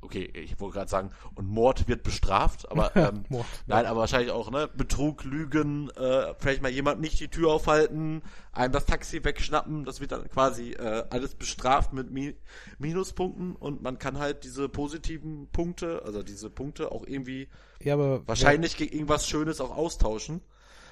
okay, 0.00 0.30
ich 0.34 0.58
wollte 0.60 0.78
gerade 0.78 0.90
sagen, 0.90 1.10
und 1.34 1.48
Mord 1.48 1.86
wird 1.88 2.02
bestraft, 2.02 2.70
aber 2.70 2.90
ähm, 2.96 3.24
Mord, 3.28 3.46
nein, 3.66 3.86
aber 3.86 4.00
wahrscheinlich 4.00 4.30
auch, 4.30 4.50
ne, 4.50 4.68
Betrug, 4.68 5.24
Lügen, 5.24 5.90
äh, 5.90 6.34
vielleicht 6.38 6.62
mal 6.62 6.70
jemand 6.70 7.00
nicht 7.00 7.20
die 7.20 7.28
Tür 7.28 7.52
aufhalten, 7.52 8.22
einem 8.52 8.72
das 8.72 8.86
Taxi 8.86 9.24
wegschnappen, 9.24 9.84
das 9.84 10.00
wird 10.00 10.12
dann 10.12 10.28
quasi 10.28 10.72
äh, 10.72 11.04
alles 11.10 11.34
bestraft 11.34 11.92
mit 11.92 12.10
Mi 12.10 12.34
Minuspunkten 12.78 13.54
und 13.56 13.82
man 13.82 13.98
kann 13.98 14.18
halt 14.18 14.44
diese 14.44 14.68
positiven 14.68 15.48
Punkte, 15.52 16.02
also 16.04 16.22
diese 16.22 16.50
Punkte 16.50 16.92
auch 16.92 17.06
irgendwie 17.06 17.48
ja, 17.82 17.94
aber, 17.94 18.26
wahrscheinlich 18.26 18.72
ja. 18.72 18.78
gegen 18.78 18.94
irgendwas 18.94 19.28
Schönes 19.28 19.60
auch 19.60 19.76
austauschen. 19.76 20.40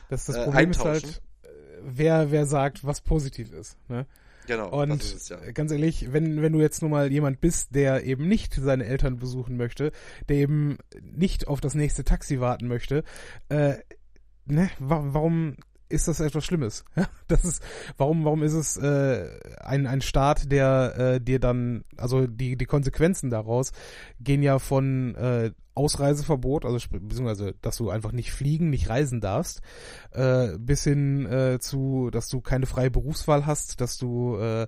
Das, 0.09 0.27
das 0.27 0.37
äh, 0.37 0.45
Problem 0.45 0.71
ist 0.71 0.85
halt, 0.85 1.23
wer, 1.83 2.31
wer 2.31 2.47
sagt, 2.47 2.85
was 2.85 3.01
positiv 3.01 3.53
ist. 3.53 3.77
Ne? 3.89 4.07
Genau. 4.49 4.71
Und 4.71 5.03
es, 5.03 5.29
ja. 5.29 5.37
ganz 5.53 5.71
ehrlich, 5.71 6.11
wenn, 6.13 6.41
wenn 6.41 6.55
du 6.55 6.61
jetzt 6.61 6.81
nun 6.81 6.91
mal 6.91 7.13
jemand 7.13 7.41
bist, 7.41 7.75
der 7.75 8.05
eben 8.05 8.27
nicht 8.27 8.55
seine 8.55 8.87
Eltern 8.87 9.19
besuchen 9.19 9.59
möchte, 9.59 9.93
der 10.31 10.37
eben 10.37 10.79
nicht 11.03 11.47
auf 11.49 11.61
das 11.61 11.75
nächste 11.75 12.03
Taxi 12.03 12.41
warten 12.41 12.67
möchte, 12.67 13.05
äh, 13.51 13.75
ne, 14.47 14.71
wa 14.79 15.05
warum 15.09 15.57
ist 15.91 16.09
das 16.09 16.21
etwas 16.21 16.45
Schlimmes? 16.45 16.85
Das 17.29 17.45
ist, 17.45 17.63
warum, 17.99 18.25
warum 18.25 18.43
ist 18.43 18.55
es 18.55 18.79
äh, 18.79 19.29
ein, 19.61 19.87
ein 19.87 20.01
Staat, 20.01 20.51
der 20.51 20.95
äh, 20.97 21.21
dir 21.21 21.39
dann, 21.39 21.85
also 21.99 22.27
die, 22.27 22.57
die 22.57 22.65
Konsequenzen 22.65 23.29
daraus 23.29 23.73
gehen 24.19 24.43
ja 24.43 24.59
von 24.59 25.15
äh, 25.15 25.51
Ausreiseverbot, 25.79 26.65
also 26.65 26.77
beziehungsweise, 26.91 27.55
dass 27.63 27.77
du 27.77 27.89
einfach 27.91 28.13
nicht 28.13 28.33
fliegen, 28.33 28.69
nicht 28.71 28.89
reisen 28.89 29.21
darfst, 29.21 29.63
äh, 30.11 30.59
bis 30.59 30.85
hin 30.85 31.25
äh, 31.27 31.59
zu, 31.61 32.11
dass 32.11 32.29
du 32.29 32.41
keine 32.41 32.67
freie 32.67 32.91
Berufswahl 32.91 33.47
hast, 33.47 33.81
dass 33.81 33.97
du, 33.97 34.37
äh, 34.37 34.67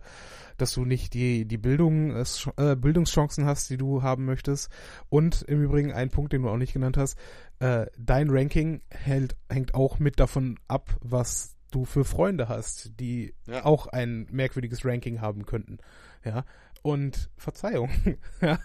dass 0.56 0.72
du 0.72 0.84
nicht 0.84 1.12
die 1.14 1.44
die 1.46 1.58
Bildung, 1.58 2.14
äh, 2.16 2.24
äh, 2.56 2.76
Bildungschancen 2.76 3.44
hast, 3.44 3.68
die 3.70 3.76
du 3.76 4.02
haben 4.02 4.24
möchtest. 4.24 4.70
Und 5.08 5.42
im 5.42 5.62
Übrigen 5.62 5.92
ein 5.92 6.10
Punkt, 6.10 6.32
den 6.32 6.42
du 6.42 6.48
auch 6.48 6.56
nicht 6.56 6.72
genannt 6.72 6.96
hast, 6.96 7.18
äh, 7.58 7.86
dein 7.98 8.30
Ranking 8.30 8.80
hält, 8.90 9.36
hängt 9.50 9.74
auch 9.74 9.98
mit 9.98 10.20
davon 10.20 10.58
ab, 10.68 10.96
was 11.00 11.56
du 11.70 11.84
für 11.84 12.04
Freunde 12.04 12.48
hast, 12.48 12.98
die 13.00 13.34
Ja. 13.46 13.64
auch 13.64 13.86
ein 13.86 14.26
merkwürdiges 14.30 14.84
Ranking 14.84 15.20
haben 15.20 15.46
könnten. 15.46 15.78
Ja. 16.24 16.44
Und 16.82 17.30
Verzeihung. 17.36 17.90
ja. 18.40 18.58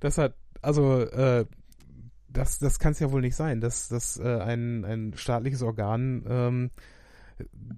Das 0.00 0.18
hat, 0.18 0.34
also, 0.60 1.00
äh, 1.00 1.46
das, 2.32 2.58
das 2.58 2.78
kann 2.78 2.92
es 2.92 3.00
ja 3.00 3.10
wohl 3.12 3.20
nicht 3.20 3.36
sein, 3.36 3.60
dass, 3.60 3.88
dass 3.88 4.18
äh, 4.18 4.38
ein, 4.40 4.84
ein 4.84 5.12
staatliches 5.16 5.62
Organ 5.62 6.24
ähm, 6.28 6.70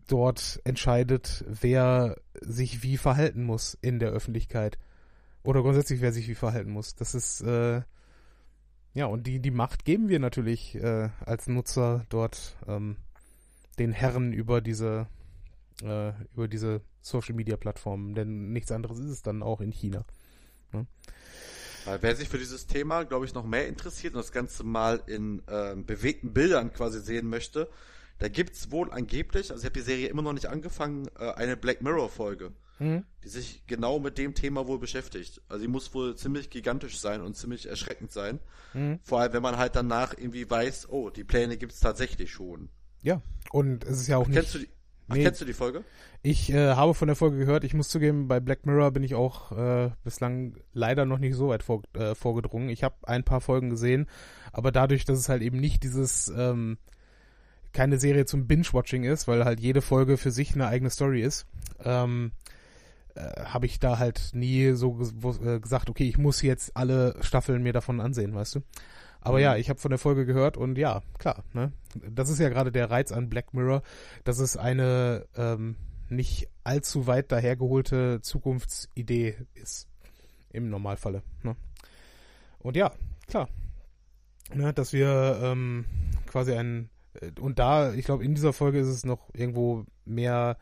dort 0.07 0.61
entscheidet, 0.65 1.45
wer 1.49 2.17
sich 2.41 2.83
wie 2.83 2.97
verhalten 2.97 3.45
muss 3.45 3.77
in 3.81 3.99
der 3.99 4.11
Öffentlichkeit. 4.11 4.79
Oder 5.43 5.63
grundsätzlich, 5.63 6.01
wer 6.01 6.13
sich 6.13 6.29
wie 6.29 6.35
verhalten 6.35 6.71
muss. 6.71 6.95
Das 6.95 7.15
ist, 7.15 7.43
äh, 7.43 7.83
ja, 8.95 9.07
und 9.07 9.27
die, 9.27 9.41
die 9.41 9.51
Macht 9.51 9.85
geben 9.85 10.09
wir 10.09 10.19
natürlich 10.19 10.75
äh, 10.77 11.11
als 11.25 11.47
Nutzer 11.49 12.07
dort 12.09 12.57
ähm, 12.67 12.97
den 13.79 13.93
Herren 13.93 14.33
über 14.33 14.61
diese, 14.61 15.07
äh, 15.83 16.13
über 16.33 16.49
diese 16.49 16.81
Social 17.03 17.35
Media 17.35 17.57
Plattformen, 17.57 18.15
denn 18.15 18.53
nichts 18.53 18.73
anderes 18.73 18.99
ist 18.99 19.11
es 19.11 19.23
dann 19.23 19.43
auch 19.43 19.61
in 19.61 19.73
China. 19.73 20.05
Weil 21.85 22.03
wer 22.03 22.17
sich 22.17 22.29
für 22.29 22.39
dieses 22.39 22.67
Thema, 22.67 23.05
glaube 23.05 23.25
ich, 23.27 23.35
noch 23.35 23.45
mehr 23.45 23.67
interessiert 23.69 24.15
und 24.15 24.21
das 24.21 24.33
Ganze 24.33 24.65
mal 24.65 25.03
in 25.07 25.43
ähm, 25.49 25.85
bewegten 25.85 26.33
Bildern 26.33 26.73
quasi 26.73 27.01
sehen 27.01 27.29
möchte, 27.29 27.69
da 28.19 28.29
gibt's 28.29 28.71
wohl 28.71 28.91
angeblich, 28.93 29.51
also 29.51 29.61
ich 29.61 29.65
habe 29.67 29.79
die 29.79 29.85
Serie 29.85 30.09
immer 30.09 30.23
noch 30.23 30.33
nicht 30.33 30.47
angefangen, 30.47 31.09
äh, 31.19 31.33
eine 31.33 31.57
Black 31.57 31.83
Mirror 31.83 32.09
Folge, 32.09 32.53
Mhm. 32.81 33.05
die 33.23 33.29
sich 33.29 33.63
genau 33.69 34.01
mit 34.01 34.19
dem 34.19 34.35
Thema 34.35 34.67
wohl 34.67 34.81
beschäftigt. 34.81 35.41
Also 35.49 35.63
die 35.63 35.69
muss 35.69 35.95
wohl 35.95 36.17
ziemlich 36.17 36.51
gigantisch 36.51 36.99
sein 36.99 37.21
und 37.21 37.37
ziemlich 37.37 37.69
erschreckend 37.69 38.11
sein. 38.11 38.41
Mhm. 38.73 38.99
Vor 39.03 39.21
allem, 39.21 39.33
wenn 39.33 39.43
man 39.43 39.59
halt 39.59 39.77
danach 39.77 40.13
irgendwie 40.17 40.49
weiß, 40.51 40.89
oh, 40.89 41.11
die 41.11 41.23
Pläne 41.23 41.57
gibt's 41.57 41.79
tatsächlich 41.79 42.33
schon. 42.33 42.69
Ja, 43.03 43.23
und 43.53 43.85
es 43.85 44.01
ist 44.01 44.09
ja 44.09 44.17
auch 44.17 44.27
nicht. 44.27 44.37
Kennst 44.37 44.55
du 44.55 44.59
die, 44.59 44.69
ach, 45.09 45.15
Nee. 45.17 45.25
kennst 45.25 45.41
du 45.41 45.45
die 45.45 45.53
Folge? 45.53 45.85
Ich 46.23 46.51
äh, 46.53 46.75
habe 46.75 46.95
von 46.95 47.09
der 47.09 47.17
Folge 47.17 47.39
gehört. 47.39 47.65
Ich 47.65 47.75
muss 47.75 47.89
zugeben, 47.89 48.29
bei 48.29 48.41
Black 48.41 48.67
Mirror 48.67 48.91
bin 48.93 49.03
ich 49.03 49.15
auch 49.15 49.53
äh, 49.53 49.91
bislang 50.05 50.57
leider 50.73 51.05
noch 51.05 51.19
nicht 51.19 51.35
so 51.35 51.49
weit 51.49 51.63
vor, 51.63 51.83
äh, 51.95 52.15
vorgedrungen. 52.15 52.69
Ich 52.71 52.83
habe 52.83 52.97
ein 53.03 53.25
paar 53.25 53.41
Folgen 53.41 53.71
gesehen, 53.71 54.07
aber 54.53 54.73
dadurch, 54.73 55.05
dass 55.05 55.19
es 55.19 55.29
halt 55.29 55.43
eben 55.43 55.59
nicht 55.59 55.83
dieses 55.83 56.29
ähm, 56.37 56.79
keine 57.73 57.99
Serie 57.99 58.25
zum 58.25 58.47
Binge-Watching 58.47 59.05
ist, 59.05 59.29
weil 59.29 59.45
halt 59.45 59.61
jede 59.61 59.83
Folge 59.83 60.17
für 60.17 60.31
sich 60.31 60.55
eine 60.55 60.69
eigene 60.69 60.91
Story 60.91 61.23
ist, 61.23 61.47
ähm, 61.85 62.33
äh, 63.15 63.21
habe 63.45 63.67
ich 63.67 63.81
da 63.81 63.99
halt 63.99 64.31
nie 64.33 64.73
so 64.73 64.99
äh, 65.45 65.61
gesagt, 65.61 65.91
okay, 65.91 66.09
ich 66.09 66.17
muss 66.17 66.41
jetzt 66.43 66.77
alle 66.77 67.17
Staffeln 67.21 67.63
mir 67.63 67.73
davon 67.73 68.01
ansehen, 68.01 68.35
weißt 68.35 68.55
du? 68.57 68.61
Aber 69.25 69.39
Mhm. 69.39 69.43
ja, 69.43 69.57
ich 69.57 69.69
habe 69.71 69.81
von 69.81 69.91
der 69.91 69.99
Folge 69.99 70.27
gehört 70.27 70.57
und 70.57 70.79
ja, 70.79 71.03
klar, 71.19 71.43
ne? 71.53 71.73
Das 72.09 72.29
ist 72.29 72.39
ja 72.39 72.49
gerade 72.51 72.71
der 72.71 72.91
Reiz 72.91 73.11
an 73.11 73.29
Black 73.29 73.55
Mirror, 73.55 73.83
dass 74.25 74.39
es 74.39 74.57
eine 74.57 75.27
ähm, 75.37 75.77
nicht 76.09 76.49
allzu 76.63 77.07
weit 77.07 77.33
dahergeholte 77.33 78.21
Zukunftsidee 78.21 79.37
ist. 79.55 79.89
Im 80.51 80.69
Normalfalle. 80.71 81.23
Ne? 81.43 81.57
Und 82.61 82.77
ja, 82.77 82.93
klar. 83.27 83.49
Ne, 84.53 84.73
dass 84.73 84.93
wir 84.93 85.41
ähm, 85.43 85.87
quasi 86.27 86.53
ein 86.53 86.91
äh, 87.21 87.33
und 87.41 87.59
da, 87.59 87.93
ich 87.95 88.05
glaube, 88.05 88.25
in 88.25 88.35
dieser 88.35 88.53
Folge 88.53 88.79
ist 88.79 88.87
es 88.89 89.05
noch 89.05 89.31
irgendwo 89.33 89.85
mehr 90.05 90.59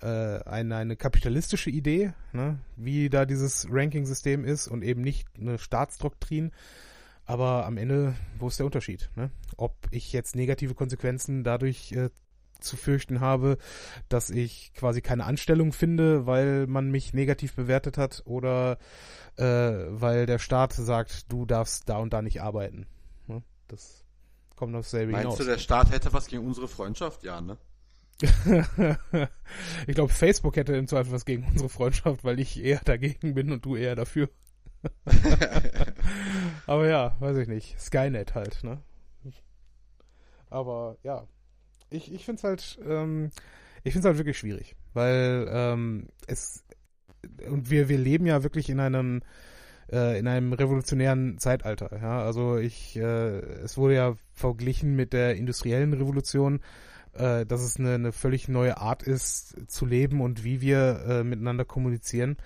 äh, 0.00 0.06
eine, 0.44 0.76
eine 0.76 0.96
kapitalistische 0.96 1.70
Idee, 1.70 2.12
ne? 2.32 2.58
wie 2.76 3.08
da 3.08 3.24
dieses 3.24 3.66
Ranking-System 3.70 4.44
ist 4.44 4.66
und 4.68 4.82
eben 4.82 5.00
nicht 5.02 5.26
eine 5.38 5.58
Staatsdoktrin. 5.58 6.50
Aber 7.26 7.64
am 7.66 7.78
Ende, 7.78 8.14
wo 8.38 8.48
ist 8.48 8.58
der 8.58 8.66
Unterschied? 8.66 9.10
Ne? 9.16 9.30
Ob 9.56 9.74
ich 9.90 10.12
jetzt 10.12 10.36
negative 10.36 10.74
Konsequenzen 10.74 11.42
dadurch 11.42 11.92
äh, 11.92 12.10
zu 12.60 12.76
fürchten 12.76 13.20
habe, 13.20 13.58
dass 14.08 14.30
ich 14.30 14.72
quasi 14.74 15.00
keine 15.00 15.24
Anstellung 15.24 15.72
finde, 15.72 16.26
weil 16.26 16.66
man 16.66 16.90
mich 16.90 17.14
negativ 17.14 17.54
bewertet 17.54 17.98
hat 17.98 18.22
oder 18.26 18.78
äh, 19.36 19.44
weil 19.44 20.26
der 20.26 20.38
Staat 20.38 20.72
sagt, 20.72 21.30
du 21.32 21.46
darfst 21.46 21.88
da 21.88 21.98
und 21.98 22.12
da 22.12 22.22
nicht 22.22 22.42
arbeiten. 22.42 22.86
Ne? 23.26 23.42
Das 23.68 24.04
kommt 24.56 24.74
auf 24.74 24.84
dasselbe 24.86 25.12
Meinst 25.12 25.24
hinaus. 25.24 25.38
du, 25.38 25.44
der 25.44 25.58
Staat 25.58 25.90
hätte 25.90 26.12
was 26.12 26.26
gegen 26.26 26.46
unsere 26.46 26.68
Freundschaft? 26.68 27.24
Ja, 27.24 27.40
ne? 27.40 27.58
ich 29.86 29.94
glaube, 29.94 30.12
Facebook 30.12 30.56
hätte 30.56 30.76
im 30.76 30.86
Zweifel 30.86 31.12
was 31.12 31.24
gegen 31.24 31.44
unsere 31.48 31.68
Freundschaft, 31.68 32.24
weil 32.24 32.38
ich 32.38 32.62
eher 32.62 32.80
dagegen 32.84 33.34
bin 33.34 33.50
und 33.50 33.64
du 33.64 33.76
eher 33.76 33.96
dafür. 33.96 34.28
Aber 36.66 36.88
ja, 36.88 37.16
weiß 37.20 37.36
ich 37.38 37.48
nicht. 37.48 37.80
Skynet 37.80 38.34
halt, 38.34 38.62
ne? 38.64 38.82
Aber 40.50 40.98
ja, 41.02 41.26
ich, 41.90 42.12
ich 42.12 42.24
finde 42.24 42.38
es 42.38 42.44
halt, 42.44 42.78
ähm, 42.88 43.30
ich 43.82 43.92
finde 43.92 44.08
es 44.08 44.10
halt 44.10 44.18
wirklich 44.18 44.38
schwierig, 44.38 44.76
weil 44.92 45.48
ähm, 45.50 46.08
es 46.26 46.64
und 47.48 47.70
wir 47.70 47.88
wir 47.88 47.98
leben 47.98 48.26
ja 48.26 48.42
wirklich 48.42 48.68
in 48.70 48.78
einem 48.78 49.22
äh, 49.92 50.18
in 50.18 50.28
einem 50.28 50.52
revolutionären 50.52 51.38
Zeitalter. 51.38 51.90
Ja, 52.00 52.22
also 52.22 52.56
ich, 52.56 52.96
äh, 52.96 53.38
es 53.64 53.76
wurde 53.76 53.94
ja 53.94 54.14
verglichen 54.32 54.94
mit 54.96 55.12
der 55.12 55.36
industriellen 55.36 55.92
Revolution, 55.92 56.60
äh, 57.14 57.44
dass 57.46 57.62
es 57.62 57.78
eine, 57.78 57.94
eine 57.94 58.12
völlig 58.12 58.48
neue 58.48 58.78
Art 58.78 59.02
ist 59.02 59.70
zu 59.70 59.86
leben 59.86 60.20
und 60.20 60.44
wie 60.44 60.60
wir 60.60 61.04
äh, 61.08 61.24
miteinander 61.24 61.64
kommunizieren. 61.64 62.36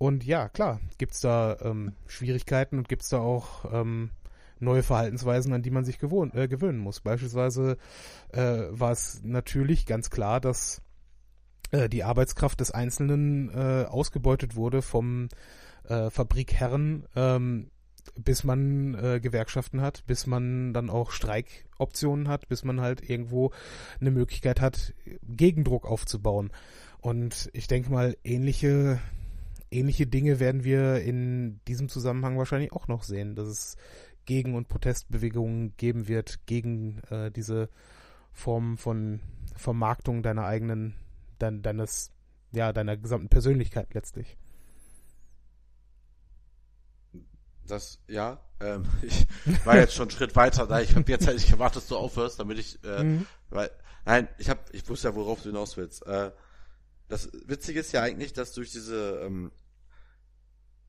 Und 0.00 0.24
ja, 0.24 0.48
klar, 0.48 0.80
gibt's 0.96 1.20
da 1.20 1.58
ähm, 1.60 1.92
Schwierigkeiten 2.06 2.78
und 2.78 2.88
gibt's 2.88 3.10
da 3.10 3.18
auch 3.18 3.70
ähm, 3.70 4.08
neue 4.58 4.82
Verhaltensweisen, 4.82 5.52
an 5.52 5.60
die 5.60 5.70
man 5.70 5.84
sich 5.84 5.98
gewohnt, 5.98 6.34
äh, 6.34 6.48
gewöhnen 6.48 6.78
muss. 6.78 7.00
Beispielsweise 7.00 7.76
äh, 8.32 8.62
war 8.70 8.92
es 8.92 9.20
natürlich 9.22 9.84
ganz 9.84 10.08
klar, 10.08 10.40
dass 10.40 10.80
äh, 11.70 11.90
die 11.90 12.02
Arbeitskraft 12.02 12.60
des 12.60 12.70
Einzelnen 12.70 13.50
äh, 13.50 13.84
ausgebeutet 13.84 14.56
wurde 14.56 14.80
vom 14.80 15.28
äh, 15.86 16.08
Fabrikherren, 16.08 17.04
ähm, 17.14 17.70
bis 18.14 18.42
man 18.42 18.94
äh, 18.94 19.20
Gewerkschaften 19.20 19.82
hat, 19.82 20.06
bis 20.06 20.26
man 20.26 20.72
dann 20.72 20.88
auch 20.88 21.10
Streikoptionen 21.10 22.26
hat, 22.26 22.48
bis 22.48 22.64
man 22.64 22.80
halt 22.80 23.06
irgendwo 23.06 23.50
eine 24.00 24.12
Möglichkeit 24.12 24.62
hat, 24.62 24.94
Gegendruck 25.24 25.84
aufzubauen. 25.84 26.52
Und 27.02 27.50
ich 27.52 27.66
denke 27.66 27.92
mal, 27.92 28.16
ähnliche 28.24 28.98
ähnliche 29.70 30.06
Dinge 30.06 30.40
werden 30.40 30.64
wir 30.64 31.00
in 31.02 31.60
diesem 31.68 31.88
Zusammenhang 31.88 32.38
wahrscheinlich 32.38 32.72
auch 32.72 32.88
noch 32.88 33.02
sehen, 33.02 33.34
dass 33.34 33.48
es 33.48 33.76
Gegen- 34.26 34.54
und 34.54 34.68
Protestbewegungen 34.68 35.76
geben 35.76 36.06
wird 36.08 36.46
gegen 36.46 37.00
äh, 37.10 37.30
diese 37.30 37.68
Form 38.32 38.78
von 38.78 39.20
Vermarktung 39.56 40.22
deiner 40.22 40.44
eigenen, 40.44 40.94
dein, 41.38 41.62
deines, 41.62 42.12
ja, 42.52 42.72
deiner 42.72 42.96
gesamten 42.96 43.28
Persönlichkeit 43.28 43.92
letztlich. 43.94 44.36
Das, 47.66 47.98
ja, 48.08 48.40
ähm, 48.60 48.84
ich 49.02 49.26
war 49.64 49.76
jetzt 49.76 49.94
schon 49.94 50.08
einen 50.08 50.16
Schritt 50.16 50.36
weiter, 50.36 50.66
da 50.66 50.80
ich 50.80 50.94
habe 50.94 51.10
jetzt 51.10 51.26
halt 51.26 51.36
nicht 51.36 51.50
gewartet, 51.50 51.78
dass 51.78 51.88
du 51.88 51.96
aufhörst, 51.96 52.38
damit 52.40 52.58
ich, 52.58 52.82
äh, 52.84 53.02
Mhm. 53.04 53.26
weil, 53.48 53.70
nein, 54.04 54.28
ich 54.38 54.48
habe, 54.50 54.60
ich 54.72 54.88
wusste 54.88 55.08
ja, 55.08 55.14
worauf 55.14 55.42
du 55.42 55.48
hinaus 55.50 55.76
willst. 55.76 56.06
Äh, 56.06 56.32
das 57.08 57.30
Witzige 57.46 57.80
ist 57.80 57.92
ja 57.92 58.02
eigentlich, 58.02 58.32
dass 58.32 58.52
durch 58.52 58.70
diese, 58.70 59.20
ähm, 59.24 59.50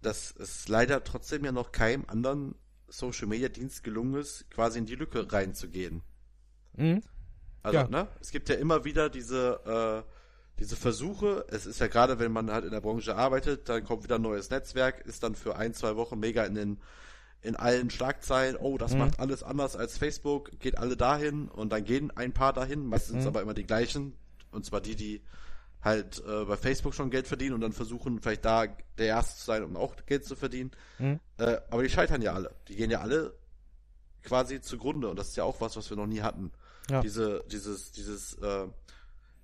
dass 0.02 0.34
es 0.38 0.68
leider 0.68 1.04
trotzdem 1.04 1.46
ja 1.46 1.52
noch 1.52 1.72
keinem 1.72 2.06
anderen 2.08 2.56
Social 2.88 3.28
Media 3.28 3.50
Dienst 3.50 3.84
gelungen 3.84 4.16
ist, 4.20 4.50
quasi 4.52 4.80
in 4.80 4.86
die 4.86 4.96
Lücke 4.96 5.32
reinzugehen. 5.32 6.02
Mhm. 6.76 7.02
Also, 7.64 7.78
Ja. 7.80 7.88
ne? 7.88 8.08
Es 8.20 8.32
gibt 8.32 8.50
ja 8.50 8.56
immer 8.56 8.84
wieder 8.86 9.10
diese, 9.10 10.04
äh, 10.06 10.12
diese 10.60 10.76
Versuche. 10.76 11.46
Es 11.50 11.66
ist 11.66 11.80
ja 11.80 11.88
gerade, 11.88 12.20
wenn 12.20 12.32
man 12.32 12.52
halt 12.52 12.66
in 12.66 12.72
der 12.72 12.82
Branche 12.82 13.16
arbeitet, 13.16 13.70
dann 13.70 13.84
kommt 13.84 14.04
wieder 14.04 14.16
ein 14.16 14.22
neues 14.22 14.50
Netzwerk, 14.50 15.06
ist 15.06 15.24
dann 15.24 15.36
für 15.36 15.56
ein, 15.56 15.74
zwei 15.74 15.96
Wochen 15.96 16.20
mega 16.20 16.44
in 16.46 16.56
den, 16.56 16.82
in 17.42 17.56
allen 17.56 17.90
Schlagzeilen, 17.90 18.56
oh, 18.58 18.78
das 18.78 18.92
Mhm. 18.94 18.98
macht 19.00 19.20
alles 19.20 19.42
anders 19.44 19.76
als 19.76 19.98
Facebook, 19.98 20.52
geht 20.60 20.78
alle 20.78 20.96
dahin 20.98 21.48
und 21.50 21.72
dann 21.72 21.84
gehen 21.84 22.12
ein 22.16 22.34
paar 22.34 22.54
dahin, 22.54 22.86
meistens 22.86 23.22
Mhm. 23.24 23.28
aber 23.28 23.42
immer 23.42 23.54
die 23.54 23.66
gleichen, 23.66 24.14
Und 24.52 24.66
zwar 24.66 24.82
die, 24.82 24.96
die 24.98 25.22
halt 25.84 26.24
äh, 26.26 26.46
bei 26.46 26.58
Facebook 26.58 26.94
schon 26.94 27.10
Geld 27.10 27.28
verdienen 27.28 27.56
und 27.56 27.62
dann 27.62 27.74
versuchen, 27.74 28.20
vielleicht 28.20 28.46
da 28.46 28.68
der 28.98 29.08
Erste 29.08 29.40
zu 29.40 29.46
sein, 29.46 29.64
um 29.64 29.76
auch 29.76 29.96
Geld 30.06 30.26
zu 30.26 30.36
verdienen. 30.36 30.72
Mhm. 31.00 31.20
Äh, 31.38 31.58
aber 31.70 31.84
die 31.84 31.90
scheitern 31.90 32.22
ja 32.22 32.34
alle. 32.34 32.54
Die 32.68 32.76
gehen 32.76 32.92
ja 32.92 33.02
alle 33.02 33.34
quasi 34.24 34.62
zugrunde 34.62 35.08
und 35.10 35.18
das 35.18 35.30
ist 35.30 35.38
ja 35.38 35.44
auch 35.44 35.62
was, 35.62 35.76
was 35.76 35.90
wir 35.90 35.98
noch 35.98 36.06
nie 36.08 36.22
hatten. 36.22 36.52
Ja. 36.90 37.02
Diese, 37.02 37.44
dieses, 37.52 37.92
dieses, 37.92 38.36
äh, 38.36 38.68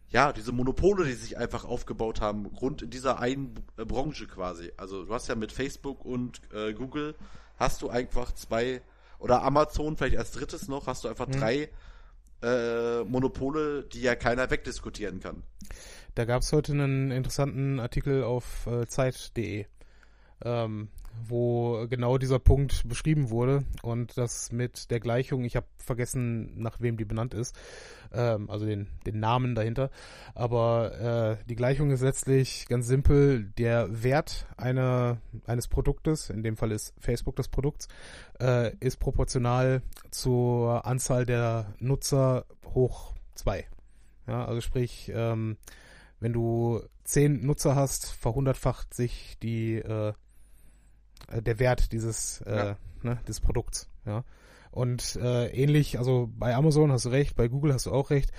ja, 0.09 0.31
diese 0.31 0.51
Monopole, 0.51 1.05
die 1.05 1.13
sich 1.13 1.37
einfach 1.37 1.65
aufgebaut 1.65 2.21
haben, 2.21 2.45
rund 2.45 2.81
in 2.81 2.89
dieser 2.89 3.19
einen 3.19 3.55
äh, 3.77 3.85
Branche 3.85 4.27
quasi. 4.27 4.71
Also 4.77 5.05
du 5.05 5.13
hast 5.13 5.27
ja 5.27 5.35
mit 5.35 5.51
Facebook 5.51 6.05
und 6.05 6.39
äh, 6.53 6.73
Google 6.73 7.15
hast 7.57 7.81
du 7.81 7.89
einfach 7.89 8.31
zwei 8.33 8.81
oder 9.19 9.41
Amazon 9.41 9.97
vielleicht 9.97 10.17
als 10.17 10.31
drittes 10.31 10.67
noch, 10.67 10.85
hast 10.85 11.03
du 11.03 11.07
einfach 11.07 11.27
Mhm. 11.27 11.31
drei 11.31 11.69
äh, 12.43 13.03
Monopole, 13.03 13.83
die 13.83 14.01
ja 14.01 14.15
keiner 14.15 14.49
wegdiskutieren 14.51 15.19
kann. 15.19 15.41
Da 16.17 16.25
gab 16.25 16.41
es 16.41 16.51
heute 16.51 16.71
einen 16.71 17.11
interessanten 17.11 17.79
Artikel 17.79 18.23
auf 18.23 18.65
äh, 18.65 18.87
Zeit.de, 18.87 19.67
ähm, 20.43 20.87
wo 21.27 21.85
genau 21.87 22.17
dieser 22.17 22.39
Punkt 22.39 22.89
beschrieben 22.89 23.29
wurde 23.29 23.65
und 23.83 24.17
das 24.17 24.51
mit 24.51 24.89
der 24.89 24.99
Gleichung, 24.99 25.43
ich 25.43 25.55
habe 25.55 25.67
vergessen, 25.77 26.59
nach 26.59 26.81
wem 26.81 26.97
die 26.97 27.05
benannt 27.05 27.35
ist, 27.35 27.55
ähm, 28.11 28.49
also 28.49 28.65
den, 28.65 28.87
den 29.05 29.19
Namen 29.19 29.53
dahinter, 29.53 29.91
aber 30.33 31.37
äh, 31.39 31.45
die 31.47 31.55
Gleichung 31.55 31.91
ist 31.91 32.01
letztlich 32.01 32.65
ganz 32.67 32.87
simpel, 32.87 33.43
der 33.59 34.01
Wert 34.01 34.47
einer, 34.57 35.21
eines 35.45 35.67
Produktes, 35.67 36.31
in 36.31 36.41
dem 36.41 36.57
Fall 36.57 36.71
ist 36.71 36.95
Facebook 36.99 37.35
das 37.35 37.47
Produkt, 37.47 37.89
äh, 38.39 38.75
ist 38.79 38.99
proportional 38.99 39.83
zur 40.09 40.83
Anzahl 40.83 41.27
der 41.27 41.75
Nutzer 41.77 42.47
hoch 42.73 43.13
zwei. 43.35 43.67
Ja, 44.25 44.45
also 44.45 44.61
sprich, 44.61 45.11
ähm, 45.13 45.57
wenn 46.19 46.33
du 46.33 46.81
zehn 47.03 47.45
Nutzer 47.45 47.75
hast, 47.75 48.07
verhundertfacht 48.11 48.93
sich 48.93 49.37
die 49.41 49.75
äh, 49.75 50.13
äh, 51.29 51.41
der 51.41 51.59
Wert 51.59 51.91
dieses 51.91 52.41
äh, 52.41 52.55
Ja. 52.55 52.77
ne, 53.03 53.19
des 53.27 53.39
Produkts. 53.39 53.89
Ja. 54.05 54.23
Und 54.71 55.15
äh, 55.15 55.47
ähnlich, 55.47 55.97
also 55.97 56.29
bei 56.31 56.55
Amazon 56.55 56.91
hast 56.91 57.05
du 57.05 57.09
recht, 57.09 57.35
bei 57.35 57.47
Google 57.47 57.73
hast 57.73 57.85
du 57.87 57.91
auch 57.91 58.09
recht, 58.09 58.31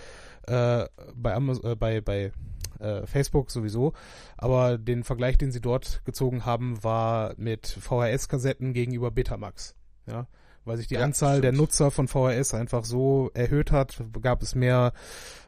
äh, 0.47 0.87
bei 1.15 1.35
Amazon, 1.35 1.73
äh, 1.73 1.77
bei 1.77 2.01
bei 2.01 2.33
äh, 2.79 3.07
Facebook 3.07 3.51
sowieso. 3.51 3.93
Aber 4.37 4.79
den 4.79 5.03
Vergleich, 5.03 5.37
den 5.39 5.51
sie 5.51 5.61
dort 5.61 6.05
gezogen 6.05 6.45
haben, 6.45 6.83
war 6.85 7.35
mit 7.37 7.67
VHS-Kassetten 7.67 8.73
gegenüber 8.73 9.11
Betamax. 9.11 9.75
Ja. 10.07 10.27
Weil 10.69 10.77
sich 10.77 10.87
die 10.87 10.95
Ja, 10.95 11.01
Anzahl 11.03 11.41
der. 11.41 11.53
Nutzer 11.53 11.91
von 11.91 12.07
VHS 12.09 12.55
einfach 12.55 12.85
so 12.85 13.31
erhöht 13.35 13.73
hat, 13.73 14.01
gab 14.21 14.43
es 14.43 14.55
mehr 14.55 14.93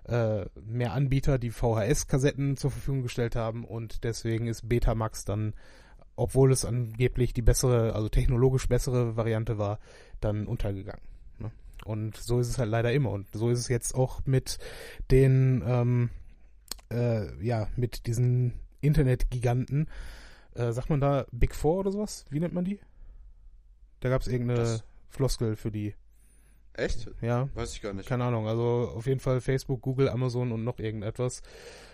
äh, 0.09 0.47
mehr 0.65 0.93
Anbieter, 0.95 1.39
die 1.39 1.51
VHS-Kassetten 1.51 2.57
zur 2.57 2.71
Verfügung 2.71 3.03
gestellt 3.03 3.37
haben 3.37 3.65
und 3.65 4.03
deswegen 4.03 4.47
ist 4.49 4.69
Betamax 4.69 5.25
dann, 5.25 5.55
obwohl 6.17 6.51
es 6.53 6.65
angeblich 6.65 7.33
die 7.33 7.43
bessere, 7.43 7.95
also 7.95 8.09
technologisch 8.09 8.67
bessere 8.67 9.17
Variante 9.17 9.59
war, 9.59 9.79
dann 10.21 10.47
untergegangen. 10.47 11.03
Ne? 11.39 11.53
Und 11.85 12.17
so 12.17 12.41
ist 12.41 12.49
es 12.49 12.59
halt 12.59 12.71
leider 12.71 12.93
immer 12.93 13.11
und 13.11 13.29
so 13.33 13.51
ist 13.51 13.59
es 13.61 13.69
jetzt 13.69 13.95
auch 13.95 14.23
mit 14.25 14.59
den, 15.11 15.63
ähm, 15.67 16.11
äh, 16.91 17.33
ja, 17.45 17.69
mit 17.77 18.07
diesen 18.07 18.55
Internetgiganten. 18.81 19.87
Äh, 20.55 20.73
sagt 20.73 20.91
man 20.91 21.01
da 21.01 21.27
Big 21.31 21.55
Four 21.55 21.81
oder 21.81 21.93
sowas? 21.93 22.25
Wie 22.31 22.41
nennt 22.41 22.55
man 22.55 22.65
die? 22.65 22.81
Da 24.01 24.09
gab 24.09 24.23
es 24.23 24.27
irgendeine 24.29 24.61
Das- 24.61 24.85
Floskel 25.11 25.57
für 25.57 25.71
die. 25.71 25.95
Echt? 26.73 27.11
Ja, 27.21 27.49
Weiß 27.55 27.75
ich 27.75 27.83
gar 27.83 27.93
nicht. 27.93 28.09
keine 28.09 28.25
Ahnung, 28.25 28.47
also 28.47 28.93
auf 28.95 29.07
jeden 29.07 29.21
Fall 29.21 29.41
Facebook, 29.41 29.83
Google, 29.83 30.09
Amazon 30.09 30.53
und 30.53 30.65
noch 30.65 30.79
irgendetwas. 30.79 31.43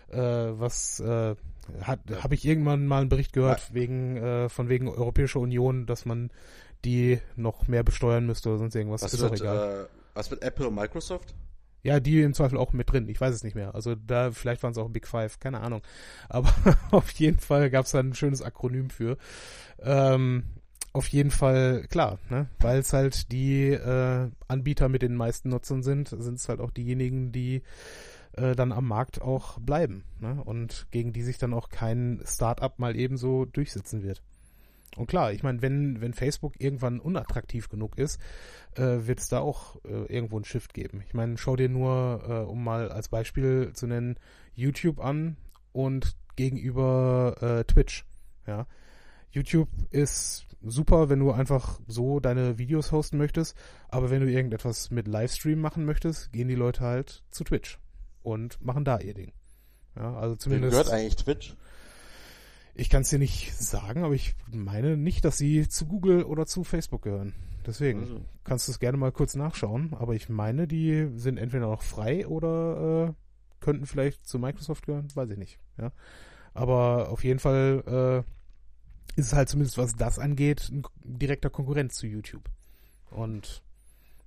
Äh, 0.09 0.19
was 0.19 1.01
äh, 1.01 1.35
hat 1.81 2.01
habe 2.23 2.35
ich 2.35 2.45
irgendwann 2.45 2.87
mal 2.87 3.01
einen 3.01 3.09
Bericht 3.09 3.33
gehört 3.33 3.75
wegen 3.75 4.17
äh, 4.19 4.49
von 4.49 4.69
wegen 4.69 4.89
Europäischer 4.89 5.41
Union, 5.41 5.87
dass 5.87 6.05
man 6.05 6.31
die 6.85 7.19
noch 7.35 7.67
mehr 7.67 7.83
besteuern 7.83 8.27
müsste 8.27 8.51
oder 8.51 8.59
sonst 8.59 8.77
irgendwas. 8.77 9.03
Was 9.03 9.15
ist 9.15 9.23
doch 9.23 9.31
mit, 9.33 9.41
egal. 9.41 9.87
äh, 9.87 9.99
was 10.15 10.31
mit 10.31 10.43
Apple 10.43 10.69
und 10.69 10.75
Microsoft? 10.77 11.35
Ja, 11.83 11.99
die 12.01 12.21
im 12.23 12.35
Zweifel 12.35 12.59
auch 12.59 12.73
mit 12.73 12.91
drin. 12.93 13.09
Ich 13.09 13.21
weiß 13.21 13.35
es 13.35 13.43
nicht 13.45 13.55
mehr. 13.55 13.75
Also 13.75 13.95
da 13.95 14.31
vielleicht 14.31 14.63
waren 14.63 14.73
es 14.73 14.79
auch 14.79 14.89
Big 14.89 15.07
Five, 15.09 15.41
keine 15.41 15.61
Ahnung. 15.61 15.83
Aber 16.29 16.53
auf 16.91 17.11
jeden 17.13 17.39
Fall 17.39 17.71
gab 17.71 17.87
es 17.87 17.93
da 17.93 17.99
ein 18.01 18.15
schönes 18.15 18.43
Akronym 18.43 18.91
für. 18.91 19.17
Ähm, 19.81 20.45
auf 20.97 21.09
jeden 21.09 21.31
Fall 21.31 21.87
klar, 21.89 22.19
ne? 22.31 22.49
weil 22.59 22.79
es 22.79 22.93
halt 22.93 23.31
die 23.31 23.69
äh, 23.69 24.31
Anbieter 24.49 24.89
mit 24.89 25.03
den 25.03 25.15
meisten 25.15 25.51
Nutzern 25.51 25.83
sind, 25.83 26.09
sind 26.09 26.39
es 26.39 26.49
halt 26.49 26.61
auch 26.61 26.71
diejenigen, 26.71 27.33
die 27.33 27.63
äh, 28.33 28.57
dann 28.57 28.73
am 28.73 28.89
Markt 28.89 29.21
auch 29.21 29.59
bleiben 29.61 30.05
ne? 30.21 30.43
und 30.43 30.87
gegen 30.91 31.13
die 31.13 31.23
sich 31.23 31.37
dann 31.37 31.53
auch 31.53 31.69
kein 31.69 32.23
Start-up 32.25 32.79
mal 32.79 32.97
ebenso 32.97 33.45
durchsetzen 33.45 34.03
wird. 34.03 34.23
Und 34.97 35.09
klar, 35.09 35.33
ich 35.33 35.43
meine, 35.43 35.61
wenn, 35.61 36.01
wenn 36.01 36.15
Facebook 36.15 36.55
irgendwann 36.59 37.01
unattraktiv 37.01 37.69
genug 37.69 37.99
ist, 37.99 38.19
äh, 38.77 39.07
wird 39.07 39.21
es 39.21 39.29
da 39.29 39.41
auch 39.41 39.77
äh, 39.85 40.07
irgendwo 40.07 40.39
ein 40.39 40.45
Shift 40.45 40.73
geben. 40.73 41.03
Ich 41.07 41.13
meine, 41.13 41.37
schau 41.37 41.57
dir 41.57 41.69
nur, 41.69 42.23
äh, 42.27 42.51
um 42.51 42.65
mal 42.65 42.91
als 42.91 43.09
Beispiel 43.09 43.73
zu 43.75 43.87
nennen, 43.87 44.17
YouTube 44.55 44.99
an 44.99 45.37
und 45.73 46.17
gegenüber 46.37 47.37
äh, 47.43 47.65
Twitch. 47.65 48.07
Ja. 48.47 48.67
YouTube 49.31 49.69
ist 49.91 50.46
super, 50.71 51.09
wenn 51.09 51.21
du 51.21 51.33
einfach 51.33 51.81
so 51.87 52.21
deine 52.21 52.59
Videos 52.59 52.93
hosten 52.93 53.19
möchtest, 53.19 53.57
aber 53.89 54.11
wenn 54.11 54.21
du 54.23 54.31
irgendetwas 54.31 54.91
mit 54.91 55.09
Livestream 55.09 55.61
machen 55.61 55.85
möchtest, 55.85 56.33
gehen 56.33 56.49
die 56.49 56.55
Leute 56.55 56.81
halt 56.81 57.25
zu 57.31 57.45
Twitch 57.45 57.79
und 58.23 58.61
machen 58.65 58.85
da 58.85 58.99
ihr 58.99 59.15
Ding. 59.15 59.33
Ja, 59.97 60.15
also 60.17 60.35
Wem 60.35 60.39
zumindest. 60.39 60.71
gehört 60.73 60.91
eigentlich 60.91 61.17
Twitch? 61.17 61.55
Ich 62.75 62.91
kann 62.91 63.03
es 63.03 63.09
dir 63.09 63.19
nicht 63.19 63.55
sagen, 63.57 64.05
aber 64.05 64.15
ich 64.15 64.35
meine 64.53 64.97
nicht, 64.99 65.25
dass 65.25 65.39
sie 65.39 65.67
zu 65.69 65.87
Google 65.87 66.25
oder 66.25 66.45
zu 66.47 66.63
Facebook 66.63 67.03
gehören. 67.03 67.35
Deswegen 67.65 68.01
Also, 68.01 68.21
kannst 68.45 68.69
du 68.69 68.73
es 68.73 68.79
gerne 68.79 68.99
mal 68.99 69.13
kurz 69.13 69.35
nachschauen, 69.35 69.95
aber 69.95 70.15
ich 70.15 70.29
meine, 70.29 70.67
die 70.69 71.09
sind 71.17 71.39
entweder 71.39 71.69
noch 71.69 71.83
frei 71.83 72.27
oder 72.27 73.09
äh, 73.09 73.13
könnten 73.65 73.87
vielleicht 73.87 74.27
zu 74.27 74.39
Microsoft 74.39 74.87
gehören, 74.87 75.09
weiß 75.15 75.31
ich 75.31 75.39
nicht. 75.39 75.59
Ja, 75.79 75.91
aber 76.53 77.09
auf 77.09 77.25
jeden 77.25 77.39
Fall 77.41 78.25
äh, 78.27 78.31
ist 79.17 79.27
es 79.27 79.33
halt 79.33 79.49
zumindest 79.49 79.79
was 79.79 79.95
das 79.97 80.19
angeht 80.19 80.71
ein 80.71 80.83
direkter 81.03 81.51
Konkurrent 81.51 81.93
zu 81.93 82.07
YouTube. 82.07 82.49
Und 83.11 83.63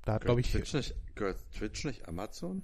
da 0.06 0.14
hat 0.14 0.26
glaube 0.26 0.42
ich 0.42 0.52
Twitch 0.52 0.74
nicht, 0.74 0.96
gehört 1.16 1.38
Twitch 1.52 1.86
nicht 1.86 2.08
Amazon? 2.08 2.64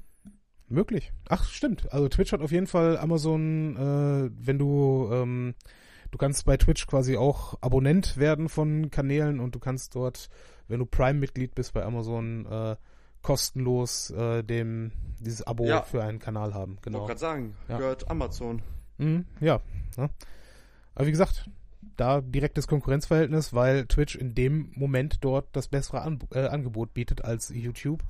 Möglich. 0.67 1.13
Ach, 1.29 1.43
stimmt. 1.47 1.91
Also 1.93 2.09
Twitch 2.09 2.31
hat 2.31 2.41
auf 2.41 2.51
jeden 2.51 2.65
Fall 2.67 2.97
Amazon, 2.97 3.75
äh, 3.77 4.31
wenn 4.35 4.57
du, 4.57 5.07
ähm, 5.11 5.53
du 6.09 6.17
kannst 6.17 6.45
bei 6.45 6.57
Twitch 6.57 6.87
quasi 6.87 7.17
auch 7.17 7.61
Abonnent 7.61 8.17
werden 8.17 8.49
von 8.49 8.89
Kanälen 8.89 9.39
und 9.39 9.53
du 9.53 9.59
kannst 9.59 9.93
dort, 9.93 10.27
wenn 10.67 10.79
du 10.79 10.87
Prime-Mitglied 10.87 11.53
bist 11.53 11.73
bei 11.73 11.83
Amazon, 11.83 12.47
äh, 12.47 12.75
kostenlos 13.21 14.09
äh, 14.11 14.43
dem 14.43 14.91
dieses 15.19 15.45
Abo 15.45 15.65
Ja. 15.65 15.83
für 15.83 16.03
einen 16.03 16.17
Kanal 16.19 16.53
haben. 16.55 16.77
Genau. 16.81 16.81
Genau. 16.81 16.99
Wollte 17.01 17.07
gerade 17.09 17.19
sagen, 17.19 17.55
Ja. 17.67 17.77
gehört 17.77 18.09
Amazon. 18.09 18.61
Mhm, 18.97 19.25
ja. 19.41 19.61
Ne? 19.97 20.09
Aber 20.95 21.05
wie 21.07 21.11
gesagt, 21.11 21.47
da 21.95 22.21
direktes 22.21 22.67
Konkurrenzverhältnis, 22.67 23.53
weil 23.53 23.85
Twitch 23.87 24.15
in 24.15 24.35
dem 24.35 24.71
Moment 24.75 25.17
dort 25.21 25.47
das 25.55 25.67
bessere 25.67 26.01
An 26.01 26.19
äh, 26.31 26.47
Angebot 26.47 26.93
bietet 26.93 27.23
als 27.23 27.49
YouTube. 27.49 28.03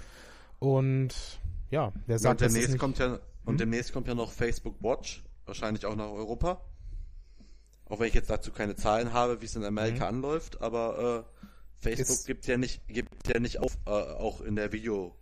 Und 0.60 1.40
ja, 1.70 1.92
wer 2.06 2.16
Ja, 2.16 2.20
sagt, 2.20 2.42
und 2.42 2.50
demnächst 2.50 2.70
nicht... 2.72 2.80
kommt 2.80 3.00
ja 3.00 3.20
und 3.46 3.54
Hm? 3.54 3.58
demnächst 3.58 3.94
kommt 3.94 4.08
ja 4.08 4.16
noch 4.16 4.32
Facebook 4.32 4.76
Watch, 4.82 5.24
wahrscheinlich 5.46 5.86
auch 5.86 5.96
nach 5.96 6.10
Europa. 6.10 6.62
Auch 7.88 8.00
wenn 8.00 8.08
ich 8.08 8.16
jetzt 8.16 8.30
dazu 8.32 8.52
keine 8.52 8.76
Zahlen 8.76 9.14
habe, 9.14 9.42
wie 9.42 9.46
es 9.46 9.56
in 9.56 9.64
Amerika 9.64 10.08
anläuft, 10.08 10.62
aber 10.62 11.26
äh, 11.38 11.44
Facebook 11.80 12.08
Mhm. 12.08 12.14
Ist- 12.14 12.26
gibt 12.28 12.48
ja 12.48 12.58
nicht 12.58 12.88
gibt 12.88 13.28
ja 13.28 13.40
nicht 13.40 13.60
auf, 13.60 13.78
äh, 13.86 13.90
auch 13.92 14.42
in 14.42 14.56
der 14.56 14.72
Video 14.72 15.16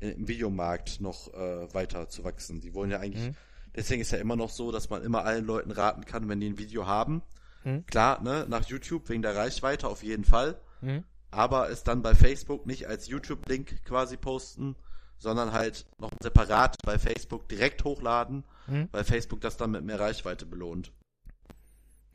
im 0.00 0.28
Videomarkt 0.28 1.00
noch 1.00 1.34
äh, 1.34 1.74
weiter 1.74 2.08
zu 2.08 2.22
wachsen. 2.22 2.60
Die 2.60 2.72
wollen 2.74 2.90
ja 2.92 3.00
eigentlich 3.00 3.30
Mhm. 3.30 3.34
deswegen 3.74 4.00
ist 4.02 4.12
ja 4.12 4.18
immer 4.18 4.36
noch 4.36 4.50
so, 4.50 4.70
dass 4.70 4.88
man 4.90 5.02
immer 5.02 5.24
allen 5.24 5.44
Leuten 5.44 5.72
raten 5.72 6.04
kann, 6.04 6.28
wenn 6.28 6.38
die 6.38 6.48
ein 6.50 6.58
Video 6.58 6.86
haben. 6.86 7.22
Mhm. 7.64 7.84
Klar, 7.86 8.22
ne, 8.22 8.46
nach 8.48 8.64
YouTube 8.66 9.08
wegen 9.08 9.22
der 9.22 9.34
Reichweite 9.36 9.88
auf 9.88 10.02
jeden 10.02 10.24
Fall, 10.24 10.60
Mhm. 10.80 11.04
aber 11.30 11.70
es 11.70 11.82
dann 11.84 12.02
bei 12.02 12.14
Facebook 12.14 12.66
nicht 12.66 12.86
als 12.88 13.08
YouTube-Link 13.08 13.84
quasi 13.84 14.16
posten, 14.16 14.76
sondern 15.18 15.52
halt 15.52 15.86
noch 15.98 16.10
separat 16.22 16.76
bei 16.84 16.98
Facebook 16.98 17.48
direkt 17.48 17.82
hochladen, 17.84 18.44
Mhm. 18.68 18.88
weil 18.92 19.04
Facebook 19.04 19.40
das 19.40 19.56
dann 19.56 19.72
mit 19.72 19.84
mehr 19.84 19.98
Reichweite 19.98 20.46
belohnt. 20.46 20.92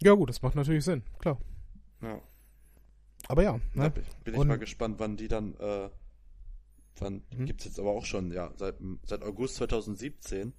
Ja 0.02 0.14
gut, 0.14 0.30
das 0.30 0.42
macht 0.42 0.56
natürlich 0.56 0.86
Sinn, 0.86 1.04
klar. 1.20 1.38
Ja. 2.02 2.22
Aber 3.28 3.44
ja, 3.44 3.60
ne? 3.74 3.90
bin 3.90 4.04
bin 4.24 4.36
ich 4.36 4.44
mal 4.46 4.58
gespannt, 4.58 4.96
wann 5.00 5.16
die 5.16 5.28
dann, 5.30 5.56
äh, 5.56 5.90
wann 6.98 7.24
Mhm. 7.36 7.46
gibt's 7.46 7.64
jetzt 7.66 7.80
aber 7.80 7.92
auch 7.92 8.06
schon, 8.06 8.32
ja, 8.32 8.52
seit, 8.58 8.76
seit 9.06 9.24
August 9.24 9.56
2017. 9.56 10.54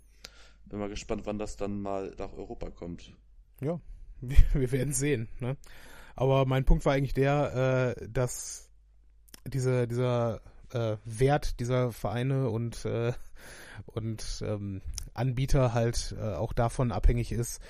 Bin 0.67 0.79
mal 0.79 0.89
gespannt, 0.89 1.23
wann 1.27 1.39
das 1.39 1.57
dann 1.57 1.81
mal 1.83 2.15
nach 2.19 2.33
Europa 2.33 2.71
kommt. 2.71 3.15
ja, 3.61 3.79
wir, 4.21 4.37
wir 4.53 4.73
werden 4.73 4.93
sehen. 4.93 5.29
Ne? 5.41 5.57
Aber 6.17 6.47
mein 6.47 6.65
Punkt 6.65 6.85
war 6.85 6.95
eigentlich 6.95 7.15
der, 7.15 7.97
äh, 7.99 8.09
dass 8.09 8.71
diese, 9.47 9.87
dieser 9.89 10.41
äh, 10.73 10.97
Wert 11.05 11.61
dieser 11.61 11.93
Vereine 11.93 12.51
und, 12.51 12.85
äh, 12.85 13.13
und 13.87 14.43
ähm, 14.47 14.81
Anbieter 15.13 15.75
halt 15.75 16.15
äh, 16.19 16.35
auch 16.35 16.53
davon 16.53 16.93
abhängig 16.93 17.33
ist, 17.33 17.61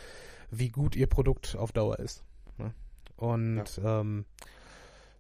wie 0.51 0.71
gut 0.71 0.97
ihr 0.97 1.07
Produkt 1.07 1.57
auf 1.57 1.73
Dauer 1.73 1.99
ist. 1.99 2.23
Ne? 2.59 2.75
Und 3.17 3.77
ja. 3.77 4.01
ähm, 4.01 4.25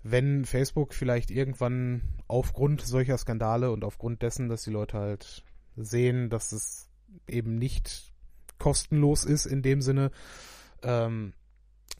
wenn 0.02 0.44
Facebook 0.44 0.92
vielleicht 0.94 1.30
irgendwann 1.30 2.02
aufgrund 2.28 2.82
solcher 2.82 3.16
Skandale 3.16 3.70
und 3.70 3.84
aufgrund 3.84 4.22
dessen, 4.22 4.48
dass 4.48 4.62
die 4.62 4.70
Leute 4.70 4.98
halt 4.98 5.44
sehen, 5.76 6.28
dass 6.28 6.52
es 6.52 6.88
eben 7.26 7.56
nicht 7.56 8.12
kostenlos 8.58 9.24
ist 9.24 9.46
in 9.46 9.62
dem 9.62 9.80
Sinne, 9.80 10.10
ähm, 10.84 11.32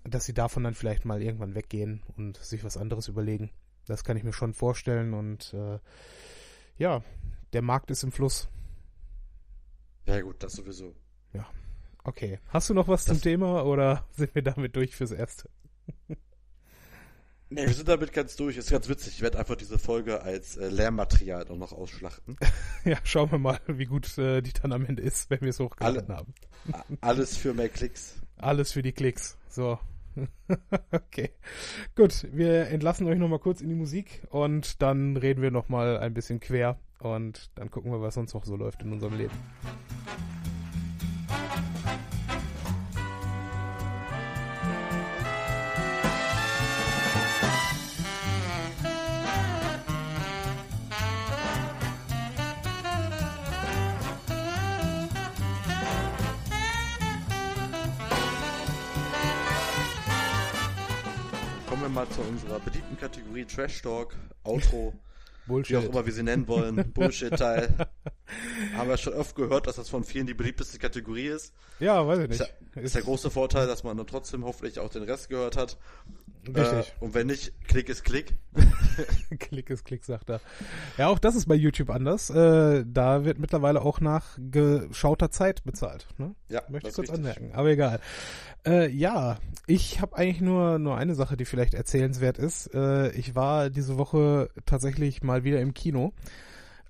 dass 0.05 0.25
sie 0.25 0.35
davon 0.35 0.65
dann 0.65 0.75
vielleicht 0.75 1.05
mal 1.05 1.23
irgendwann 1.23 1.55
weggehen 1.55 2.03
und 2.17 2.37
sich 2.37 2.65
was 2.65 2.77
anderes 2.77 3.09
überlegen. 3.09 3.51
Das 3.87 4.05
kann 4.05 4.17
ich 4.17 4.25
mir 4.25 4.33
schon 4.33 4.55
vorstellen 4.55 5.15
und 5.15 5.53
äh, 5.55 5.79
ja, 6.77 7.03
der 7.53 7.63
Markt 7.63 7.91
ist 7.91 8.03
im 8.03 8.13
Fluss. 8.13 8.49
Ja 10.07 10.21
gut, 10.21 10.43
das 10.43 10.53
sowieso. 10.53 10.95
Ja. 11.33 11.47
Okay. 12.03 12.39
Hast 12.49 12.69
du 12.69 12.75
noch 12.75 12.89
was 12.89 13.05
das 13.05 13.15
zum 13.17 13.23
Thema 13.23 13.65
oder 13.65 14.05
sind 14.13 14.35
wir 14.35 14.43
damit 14.43 14.77
durch 14.77 14.95
fürs 14.95 15.13
Erste? 15.13 15.49
Nee, 17.51 17.67
wir 17.67 17.75
sind 17.75 17.89
damit 17.89 18.13
ganz 18.13 18.37
durch. 18.37 18.57
Ist 18.57 18.71
ganz 18.71 18.89
witzig. 18.89 19.15
Ich 19.15 19.23
werde 19.23 19.39
einfach 19.39 19.55
diese 19.55 19.79
Folge 19.79 20.23
als 20.23 20.57
äh, 20.57 20.69
Lehrmaterial 20.69 21.47
auch 21.49 21.57
noch 21.57 21.73
ausschlachten. 21.73 22.37
ja, 22.85 22.99
schauen 23.05 23.31
wir 23.31 23.39
mal, 23.39 23.61
wie 23.67 23.85
gut 23.85 24.19
äh, 24.19 24.43
die 24.43 24.53
dann 24.53 24.73
am 24.73 24.85
Ende 24.85 25.03
ist, 25.03 25.31
wenn 25.31 25.41
wir 25.41 25.51
es 25.51 25.61
hochgeladen 25.61 26.11
Alle, 26.11 26.17
haben. 26.17 26.35
alles 27.01 27.37
für 27.37 27.55
mehr 27.55 27.69
Klicks. 27.69 28.15
Alles 28.45 28.73
für 28.73 28.83
die 28.83 28.93
Klicks. 28.93 29.39
So. 29.49 29.79
okay. 30.93 31.31
Gut, 31.97 32.29
wir 32.31 32.69
entlassen 32.69 33.07
euch 33.07 33.19
nochmal 33.19 33.39
kurz 33.39 33.63
in 33.63 33.71
die 33.71 33.75
Musik 33.75 34.23
und 34.29 34.83
dann 34.83 35.17
reden 35.17 35.41
wir 35.41 35.51
nochmal 35.51 35.99
ein 35.99 36.13
bisschen 36.13 36.41
quer 36.41 36.79
und 36.99 37.51
dann 37.55 37.71
gucken 37.71 37.91
wir, 37.91 38.03
was 38.03 38.15
sonst 38.15 38.35
noch 38.35 38.45
so 38.45 38.55
läuft 38.55 38.83
in 38.83 38.93
unserem 38.93 39.17
Leben. 39.17 39.33
Beliebten 62.95 63.01
Kategorie 63.01 63.45
Trash 63.45 63.83
Talk, 63.83 64.15
Outro, 64.45 64.93
Bullshit. 65.47 65.71
wie 65.71 65.77
auch 65.77 65.91
immer 65.91 66.07
wir 66.07 66.13
sie 66.13 66.23
nennen 66.23 66.47
wollen, 66.49 66.77
Bullshit-Teil. 66.95 67.75
Haben 68.77 68.89
wir 68.89 68.97
schon 68.97 69.15
oft 69.15 69.35
gehört, 69.35 69.67
dass 69.67 69.77
das 69.77 69.89
von 69.89 70.05
vielen 70.05 70.27
die 70.27 70.35
beliebteste 70.35 70.79
Kategorie 70.79 71.27
ist. 71.27 71.55
Ja, 71.81 72.07
weiß 72.07 72.21
ich 72.21 72.29
nicht. 72.29 72.41
Ist, 72.41 72.55
ja, 72.75 72.83
ist 72.83 72.95
der 72.95 73.03
große 73.03 73.31
Vorteil, 73.31 73.67
dass 73.67 73.85
man 73.85 73.97
dann 73.97 74.07
trotzdem 74.07 74.45
hoffentlich 74.45 74.79
auch 74.79 74.91
den 74.91 75.03
Rest 75.03 75.29
gehört 75.29 75.57
hat. 75.57 75.79
Richtig. 76.47 76.63
Äh, 76.65 77.05
und 77.05 77.15
wenn 77.15 77.27
nicht, 77.27 77.53
Klick 77.67 77.89
ist 77.89 78.05
Klick. 78.05 78.37
Klick 79.39 79.71
ist 79.71 79.85
Klick, 79.85 80.05
sagt 80.05 80.29
er. 80.31 80.41
Ja, 80.99 81.09
auch 81.09 81.19
das 81.19 81.37
ist 81.37 81.47
bei 81.47 81.55
YouTube 81.55 81.91
anders. 81.91 82.31
Äh, 82.31 82.85
da 82.87 83.25
wird 83.25 83.39
mittlerweile 83.39 83.81
auch 83.81 84.01
nach 84.01 84.39
geschauter 84.39 85.31
Zeit 85.31 85.65
bezahlt. 85.65 86.07
Ne? 86.19 86.35
Ja, 86.49 86.63
Möchte 86.69 86.91
ich 86.91 86.95
kurz 86.95 87.09
richtig. 87.09 87.17
anmerken. 87.17 87.53
Aber 87.55 87.71
egal. 87.71 88.01
Äh, 88.67 88.91
ja, 88.91 89.39
ich 89.67 90.01
habe 90.01 90.17
eigentlich 90.17 90.41
nur, 90.41 90.79
nur 90.79 90.97
eine 90.97 91.15
Sache, 91.15 91.37
die 91.37 91.45
vielleicht 91.45 91.75
erzählenswert 91.75 92.39
ist. 92.39 92.75
Äh, 92.75 93.11
ich 93.13 93.35
war 93.35 93.71
diese 93.71 93.97
Woche 93.97 94.51
tatsächlich 94.67 95.23
mal 95.23 95.45
wieder 95.45 95.61
im 95.61 95.73
Kino. 95.75 96.13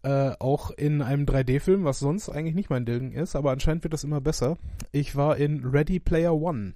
Äh, 0.05 0.37
auch 0.39 0.71
in 0.71 1.01
einem 1.01 1.25
3D-Film, 1.25 1.85
was 1.85 1.99
sonst 1.99 2.29
eigentlich 2.29 2.55
nicht 2.55 2.69
mein 2.69 2.85
Ding 2.85 3.13
ist, 3.13 3.35
aber 3.35 3.53
anscheinend 3.53 3.85
wird 3.85 3.95
das 3.95 4.05
immer 4.05 4.21
besser. 4.21 4.59
Ich 4.93 5.17
war 5.17 5.39
in 5.39 5.65
Ready 5.65 5.99
Player 5.99 6.35
One. 6.35 6.75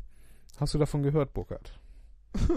Hast 0.59 0.73
du 0.73 0.79
davon 0.79 1.03
gehört, 1.03 1.35
Burkhard? 1.35 1.79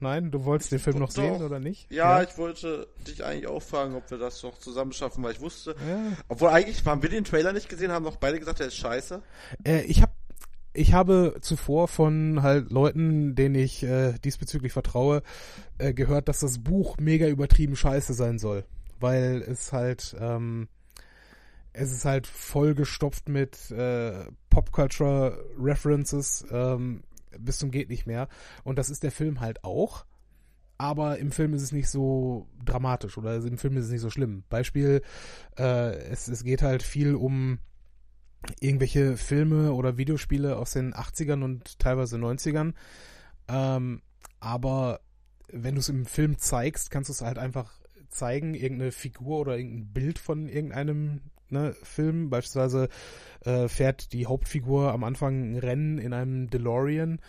Nein, 0.00 0.30
du 0.30 0.46
wolltest 0.46 0.72
den 0.72 0.78
Film 0.78 0.98
noch 0.98 1.12
Doch. 1.12 1.22
sehen 1.22 1.42
oder 1.42 1.60
nicht? 1.60 1.92
Ja, 1.92 2.22
ja, 2.22 2.28
ich 2.28 2.38
wollte 2.38 2.88
dich 3.06 3.22
eigentlich 3.22 3.46
auch 3.46 3.62
fragen, 3.62 3.94
ob 3.94 4.10
wir 4.10 4.16
das 4.16 4.42
noch 4.42 4.58
zusammen 4.58 4.92
schaffen, 4.92 5.22
weil 5.22 5.32
ich 5.32 5.40
wusste. 5.40 5.76
Ja. 5.86 6.16
Obwohl 6.26 6.48
eigentlich 6.48 6.84
haben 6.86 7.02
wir 7.02 7.10
den 7.10 7.24
Trailer 7.24 7.52
nicht 7.52 7.68
gesehen, 7.68 7.92
haben 7.92 8.04
noch 8.04 8.16
beide 8.16 8.40
gesagt, 8.40 8.60
der 8.60 8.68
ist 8.68 8.76
scheiße. 8.76 9.22
Äh, 9.62 9.82
ich 9.82 10.00
habe 10.00 10.12
ich 10.74 10.94
habe 10.94 11.36
zuvor 11.42 11.86
von 11.86 12.42
halt 12.42 12.70
Leuten, 12.70 13.34
denen 13.34 13.54
ich 13.54 13.82
äh, 13.82 14.14
diesbezüglich 14.24 14.72
vertraue, 14.72 15.22
äh, 15.76 15.92
gehört, 15.92 16.28
dass 16.28 16.40
das 16.40 16.60
Buch 16.60 16.96
mega 16.98 17.28
übertrieben 17.28 17.76
scheiße 17.76 18.14
sein 18.14 18.38
soll, 18.38 18.64
weil 19.02 19.42
es 19.42 19.72
halt 19.72 20.16
ähm, 20.18 20.68
es 21.72 21.92
ist 21.92 22.04
halt 22.04 22.26
vollgestopft 22.26 23.28
mit 23.28 23.70
äh, 23.70 24.26
Popculture 24.50 25.44
References. 25.58 26.44
Ähm, 26.50 27.02
bis 27.38 27.58
zum 27.58 27.70
geht 27.70 27.88
nicht 27.88 28.06
mehr. 28.06 28.28
Und 28.62 28.78
das 28.78 28.90
ist 28.90 29.02
der 29.02 29.12
Film 29.12 29.40
halt 29.40 29.64
auch. 29.64 30.04
Aber 30.76 31.18
im 31.18 31.30
Film 31.30 31.54
ist 31.54 31.62
es 31.62 31.72
nicht 31.72 31.88
so 31.88 32.48
dramatisch 32.64 33.16
oder 33.16 33.36
im 33.36 33.56
Film 33.56 33.76
ist 33.76 33.86
es 33.86 33.90
nicht 33.90 34.00
so 34.00 34.10
schlimm. 34.10 34.42
Beispiel, 34.48 35.02
äh, 35.56 35.94
es, 36.10 36.28
es 36.28 36.44
geht 36.44 36.60
halt 36.60 36.82
viel 36.82 37.14
um 37.14 37.58
irgendwelche 38.58 39.16
Filme 39.16 39.72
oder 39.72 39.96
Videospiele 39.96 40.56
aus 40.56 40.72
den 40.72 40.92
80ern 40.92 41.44
und 41.44 41.78
teilweise 41.78 42.16
90ern. 42.16 42.74
Ähm, 43.48 44.02
aber 44.40 45.00
wenn 45.48 45.74
du 45.74 45.80
es 45.80 45.88
im 45.88 46.04
Film 46.04 46.38
zeigst, 46.38 46.90
kannst 46.90 47.08
du 47.08 47.12
es 47.12 47.22
halt 47.22 47.38
einfach 47.38 47.81
zeigen, 48.12 48.54
irgendeine 48.54 48.92
Figur 48.92 49.40
oder 49.40 49.56
irgendein 49.56 49.92
Bild 49.92 50.18
von 50.18 50.48
irgendeinem 50.48 51.20
ne, 51.52 51.74
Film. 51.82 52.30
Beispielsweise 52.30 52.88
äh, 53.44 53.68
fährt 53.68 54.12
die 54.12 54.26
Hauptfigur 54.26 54.92
am 54.92 55.04
Anfang 55.04 55.52
ein 55.52 55.58
Rennen 55.58 55.98
in 55.98 56.12
einem 56.12 56.50
DeLorean. 56.50 57.20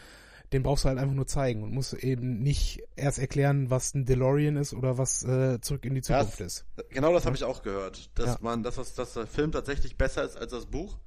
Den 0.52 0.62
brauchst 0.62 0.84
du 0.84 0.90
halt 0.90 1.00
einfach 1.00 1.16
nur 1.16 1.26
zeigen 1.26 1.64
und 1.64 1.74
musst 1.74 1.94
eben 1.94 2.40
nicht 2.40 2.84
erst 2.96 3.18
erklären, 3.18 3.72
was 3.72 3.96
ein 3.96 4.06
DeLorean 4.06 4.56
ist 4.56 4.74
oder 4.74 5.00
was 5.00 5.24
äh, 5.24 5.60
zurück 5.62 5.84
in 5.84 5.96
die 5.96 6.02
Zukunft 6.02 6.40
das, 6.40 6.58
ist. 6.58 6.66
Genau 6.90 7.12
das 7.12 7.24
ja. 7.24 7.28
habe 7.28 7.36
ich 7.36 7.44
auch 7.44 7.64
gehört, 7.64 8.12
dass 8.20 8.28
ja. 8.28 8.38
man, 8.42 8.62
dass, 8.62 8.76
das, 8.76 8.94
dass 8.94 9.14
der 9.14 9.26
Film 9.26 9.52
tatsächlich 9.52 9.98
besser 9.98 10.24
ist 10.24 10.38
als 10.38 10.52
das 10.52 10.68
Buch, 10.68 11.00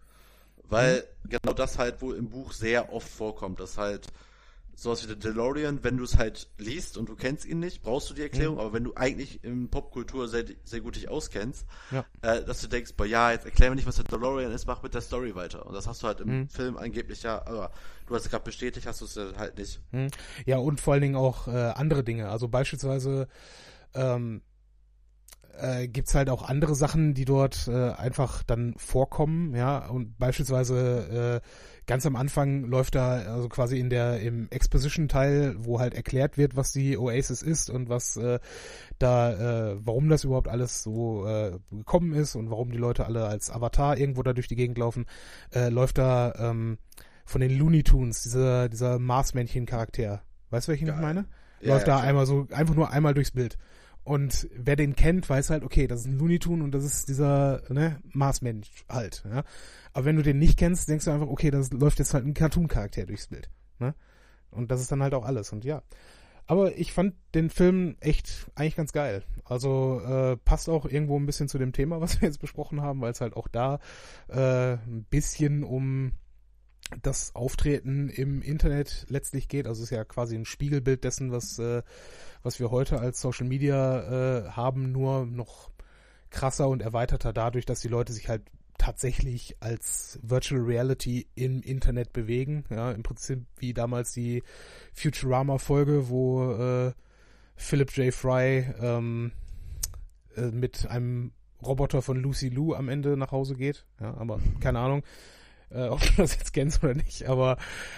weil 0.65 1.05
mhm. 1.23 1.29
genau 1.29 1.53
das 1.53 1.79
halt 1.79 2.03
wohl 2.03 2.17
im 2.17 2.29
Buch 2.29 2.53
sehr 2.53 2.93
oft 2.93 3.09
vorkommt, 3.09 3.61
dass 3.61 3.79
halt 3.79 4.09
sowas 4.77 5.03
wie 5.03 5.07
der 5.07 5.17
DeLorean, 5.17 5.83
wenn 5.83 5.97
du 5.97 6.05
es 6.05 6.19
halt 6.19 6.49
liest 6.59 6.99
und 6.99 7.09
du 7.09 7.17
kennst 7.17 7.47
ihn 7.47 7.59
nicht, 7.59 7.83
brauchst 7.83 8.11
du 8.11 8.15
die 8.15 8.23
Erklärung, 8.23 8.57
mhm. 8.57 8.61
aber 8.61 8.73
wenn 8.75 8.85
du 8.85 8.95
eigentlich 8.95 9.43
in 9.43 9.71
Popkultur 9.71 10.29
sehr, 10.29 10.45
sehr 10.65 10.81
gut 10.81 10.97
dich 10.97 11.09
auskennst, 11.09 11.67
ja. 11.91 12.05
äh, 12.21 12.45
dass 12.45 12.61
du 12.61 12.69
denkst, 12.69 12.93
boah, 12.95 13.07
ja, 13.07 13.33
jetzt 13.33 13.47
erklär 13.47 13.71
mir 13.71 13.77
nicht, 13.77 13.89
was 13.89 13.97
der 13.97 14.05
DeLorean 14.05 14.53
ist, 14.53 14.67
mach 14.67 14.83
mit 14.83 14.93
der 14.93 15.01
Story 15.01 15.35
weiter. 15.35 15.67
Und 15.67 15.75
das 15.75 15.87
hast 15.87 16.03
du 16.03 16.07
halt 16.07 16.21
im 16.21 16.41
mhm. 16.41 16.49
Film 16.51 16.77
angeblich 16.77 17.23
ja, 17.23 17.41
aber 17.47 17.73
du 18.07 18.15
hast 18.15 18.27
es 18.27 18.31
gerade 18.31 18.45
bestätigt, 18.45 18.87
hast 18.87 19.01
du 19.01 19.07
es 19.07 19.17
halt 19.39 19.57
nicht. 19.57 19.81
Mhm. 19.93 20.09
Ja, 20.45 20.59
und 20.59 20.79
vor 20.79 20.93
allen 20.93 21.03
Dingen 21.03 21.17
auch 21.17 21.49
äh, 21.49 21.53
andere 21.53 22.05
Dinge. 22.05 22.29
Also 22.29 22.49
beispielsweise 22.49 23.29
ähm, 23.95 24.43
äh, 25.59 25.89
gibt's 25.89 26.15
halt 26.15 26.29
auch 26.29 26.43
andere 26.43 26.75
Sachen, 26.75 27.15
die 27.15 27.25
dort 27.25 27.69
äh, 27.69 27.91
einfach 27.93 28.43
dann 28.43 28.75
vorkommen, 28.77 29.55
ja, 29.55 29.87
und 29.89 30.19
beispielsweise 30.19 31.43
äh, 31.43 31.49
ganz 31.87 32.05
am 32.05 32.17
Anfang 32.17 32.65
läuft 32.65 32.95
da, 32.95 33.19
also 33.19 33.49
quasi 33.49 33.79
in 33.79 33.91
der, 33.91 34.21
im 34.21 34.49
Exposition-Teil, 34.51 35.57
wo 35.59 35.79
halt 35.79 35.95
erklärt 35.95 36.37
wird, 36.37 36.57
was 36.57 36.73
die 36.73 36.99
Oasis 36.99 37.43
ist 37.43 37.71
und 37.71 37.89
was 37.89 38.17
äh, 38.17 38.41
da, 38.99 39.73
äh, 39.73 39.77
warum 39.81 40.09
das 40.09 40.25
überhaupt 40.25 40.49
alles 40.49 40.83
so 40.83 41.27
äh, 41.27 41.59
gekommen 41.71 42.13
ist 42.13 42.35
und 42.35 42.51
warum 42.51 42.71
die 42.71 42.79
Leute 42.79 43.07
alle 43.07 43.27
als 43.27 43.51
Avatar 43.51 43.97
irgendwo 43.97 44.23
da 44.23 44.33
durch 44.33 44.49
die 44.49 44.57
Gegend 44.57 44.79
laufen, 44.79 45.07
äh, 45.55 45.69
läuft 45.69 45.99
da 45.99 46.35
ähm, 46.39 46.79
von 47.25 47.41
den 47.41 47.57
Looney 47.57 47.83
Tunes, 47.83 48.23
dieser, 48.23 48.69
dieser 48.69 48.99
Marsmännchen-Charakter. 48.99 50.23
Weißt 50.51 50.69
du, 50.69 50.71
welchen 50.71 50.87
Geil. 50.87 50.97
ich 50.97 51.03
meine? 51.03 51.27
Ja, 51.61 51.75
läuft 51.75 51.89
ja, 51.89 51.99
da 51.99 52.03
einmal 52.03 52.27
so, 52.27 52.47
einfach 52.51 52.75
nur 52.75 52.91
einmal 52.91 53.15
durchs 53.15 53.31
Bild. 53.31 53.59
Und 54.07 54.49
wer 54.55 54.77
den 54.77 54.95
kennt, 54.95 55.29
weiß 55.29 55.51
halt, 55.51 55.65
okay, 55.65 55.89
das 55.89 56.03
ist 56.03 56.07
ein 56.07 56.17
Looney 56.17 56.39
Tune 56.39 56.63
und 56.63 56.71
das 56.71 56.85
ist 56.85 57.09
dieser 57.09 57.61
ne, 57.69 57.99
Marsmensch 58.13 58.71
halt. 58.89 59.25
Ja? 59.29 59.43
Aber 59.95 60.05
wenn 60.05 60.15
du 60.15 60.23
den 60.23 60.39
nicht 60.39 60.57
kennst, 60.57 60.89
denkst 60.89 61.07
du 61.07 61.11
einfach, 61.11 61.27
okay, 61.27 61.51
das 61.51 61.73
läuft 61.73 61.99
jetzt 61.99 62.15
halt 62.15 62.25
ein 62.25 62.33
Cartoon-Charakter 62.33 63.05
durchs 63.05 63.27
Bild. 63.27 63.51
Ne? 63.81 63.97
Und 64.53 64.71
das 64.71 64.81
ist 64.81 64.93
dann 64.93 65.03
halt 65.03 65.13
auch 65.13 65.25
alles. 65.25 65.53
Und 65.53 65.65
ja. 65.65 65.83
Aber 66.47 66.79
ich 66.79 66.93
fand 66.93 67.15
den 67.35 67.51
Film 67.51 67.97
echt 67.99 68.49
eigentlich 68.55 68.77
ganz 68.77 68.93
geil. 68.93 69.25
Also 69.45 70.01
äh, 70.01 70.37
passt 70.37 70.69
auch 70.69 70.87
irgendwo 70.87 71.19
ein 71.19 71.27
bisschen 71.27 71.49
zu 71.49 71.59
dem 71.59 71.73
Thema, 71.73 72.01
was 72.01 72.21
wir 72.21 72.29
jetzt 72.29 72.41
besprochen 72.41 72.83
haben, 72.83 73.01
weil 73.01 73.11
es 73.11 73.21
halt 73.21 73.35
auch 73.35 73.49
da 73.49 73.81
äh, 74.29 74.75
ein 74.75 75.05
bisschen 75.11 75.65
um 75.65 76.13
das 77.03 77.35
Auftreten 77.35 78.09
im 78.09 78.43
Internet 78.43 79.07
letztlich 79.09 79.49
geht. 79.49 79.67
Also 79.67 79.83
es 79.83 79.91
ist 79.91 79.97
ja 79.97 80.05
quasi 80.05 80.37
ein 80.37 80.45
Spiegelbild 80.45 81.05
dessen, 81.05 81.33
was, 81.33 81.59
äh, 81.59 81.83
was 82.43 82.61
wir 82.61 82.71
heute 82.71 83.01
als 83.01 83.21
Social 83.21 83.47
Media 83.47 84.47
äh, 84.47 84.51
haben, 84.51 84.93
nur 84.93 85.27
noch 85.27 85.71
krasser 86.31 86.69
und 86.69 86.83
erweiterter 86.83 87.33
dadurch, 87.33 87.67
dass 87.67 87.81
die 87.81 87.89
Leute 87.89 88.13
sich 88.13 88.29
halt 88.29 88.43
tatsächlich 88.79 89.57
als 89.61 90.19
Virtual 90.23 90.61
Reality 90.61 91.27
im 91.35 91.63
Internet 91.63 92.13
bewegen. 92.13 92.65
Ja, 92.71 92.93
im 92.93 93.03
Prinzip 93.03 93.47
wie 93.59 93.73
damals 93.73 94.13
die 94.13 94.43
Futurama-Folge, 94.93 96.09
wo 96.09 96.53
äh, 96.53 96.93
Philip 97.57 97.91
J. 97.97 98.13
Fry 98.13 98.67
ähm, 98.81 99.33
äh, 100.37 100.51
mit 100.51 100.87
einem 100.87 101.33
Roboter 101.63 102.03
von 102.03 102.19
Lucy 102.19 102.51
Lou 102.51 102.75
am 102.75 102.89
Ende 102.89 103.17
nach 103.17 103.33
Hause 103.33 103.55
geht. 103.57 103.87
Ja, 103.99 104.15
aber 104.15 104.41
keine 104.61 104.79
Ahnung, 104.79 105.03
äh, 105.71 105.89
ob 105.89 106.01
du 106.01 106.09
das 106.17 106.35
jetzt 106.35 106.53
kennst 106.53 106.83
oder 106.83 106.95
nicht. 106.95 107.27
Aber 107.27 107.57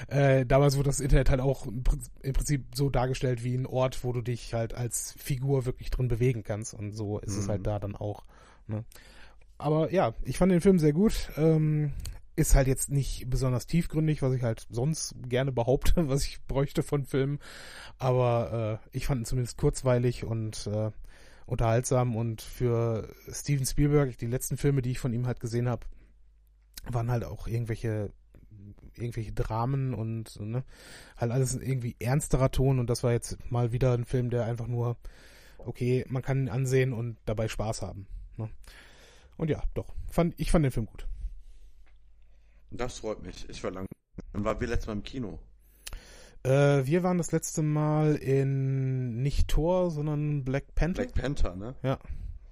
äh, 0.08 0.46
damals 0.46 0.76
wurde 0.76 0.88
das 0.88 1.00
Internet 1.00 1.30
halt 1.30 1.40
auch 1.40 1.66
im 1.66 1.82
Prinzip 1.82 2.64
so 2.74 2.90
dargestellt 2.90 3.44
wie 3.44 3.54
ein 3.54 3.66
Ort, 3.66 4.04
wo 4.04 4.12
du 4.12 4.22
dich 4.22 4.54
halt 4.54 4.74
als 4.74 5.14
Figur 5.18 5.66
wirklich 5.66 5.90
drin 5.90 6.08
bewegen 6.08 6.42
kannst. 6.42 6.74
Und 6.74 6.92
so 6.92 7.18
ist 7.18 7.34
mhm. 7.34 7.40
es 7.40 7.48
halt 7.48 7.66
da 7.66 7.78
dann 7.78 7.96
auch. 7.96 8.24
Ne? 8.66 8.84
Aber 9.58 9.92
ja, 9.92 10.14
ich 10.24 10.38
fand 10.38 10.52
den 10.52 10.60
Film 10.60 10.78
sehr 10.78 10.92
gut. 10.92 11.30
Ähm, 11.36 11.92
ist 12.36 12.54
halt 12.54 12.68
jetzt 12.68 12.88
nicht 12.90 13.28
besonders 13.28 13.66
tiefgründig, 13.66 14.22
was 14.22 14.32
ich 14.32 14.44
halt 14.44 14.66
sonst 14.70 15.16
gerne 15.28 15.50
behaupte, 15.50 15.94
was 16.08 16.24
ich 16.24 16.40
bräuchte 16.46 16.82
von 16.82 17.04
Filmen. 17.04 17.40
Aber 17.98 18.80
äh, 18.92 18.96
ich 18.96 19.06
fand 19.06 19.22
ihn 19.22 19.24
zumindest 19.24 19.58
kurzweilig 19.58 20.24
und 20.24 20.68
äh, 20.68 20.90
unterhaltsam. 21.46 22.14
Und 22.16 22.40
für 22.40 23.08
Steven 23.30 23.66
Spielberg, 23.66 24.16
die 24.18 24.26
letzten 24.26 24.56
Filme, 24.56 24.82
die 24.82 24.92
ich 24.92 25.00
von 25.00 25.12
ihm 25.12 25.26
halt 25.26 25.40
gesehen 25.40 25.68
habe, 25.68 25.86
waren 26.85 27.11
halt 27.11 27.24
auch 27.24 27.47
irgendwelche 27.47 28.12
irgendwelche 28.95 29.33
Dramen 29.33 29.95
und 29.95 30.41
ne, 30.41 30.64
halt 31.16 31.31
alles 31.31 31.55
irgendwie 31.55 31.95
ernsterer 32.01 32.51
Ton 32.51 32.81
und 32.81 32.91
das 32.91 33.05
war 33.05 33.12
jetzt 33.12 33.39
mal 33.51 33.70
wieder 33.70 33.93
ein 33.93 34.05
Film, 34.05 34.29
der 34.31 34.45
einfach 34.45 34.66
nur 34.66 34.97
okay, 35.59 36.05
man 36.09 36.22
kann 36.22 36.43
ihn 36.43 36.49
ansehen 36.49 36.93
und 36.93 37.16
dabei 37.24 37.49
Spaß 37.49 37.83
haben. 37.83 38.07
Ne? 38.37 38.49
Und 39.37 39.51
ja, 39.51 39.62
doch, 39.74 39.95
fand 40.09 40.35
ich 40.39 40.51
fand 40.51 40.64
den 40.64 40.72
Film 40.72 40.87
gut. 40.87 41.07
Das 42.70 42.99
freut 42.99 43.22
mich. 43.22 43.49
Ich 43.49 43.62
war 43.64 43.70
lang. 43.70 43.87
Dann 44.33 44.45
waren 44.45 44.61
wir 44.61 44.68
letztes 44.68 44.89
Mal 44.89 44.95
im 44.95 45.03
Kino. 45.03 45.39
Äh, 46.43 46.85
wir 46.87 47.03
waren 47.03 47.18
das 47.18 47.33
letzte 47.33 47.62
Mal 47.62 48.16
in 48.16 49.22
nicht 49.22 49.49
Thor, 49.49 49.91
sondern 49.91 50.45
Black 50.45 50.74
Panther. 50.74 51.03
Black 51.03 51.14
Panther, 51.14 51.57
ne? 51.57 51.74
Ja. 51.83 51.99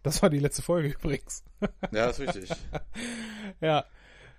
Das 0.03 0.23
war 0.23 0.31
die 0.31 0.39
letzte 0.39 0.63
Folge 0.63 0.89
übrigens. 1.01 1.45
ja, 1.93 2.07
ist 2.07 2.21
richtig. 2.21 2.51
ja. 3.61 3.85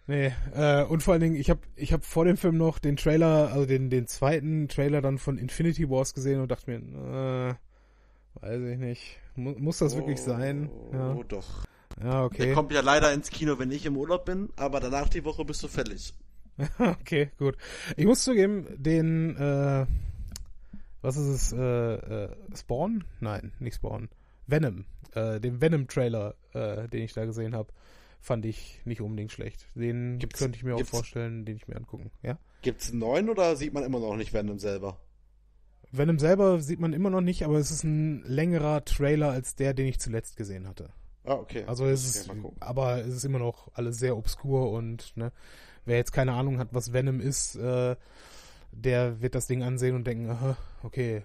Nee, 0.07 0.33
äh, 0.55 0.83
und 0.83 1.03
vor 1.03 1.13
allen 1.13 1.21
Dingen, 1.21 1.35
ich 1.35 1.49
habe 1.49 1.59
ich 1.75 1.91
hab 1.91 2.05
vor 2.05 2.23
dem 2.23 2.37
Film 2.37 2.57
noch 2.57 2.79
den 2.79 2.95
Trailer, 2.95 3.51
also 3.51 3.65
den, 3.65 3.89
den 3.89 4.07
zweiten 4.07 4.69
Trailer 4.69 5.01
dann 5.01 5.17
von 5.17 5.37
Infinity 5.37 5.89
Wars 5.89 6.13
gesehen 6.13 6.39
und 6.39 6.49
dachte 6.49 6.71
mir, 6.71 7.57
äh, 8.39 8.41
weiß 8.41 8.61
ich 8.61 8.77
nicht, 8.77 9.19
Mu 9.35 9.53
muss 9.57 9.79
das 9.79 9.93
oh, 9.93 9.97
wirklich 9.97 10.19
sein? 10.19 10.69
Ja. 10.93 11.13
Oh, 11.13 11.23
doch. 11.23 11.65
Ja, 12.01 12.23
okay. 12.23 12.45
Der 12.45 12.53
kommt 12.53 12.71
ja 12.71 12.81
leider 12.81 13.11
ins 13.13 13.29
Kino, 13.29 13.59
wenn 13.59 13.69
ich 13.69 13.85
im 13.85 13.97
Urlaub 13.97 14.25
bin, 14.25 14.49
aber 14.55 14.79
danach 14.79 15.09
die 15.09 15.25
Woche 15.25 15.43
bist 15.43 15.61
du 15.63 15.67
fällig. 15.67 16.13
okay, 16.79 17.31
gut. 17.37 17.57
Ich 17.97 18.05
muss 18.05 18.23
zugeben, 18.23 18.65
den, 18.77 19.35
äh, 19.35 19.85
was 21.01 21.17
ist 21.17 21.27
es, 21.27 21.53
äh, 21.53 21.57
äh, 21.95 22.29
Spawn? 22.55 23.03
Nein, 23.19 23.51
nicht 23.59 23.75
Spawn. 23.75 24.09
Venom. 24.47 24.85
Äh, 25.13 25.39
den 25.41 25.61
Venom-Trailer, 25.61 26.35
äh, 26.53 26.87
den 26.87 27.03
ich 27.03 27.13
da 27.13 27.25
gesehen 27.25 27.55
habe, 27.55 27.73
fand 28.19 28.45
ich 28.45 28.81
nicht 28.85 29.01
unbedingt 29.01 29.31
schlecht. 29.31 29.67
Den 29.75 30.19
gibt's, 30.19 30.39
könnte 30.39 30.57
ich 30.57 30.63
mir 30.63 30.75
auch 30.75 30.85
vorstellen, 30.85 31.45
den 31.45 31.57
ich 31.57 31.67
mir 31.67 31.75
angucken. 31.75 32.11
Ja? 32.23 32.37
Gibt's 32.61 32.89
einen 32.89 32.99
neuen 32.99 33.29
oder 33.29 33.55
sieht 33.55 33.73
man 33.73 33.83
immer 33.83 33.99
noch 33.99 34.15
nicht 34.15 34.33
Venom 34.33 34.59
selber? 34.59 34.99
Venom 35.91 36.19
selber 36.19 36.59
sieht 36.59 36.79
man 36.79 36.93
immer 36.93 37.09
noch 37.09 37.21
nicht, 37.21 37.43
aber 37.43 37.57
es 37.57 37.71
ist 37.71 37.83
ein 37.83 38.23
längerer 38.23 38.83
Trailer 38.83 39.31
als 39.31 39.55
der, 39.55 39.73
den 39.73 39.87
ich 39.87 39.99
zuletzt 39.99 40.35
gesehen 40.35 40.67
hatte. 40.67 40.89
Ah, 41.23 41.33
okay. 41.33 41.63
Also 41.67 41.85
es 41.85 42.05
ist, 42.05 42.29
aber 42.59 42.99
es 42.99 43.13
ist 43.13 43.25
immer 43.25 43.39
noch 43.39 43.69
alles 43.73 43.99
sehr 43.99 44.17
obskur 44.17 44.71
und 44.71 45.15
ne, 45.15 45.31
wer 45.85 45.97
jetzt 45.97 46.11
keine 46.11 46.33
Ahnung 46.33 46.59
hat, 46.59 46.69
was 46.71 46.93
Venom 46.93 47.19
ist, 47.19 47.55
äh, 47.55 47.95
der 48.71 49.21
wird 49.21 49.35
das 49.35 49.47
Ding 49.47 49.63
ansehen 49.63 49.95
und 49.95 50.05
denken, 50.05 50.29
aha, 50.29 50.57
okay, 50.83 51.23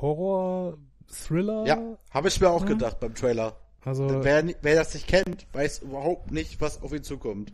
Horror, 0.00 0.78
Thriller. 1.06 1.64
Ja, 1.66 1.78
habe 2.10 2.28
ich 2.28 2.40
mir 2.40 2.50
auch 2.50 2.66
gedacht 2.66 3.00
beim 3.00 3.14
Trailer. 3.14 3.56
Also 3.88 4.22
wer, 4.22 4.44
wer 4.60 4.74
das 4.74 4.92
nicht 4.92 5.06
kennt, 5.06 5.46
weiß 5.52 5.80
überhaupt 5.80 6.30
nicht, 6.30 6.60
was 6.60 6.82
auf 6.82 6.92
ihn 6.92 7.02
zukommt. 7.02 7.52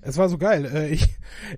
Es 0.00 0.16
war 0.16 0.28
so 0.28 0.38
geil. 0.38 0.64
Äh, 0.72 0.88
ich, 0.88 1.06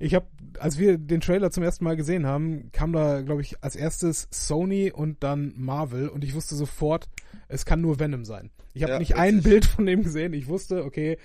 ich 0.01 0.15
habe, 0.15 0.27
als 0.59 0.79
wir 0.79 0.99
den 0.99 1.21
Trailer 1.21 1.51
zum 1.51 1.63
ersten 1.63 1.85
Mal 1.85 1.97
gesehen 1.97 2.27
haben, 2.27 2.71
kam 2.73 2.93
da, 2.93 3.21
glaube 3.21 3.43
ich, 3.43 3.63
als 3.63 3.77
erstes 3.77 4.27
Sony 4.33 4.91
und 4.91 5.23
dann 5.23 5.53
Marvel 5.57 6.09
und 6.09 6.25
ich 6.25 6.35
wusste 6.35 6.57
sofort, 6.57 7.09
es 7.47 7.65
kann 7.65 7.81
nur 7.81 8.01
Venom 8.01 8.25
sein. 8.25 8.51
Ich 8.75 8.83
habe 8.83 8.95
ja, 8.95 8.99
nicht 8.99 9.13
richtig. 9.13 9.23
ein 9.23 9.43
Bild 9.43 9.65
von 9.65 9.87
dem 9.87 10.03
gesehen. 10.03 10.33
Ich 10.33 10.49
wusste, 10.49 10.85
okay, 10.85 11.19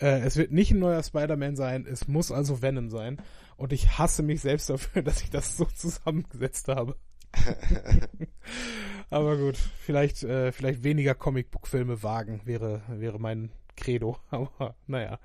äh, 0.00 0.20
es 0.20 0.36
wird 0.36 0.52
nicht 0.52 0.70
ein 0.72 0.80
neuer 0.80 1.02
Spider-Man 1.02 1.56
sein. 1.56 1.86
Es 1.90 2.08
muss 2.08 2.30
also 2.30 2.60
Venom 2.60 2.90
sein. 2.90 3.18
Und 3.56 3.72
ich 3.72 3.98
hasse 3.98 4.22
mich 4.22 4.40
selbst 4.40 4.68
dafür, 4.68 5.02
dass 5.04 5.22
ich 5.22 5.30
das 5.30 5.56
so 5.56 5.64
zusammengesetzt 5.64 6.68
habe. 6.68 6.96
Aber 9.10 9.36
gut, 9.36 9.56
vielleicht, 9.56 10.22
äh, 10.22 10.52
vielleicht 10.52 10.84
weniger 10.84 11.14
Comicbook-Filme 11.14 12.02
wagen 12.02 12.40
wäre, 12.44 12.82
wäre 12.88 13.18
mein 13.18 13.50
Credo. 13.76 14.16
Aber 14.30 14.74
naja, 14.86 15.18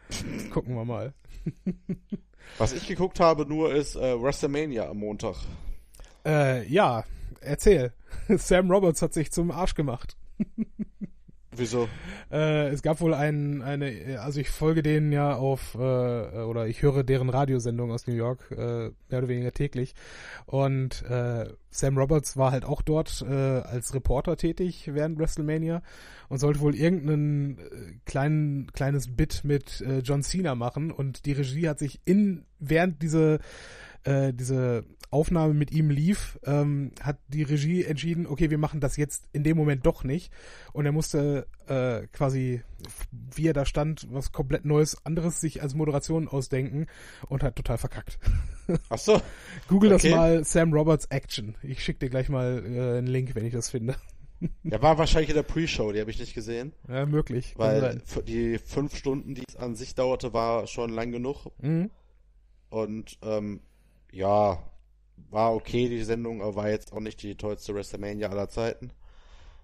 gucken 0.52 0.76
wir 0.76 0.86
mal. 0.86 1.14
Was 2.58 2.74
ich 2.74 2.88
geguckt 2.88 3.20
habe 3.20 3.46
nur 3.46 3.74
ist 3.74 3.96
äh, 3.96 4.22
WrestleMania 4.22 4.90
am 4.90 4.98
Montag. 4.98 5.36
Äh, 6.26 6.68
ja, 6.68 7.04
erzähl. 7.42 7.94
Sam 8.28 8.72
Roberts 8.72 9.02
hat 9.02 9.14
sich 9.14 9.32
zum 9.32 9.52
Arsch 9.52 9.76
gemacht. 9.76 10.18
Wieso? 11.60 11.90
Äh, 12.32 12.70
es 12.70 12.82
gab 12.82 13.02
wohl 13.02 13.14
ein, 13.14 13.62
eine, 13.62 14.20
also 14.22 14.40
ich 14.40 14.50
folge 14.50 14.82
denen 14.82 15.12
ja 15.12 15.36
auf, 15.36 15.76
äh, 15.76 15.78
oder 15.78 16.68
ich 16.68 16.82
höre 16.82 17.04
deren 17.04 17.30
Radiosendung 17.30 17.92
aus 17.92 18.08
New 18.08 18.14
York, 18.14 18.50
äh, 18.52 18.56
mehr 18.56 18.94
oder 19.10 19.28
weniger 19.28 19.52
täglich. 19.52 19.94
Und 20.46 21.04
äh, 21.04 21.50
Sam 21.70 21.98
Roberts 21.98 22.38
war 22.38 22.52
halt 22.52 22.64
auch 22.64 22.82
dort 22.82 23.24
äh, 23.28 23.34
als 23.34 23.94
Reporter 23.94 24.38
tätig 24.38 24.90
während 24.94 25.20
WrestleMania 25.20 25.82
und 26.30 26.40
sollte 26.40 26.62
wohl 26.62 26.76
irgendein 26.76 27.58
äh, 27.60 27.94
kleinen, 28.06 28.72
kleines 28.72 29.16
Bit 29.16 29.42
mit 29.44 29.82
äh, 29.82 30.00
John 30.00 30.24
Cena 30.24 30.56
machen. 30.56 30.92
Und 30.92 31.26
die 31.26 31.34
Regie 31.34 31.68
hat 31.68 31.80
sich 31.80 32.00
in, 32.06 32.46
während 32.60 33.02
diese 33.02 33.40
äh, 34.04 34.34
diese 34.34 34.86
Aufnahme 35.12 35.54
mit 35.54 35.72
ihm 35.72 35.90
lief, 35.90 36.40
ähm, 36.46 36.92
hat 37.02 37.18
die 37.28 37.44
Regie 37.44 37.84
entschieden, 37.84 38.28
okay, 38.28 38.50
wir 38.50 38.58
machen 38.58 38.80
das 38.80 38.96
jetzt 38.98 39.26
in 39.34 39.44
dem 39.44 39.58
Moment 39.58 39.86
doch 39.86 40.04
nicht. 40.04 40.32
Und 40.72 40.86
er 40.86 40.92
musste 40.92 41.48
äh, 41.68 42.08
quasi, 42.08 42.62
wie 43.34 43.48
er 43.48 43.54
da 43.54 43.66
stand, 43.66 44.08
was 44.12 44.32
komplett 44.32 44.66
Neues, 44.66 45.04
anderes 45.06 45.42
sich 45.42 45.62
als 45.62 45.74
Moderation 45.74 46.28
ausdenken 46.28 46.86
und 47.28 47.44
hat 47.44 47.56
total 47.56 47.78
verkackt. 47.78 48.20
Ach 48.90 48.98
so. 48.98 49.22
Google 49.68 49.94
okay. 49.94 50.10
das 50.10 50.18
mal 50.18 50.44
Sam 50.44 50.74
Roberts 50.74 51.06
Action. 51.06 51.56
Ich 51.64 51.84
schicke 51.84 52.00
dir 52.00 52.10
gleich 52.10 52.30
mal 52.30 52.64
äh, 52.66 52.98
einen 52.98 53.08
Link, 53.08 53.34
wenn 53.34 53.46
ich 53.46 53.54
das 53.54 53.70
finde. 53.70 53.96
Der 54.64 54.82
war 54.82 54.98
wahrscheinlich 54.98 55.30
in 55.30 55.36
der 55.36 55.44
Pre-Show, 55.44 55.92
die 55.92 56.00
habe 56.00 56.12
ich 56.12 56.20
nicht 56.20 56.34
gesehen. 56.34 56.72
Ja, 56.88 57.06
möglich. 57.06 57.56
Weil 57.58 58.02
die 58.26 58.58
fünf 58.58 58.96
Stunden, 58.96 59.36
die 59.36 59.44
es 59.48 59.58
an 59.58 59.76
sich 59.76 59.96
dauerte, 59.96 60.34
war 60.34 60.66
schon 60.68 60.92
lang 60.92 61.12
genug. 61.12 61.48
Mhm. 61.62 61.90
Und 62.70 63.18
ähm, 63.22 63.60
ja, 64.12 64.64
war 65.30 65.54
okay, 65.54 65.90
die 65.90 66.04
Sendung, 66.04 66.42
aber 66.42 66.56
war 66.56 66.70
jetzt 66.70 66.94
auch 66.94 67.00
nicht 67.00 67.22
die 67.22 67.36
tollste 67.36 67.74
WrestleMania 67.74 68.30
aller 68.30 68.50
Zeiten. 68.50 68.92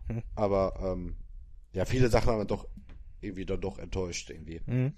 Hm. 0.08 0.22
Aber 0.36 0.74
ähm, 0.82 1.16
ja, 1.74 1.86
viele 1.86 2.10
Sachen 2.10 2.32
haben 2.32 2.48
doch 2.48 2.68
irgendwie 3.22 3.46
dann 3.46 3.62
doch 3.62 3.80
enttäuscht 3.80 4.30
irgendwie. 4.30 4.62
Mhm. 4.66 4.94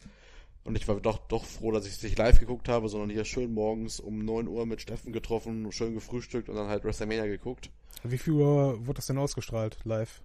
Und 0.64 0.76
ich 0.76 0.88
war 0.88 1.00
doch, 1.00 1.20
doch 1.28 1.46
froh, 1.46 1.72
dass 1.72 1.88
ich 1.88 1.94
es 1.94 2.04
nicht 2.04 2.18
live 2.18 2.40
geguckt 2.40 2.68
habe, 2.68 2.90
sondern 2.90 3.10
hier 3.10 3.24
schön 3.24 3.54
morgens 3.54 4.02
um 4.02 4.20
9 4.20 4.48
Uhr 4.48 4.66
mit 4.66 4.82
Steffen 4.82 5.14
getroffen, 5.14 5.72
schön 5.72 5.94
gefrühstückt 5.94 6.50
und 6.50 6.56
dann 6.56 6.68
halt 6.68 6.84
WrestleMania 6.84 7.26
geguckt. 7.26 7.70
Wie 8.04 8.18
viel 8.18 8.34
Uhr 8.34 8.86
wurde 8.86 8.98
das 8.98 9.08
denn 9.08 9.18
ausgestrahlt, 9.18 9.78
live? 9.86 10.22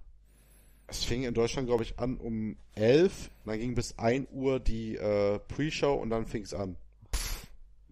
Es 0.89 1.05
fing 1.05 1.23
in 1.23 1.33
Deutschland, 1.33 1.69
glaube 1.69 1.85
ich, 1.85 1.99
an 1.99 2.17
um 2.17 2.57
11, 2.75 3.31
dann 3.47 3.59
ging 3.59 3.75
bis 3.75 3.99
1 3.99 4.29
Uhr 4.33 4.59
die 4.59 4.97
äh, 4.97 5.39
Pre-Show 5.39 5.95
und 5.95 6.11
dann 6.11 6.27
fing 6.27 6.43
es 6.43 6.55
an 6.55 6.77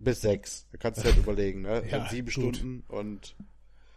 bis 0.01 0.21
sechs. 0.21 0.67
Da 0.73 0.79
kannst 0.79 1.01
du 1.01 1.05
halt 1.05 1.17
überlegen, 1.23 1.63
ne? 1.63 1.83
Ja, 1.89 2.09
sieben 2.09 2.27
gut. 2.27 2.57
Stunden 2.57 2.83
und 2.89 3.37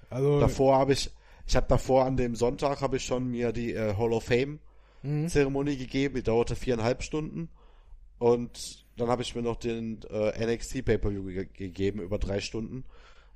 also, 0.09 0.39
davor 0.39 0.77
habe 0.77 0.93
ich, 0.93 1.09
ich 1.47 1.55
habe 1.55 1.67
davor 1.67 2.05
an 2.05 2.17
dem 2.17 2.35
Sonntag 2.35 2.81
habe 2.81 2.97
ich 2.97 3.05
schon 3.05 3.29
mir 3.29 3.51
die 3.51 3.73
äh, 3.73 3.95
Hall 3.95 4.13
of 4.13 4.25
Fame 4.25 4.59
mhm. 5.01 5.27
Zeremonie 5.27 5.77
gegeben, 5.77 6.15
die 6.15 6.23
dauerte 6.23 6.55
viereinhalb 6.55 7.03
Stunden 7.03 7.49
und 8.19 8.85
dann 8.95 9.07
habe 9.09 9.23
ich 9.23 9.33
mir 9.33 9.41
noch 9.41 9.55
den 9.55 10.01
äh, 10.09 10.45
NXT 10.45 10.85
Pay-Per-View 10.85 11.23
ge 11.25 11.45
gegeben 11.51 11.99
über 11.99 12.19
drei 12.19 12.39
Stunden 12.39 12.85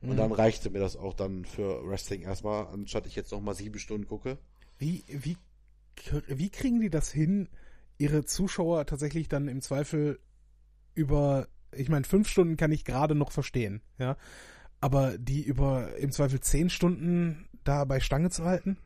und 0.01 0.11
mhm. 0.11 0.17
dann 0.17 0.31
reichte 0.31 0.69
mir 0.69 0.79
das 0.79 0.95
auch 0.95 1.13
dann 1.13 1.45
für 1.45 1.87
Wrestling 1.87 2.21
erstmal, 2.21 2.67
anstatt 2.67 3.07
ich 3.07 3.15
jetzt 3.15 3.31
noch 3.31 3.41
mal 3.41 3.55
sieben 3.55 3.79
Stunden 3.79 4.07
gucke. 4.07 4.37
Wie, 4.77 5.03
wie, 5.07 5.37
wie 6.27 6.49
kriegen 6.49 6.79
die 6.79 6.91
das 6.91 7.11
hin, 7.11 7.49
ihre 7.97 8.25
Zuschauer 8.25 8.85
tatsächlich 8.85 9.27
dann 9.27 9.47
im 9.47 9.61
Zweifel 9.61 10.19
über 10.93 11.47
ich 11.71 11.89
meine, 11.89 12.05
fünf 12.05 12.27
Stunden 12.27 12.57
kann 12.57 12.71
ich 12.71 12.85
gerade 12.85 13.15
noch 13.15 13.31
verstehen, 13.31 13.81
ja. 13.97 14.17
Aber 14.79 15.17
die 15.17 15.41
über 15.41 15.95
im 15.97 16.11
Zweifel 16.11 16.39
zehn 16.39 16.69
Stunden 16.69 17.49
da 17.63 17.83
bei 17.85 17.99
Stange 17.99 18.29
zu 18.29 18.45
halten? 18.45 18.77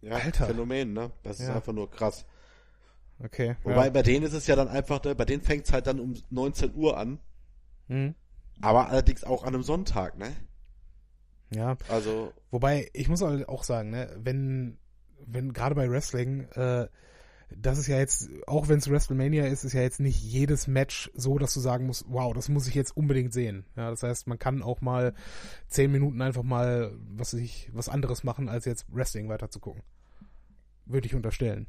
Ja, 0.00 0.16
Alter. 0.16 0.46
Phänomen, 0.46 0.92
ne? 0.92 1.12
Das 1.22 1.40
ist 1.40 1.48
ja. 1.48 1.54
einfach 1.54 1.72
nur 1.72 1.90
krass. 1.90 2.26
Okay. 3.20 3.56
Wobei 3.62 3.86
ja. 3.86 3.90
bei 3.90 4.02
denen 4.02 4.26
ist 4.26 4.32
es 4.32 4.46
ja 4.46 4.56
dann 4.56 4.68
einfach, 4.68 5.02
ne, 5.04 5.14
bei 5.14 5.24
denen 5.24 5.42
fängt 5.42 5.66
es 5.66 5.72
halt 5.72 5.86
dann 5.86 6.00
um 6.00 6.14
19 6.30 6.74
Uhr 6.74 6.98
an. 6.98 7.20
Mhm. 7.88 8.14
Aber 8.60 8.88
allerdings 8.88 9.24
auch 9.24 9.44
an 9.44 9.54
einem 9.54 9.62
Sonntag, 9.62 10.18
ne? 10.18 10.32
Ja. 11.50 11.76
Also. 11.88 12.32
Wobei, 12.50 12.90
ich 12.92 13.08
muss 13.08 13.22
halt 13.22 13.48
auch 13.48 13.62
sagen, 13.62 13.90
ne, 13.90 14.10
wenn 14.18 14.78
wenn 15.26 15.52
gerade 15.52 15.74
bei 15.74 15.90
Wrestling, 15.90 16.48
äh, 16.52 16.88
das 17.50 17.78
ist 17.78 17.86
ja 17.86 17.98
jetzt, 17.98 18.28
auch 18.46 18.68
wenn 18.68 18.78
es 18.78 18.90
WrestleMania 18.90 19.46
ist, 19.46 19.64
ist 19.64 19.72
ja 19.72 19.82
jetzt 19.82 20.00
nicht 20.00 20.22
jedes 20.22 20.66
Match 20.66 21.10
so, 21.14 21.38
dass 21.38 21.54
du 21.54 21.60
sagen 21.60 21.86
musst, 21.86 22.04
wow, 22.08 22.32
das 22.34 22.48
muss 22.48 22.66
ich 22.66 22.74
jetzt 22.74 22.96
unbedingt 22.96 23.32
sehen. 23.32 23.64
Ja, 23.76 23.90
das 23.90 24.02
heißt, 24.02 24.26
man 24.26 24.38
kann 24.38 24.62
auch 24.62 24.80
mal 24.80 25.14
zehn 25.68 25.90
Minuten 25.90 26.20
einfach 26.22 26.42
mal, 26.42 26.92
was 27.16 27.34
ich, 27.34 27.70
was 27.72 27.88
anderes 27.88 28.24
machen, 28.24 28.48
als 28.48 28.64
jetzt 28.64 28.86
Wrestling 28.92 29.28
weiter 29.28 29.50
zu 29.50 29.60
gucken. 29.60 29.82
Würde 30.86 31.06
ich 31.06 31.14
unterstellen. 31.14 31.66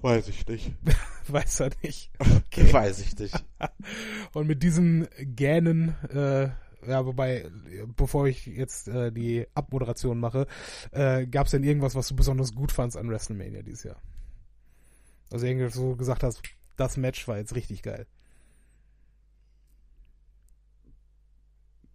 Weiß 0.00 0.28
ich 0.28 0.46
nicht. 0.46 0.72
Weiß 1.28 1.60
er 1.60 1.70
nicht. 1.82 2.10
Okay. 2.50 2.72
Weiß 2.72 3.00
ich 3.00 3.16
nicht. 3.18 3.44
Und 4.32 4.46
mit 4.46 4.62
diesen 4.62 5.06
Gähnen, 5.18 5.90
äh, 6.08 6.48
ja, 6.86 7.04
wobei, 7.06 7.50
bevor 7.96 8.26
ich 8.28 8.46
jetzt 8.46 8.88
äh, 8.88 9.10
die 9.12 9.46
Abmoderation 9.54 10.18
mache, 10.20 10.46
äh, 10.92 11.26
gab 11.26 11.46
es 11.46 11.52
denn 11.52 11.64
irgendwas, 11.64 11.94
was 11.94 12.08
du 12.08 12.16
besonders 12.16 12.54
gut 12.54 12.72
fandst 12.72 12.96
an 12.96 13.08
WrestleMania 13.10 13.62
dieses 13.62 13.84
Jahr? 13.84 14.00
Also 15.30 15.46
irgendwie 15.46 15.68
so 15.70 15.96
gesagt 15.96 16.22
hast, 16.22 16.42
das 16.76 16.96
Match 16.96 17.26
war 17.28 17.38
jetzt 17.38 17.54
richtig 17.54 17.82
geil. 17.82 18.06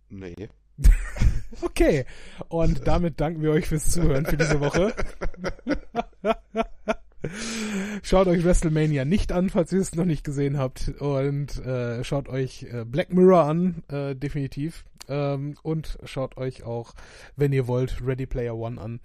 Nee. 0.09 0.49
Okay, 1.61 2.05
und 2.47 2.87
damit 2.87 3.21
danken 3.21 3.43
wir 3.43 3.51
euch 3.51 3.67
fürs 3.67 3.91
Zuhören 3.91 4.25
für 4.25 4.37
diese 4.37 4.59
Woche. 4.59 4.91
Schaut 8.01 8.27
euch 8.27 8.43
WrestleMania 8.43 9.05
nicht 9.05 9.31
an, 9.31 9.49
falls 9.49 9.71
ihr 9.71 9.79
es 9.79 9.95
noch 9.95 10.05
nicht 10.05 10.23
gesehen 10.23 10.57
habt. 10.57 10.89
Und 10.99 11.57
äh, 11.65 12.03
schaut 12.03 12.27
euch 12.29 12.63
äh, 12.63 12.85
Black 12.85 13.13
Mirror 13.13 13.43
an, 13.43 13.83
äh, 13.89 14.15
definitiv. 14.15 14.85
Ähm, 15.07 15.55
und 15.63 15.97
schaut 16.05 16.37
euch 16.37 16.63
auch, 16.63 16.93
wenn 17.35 17.53
ihr 17.53 17.67
wollt, 17.67 18.05
Ready 18.05 18.25
Player 18.25 18.55
One 18.55 18.79
an. 18.79 18.99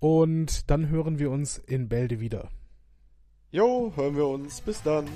Und 0.00 0.70
dann 0.70 0.88
hören 0.88 1.18
wir 1.18 1.30
uns 1.30 1.58
in 1.58 1.88
Bälde 1.88 2.20
wieder. 2.20 2.48
Jo, 3.50 3.92
hören 3.96 4.16
wir 4.16 4.26
uns. 4.26 4.60
Bis 4.60 4.82
dann. 4.82 5.06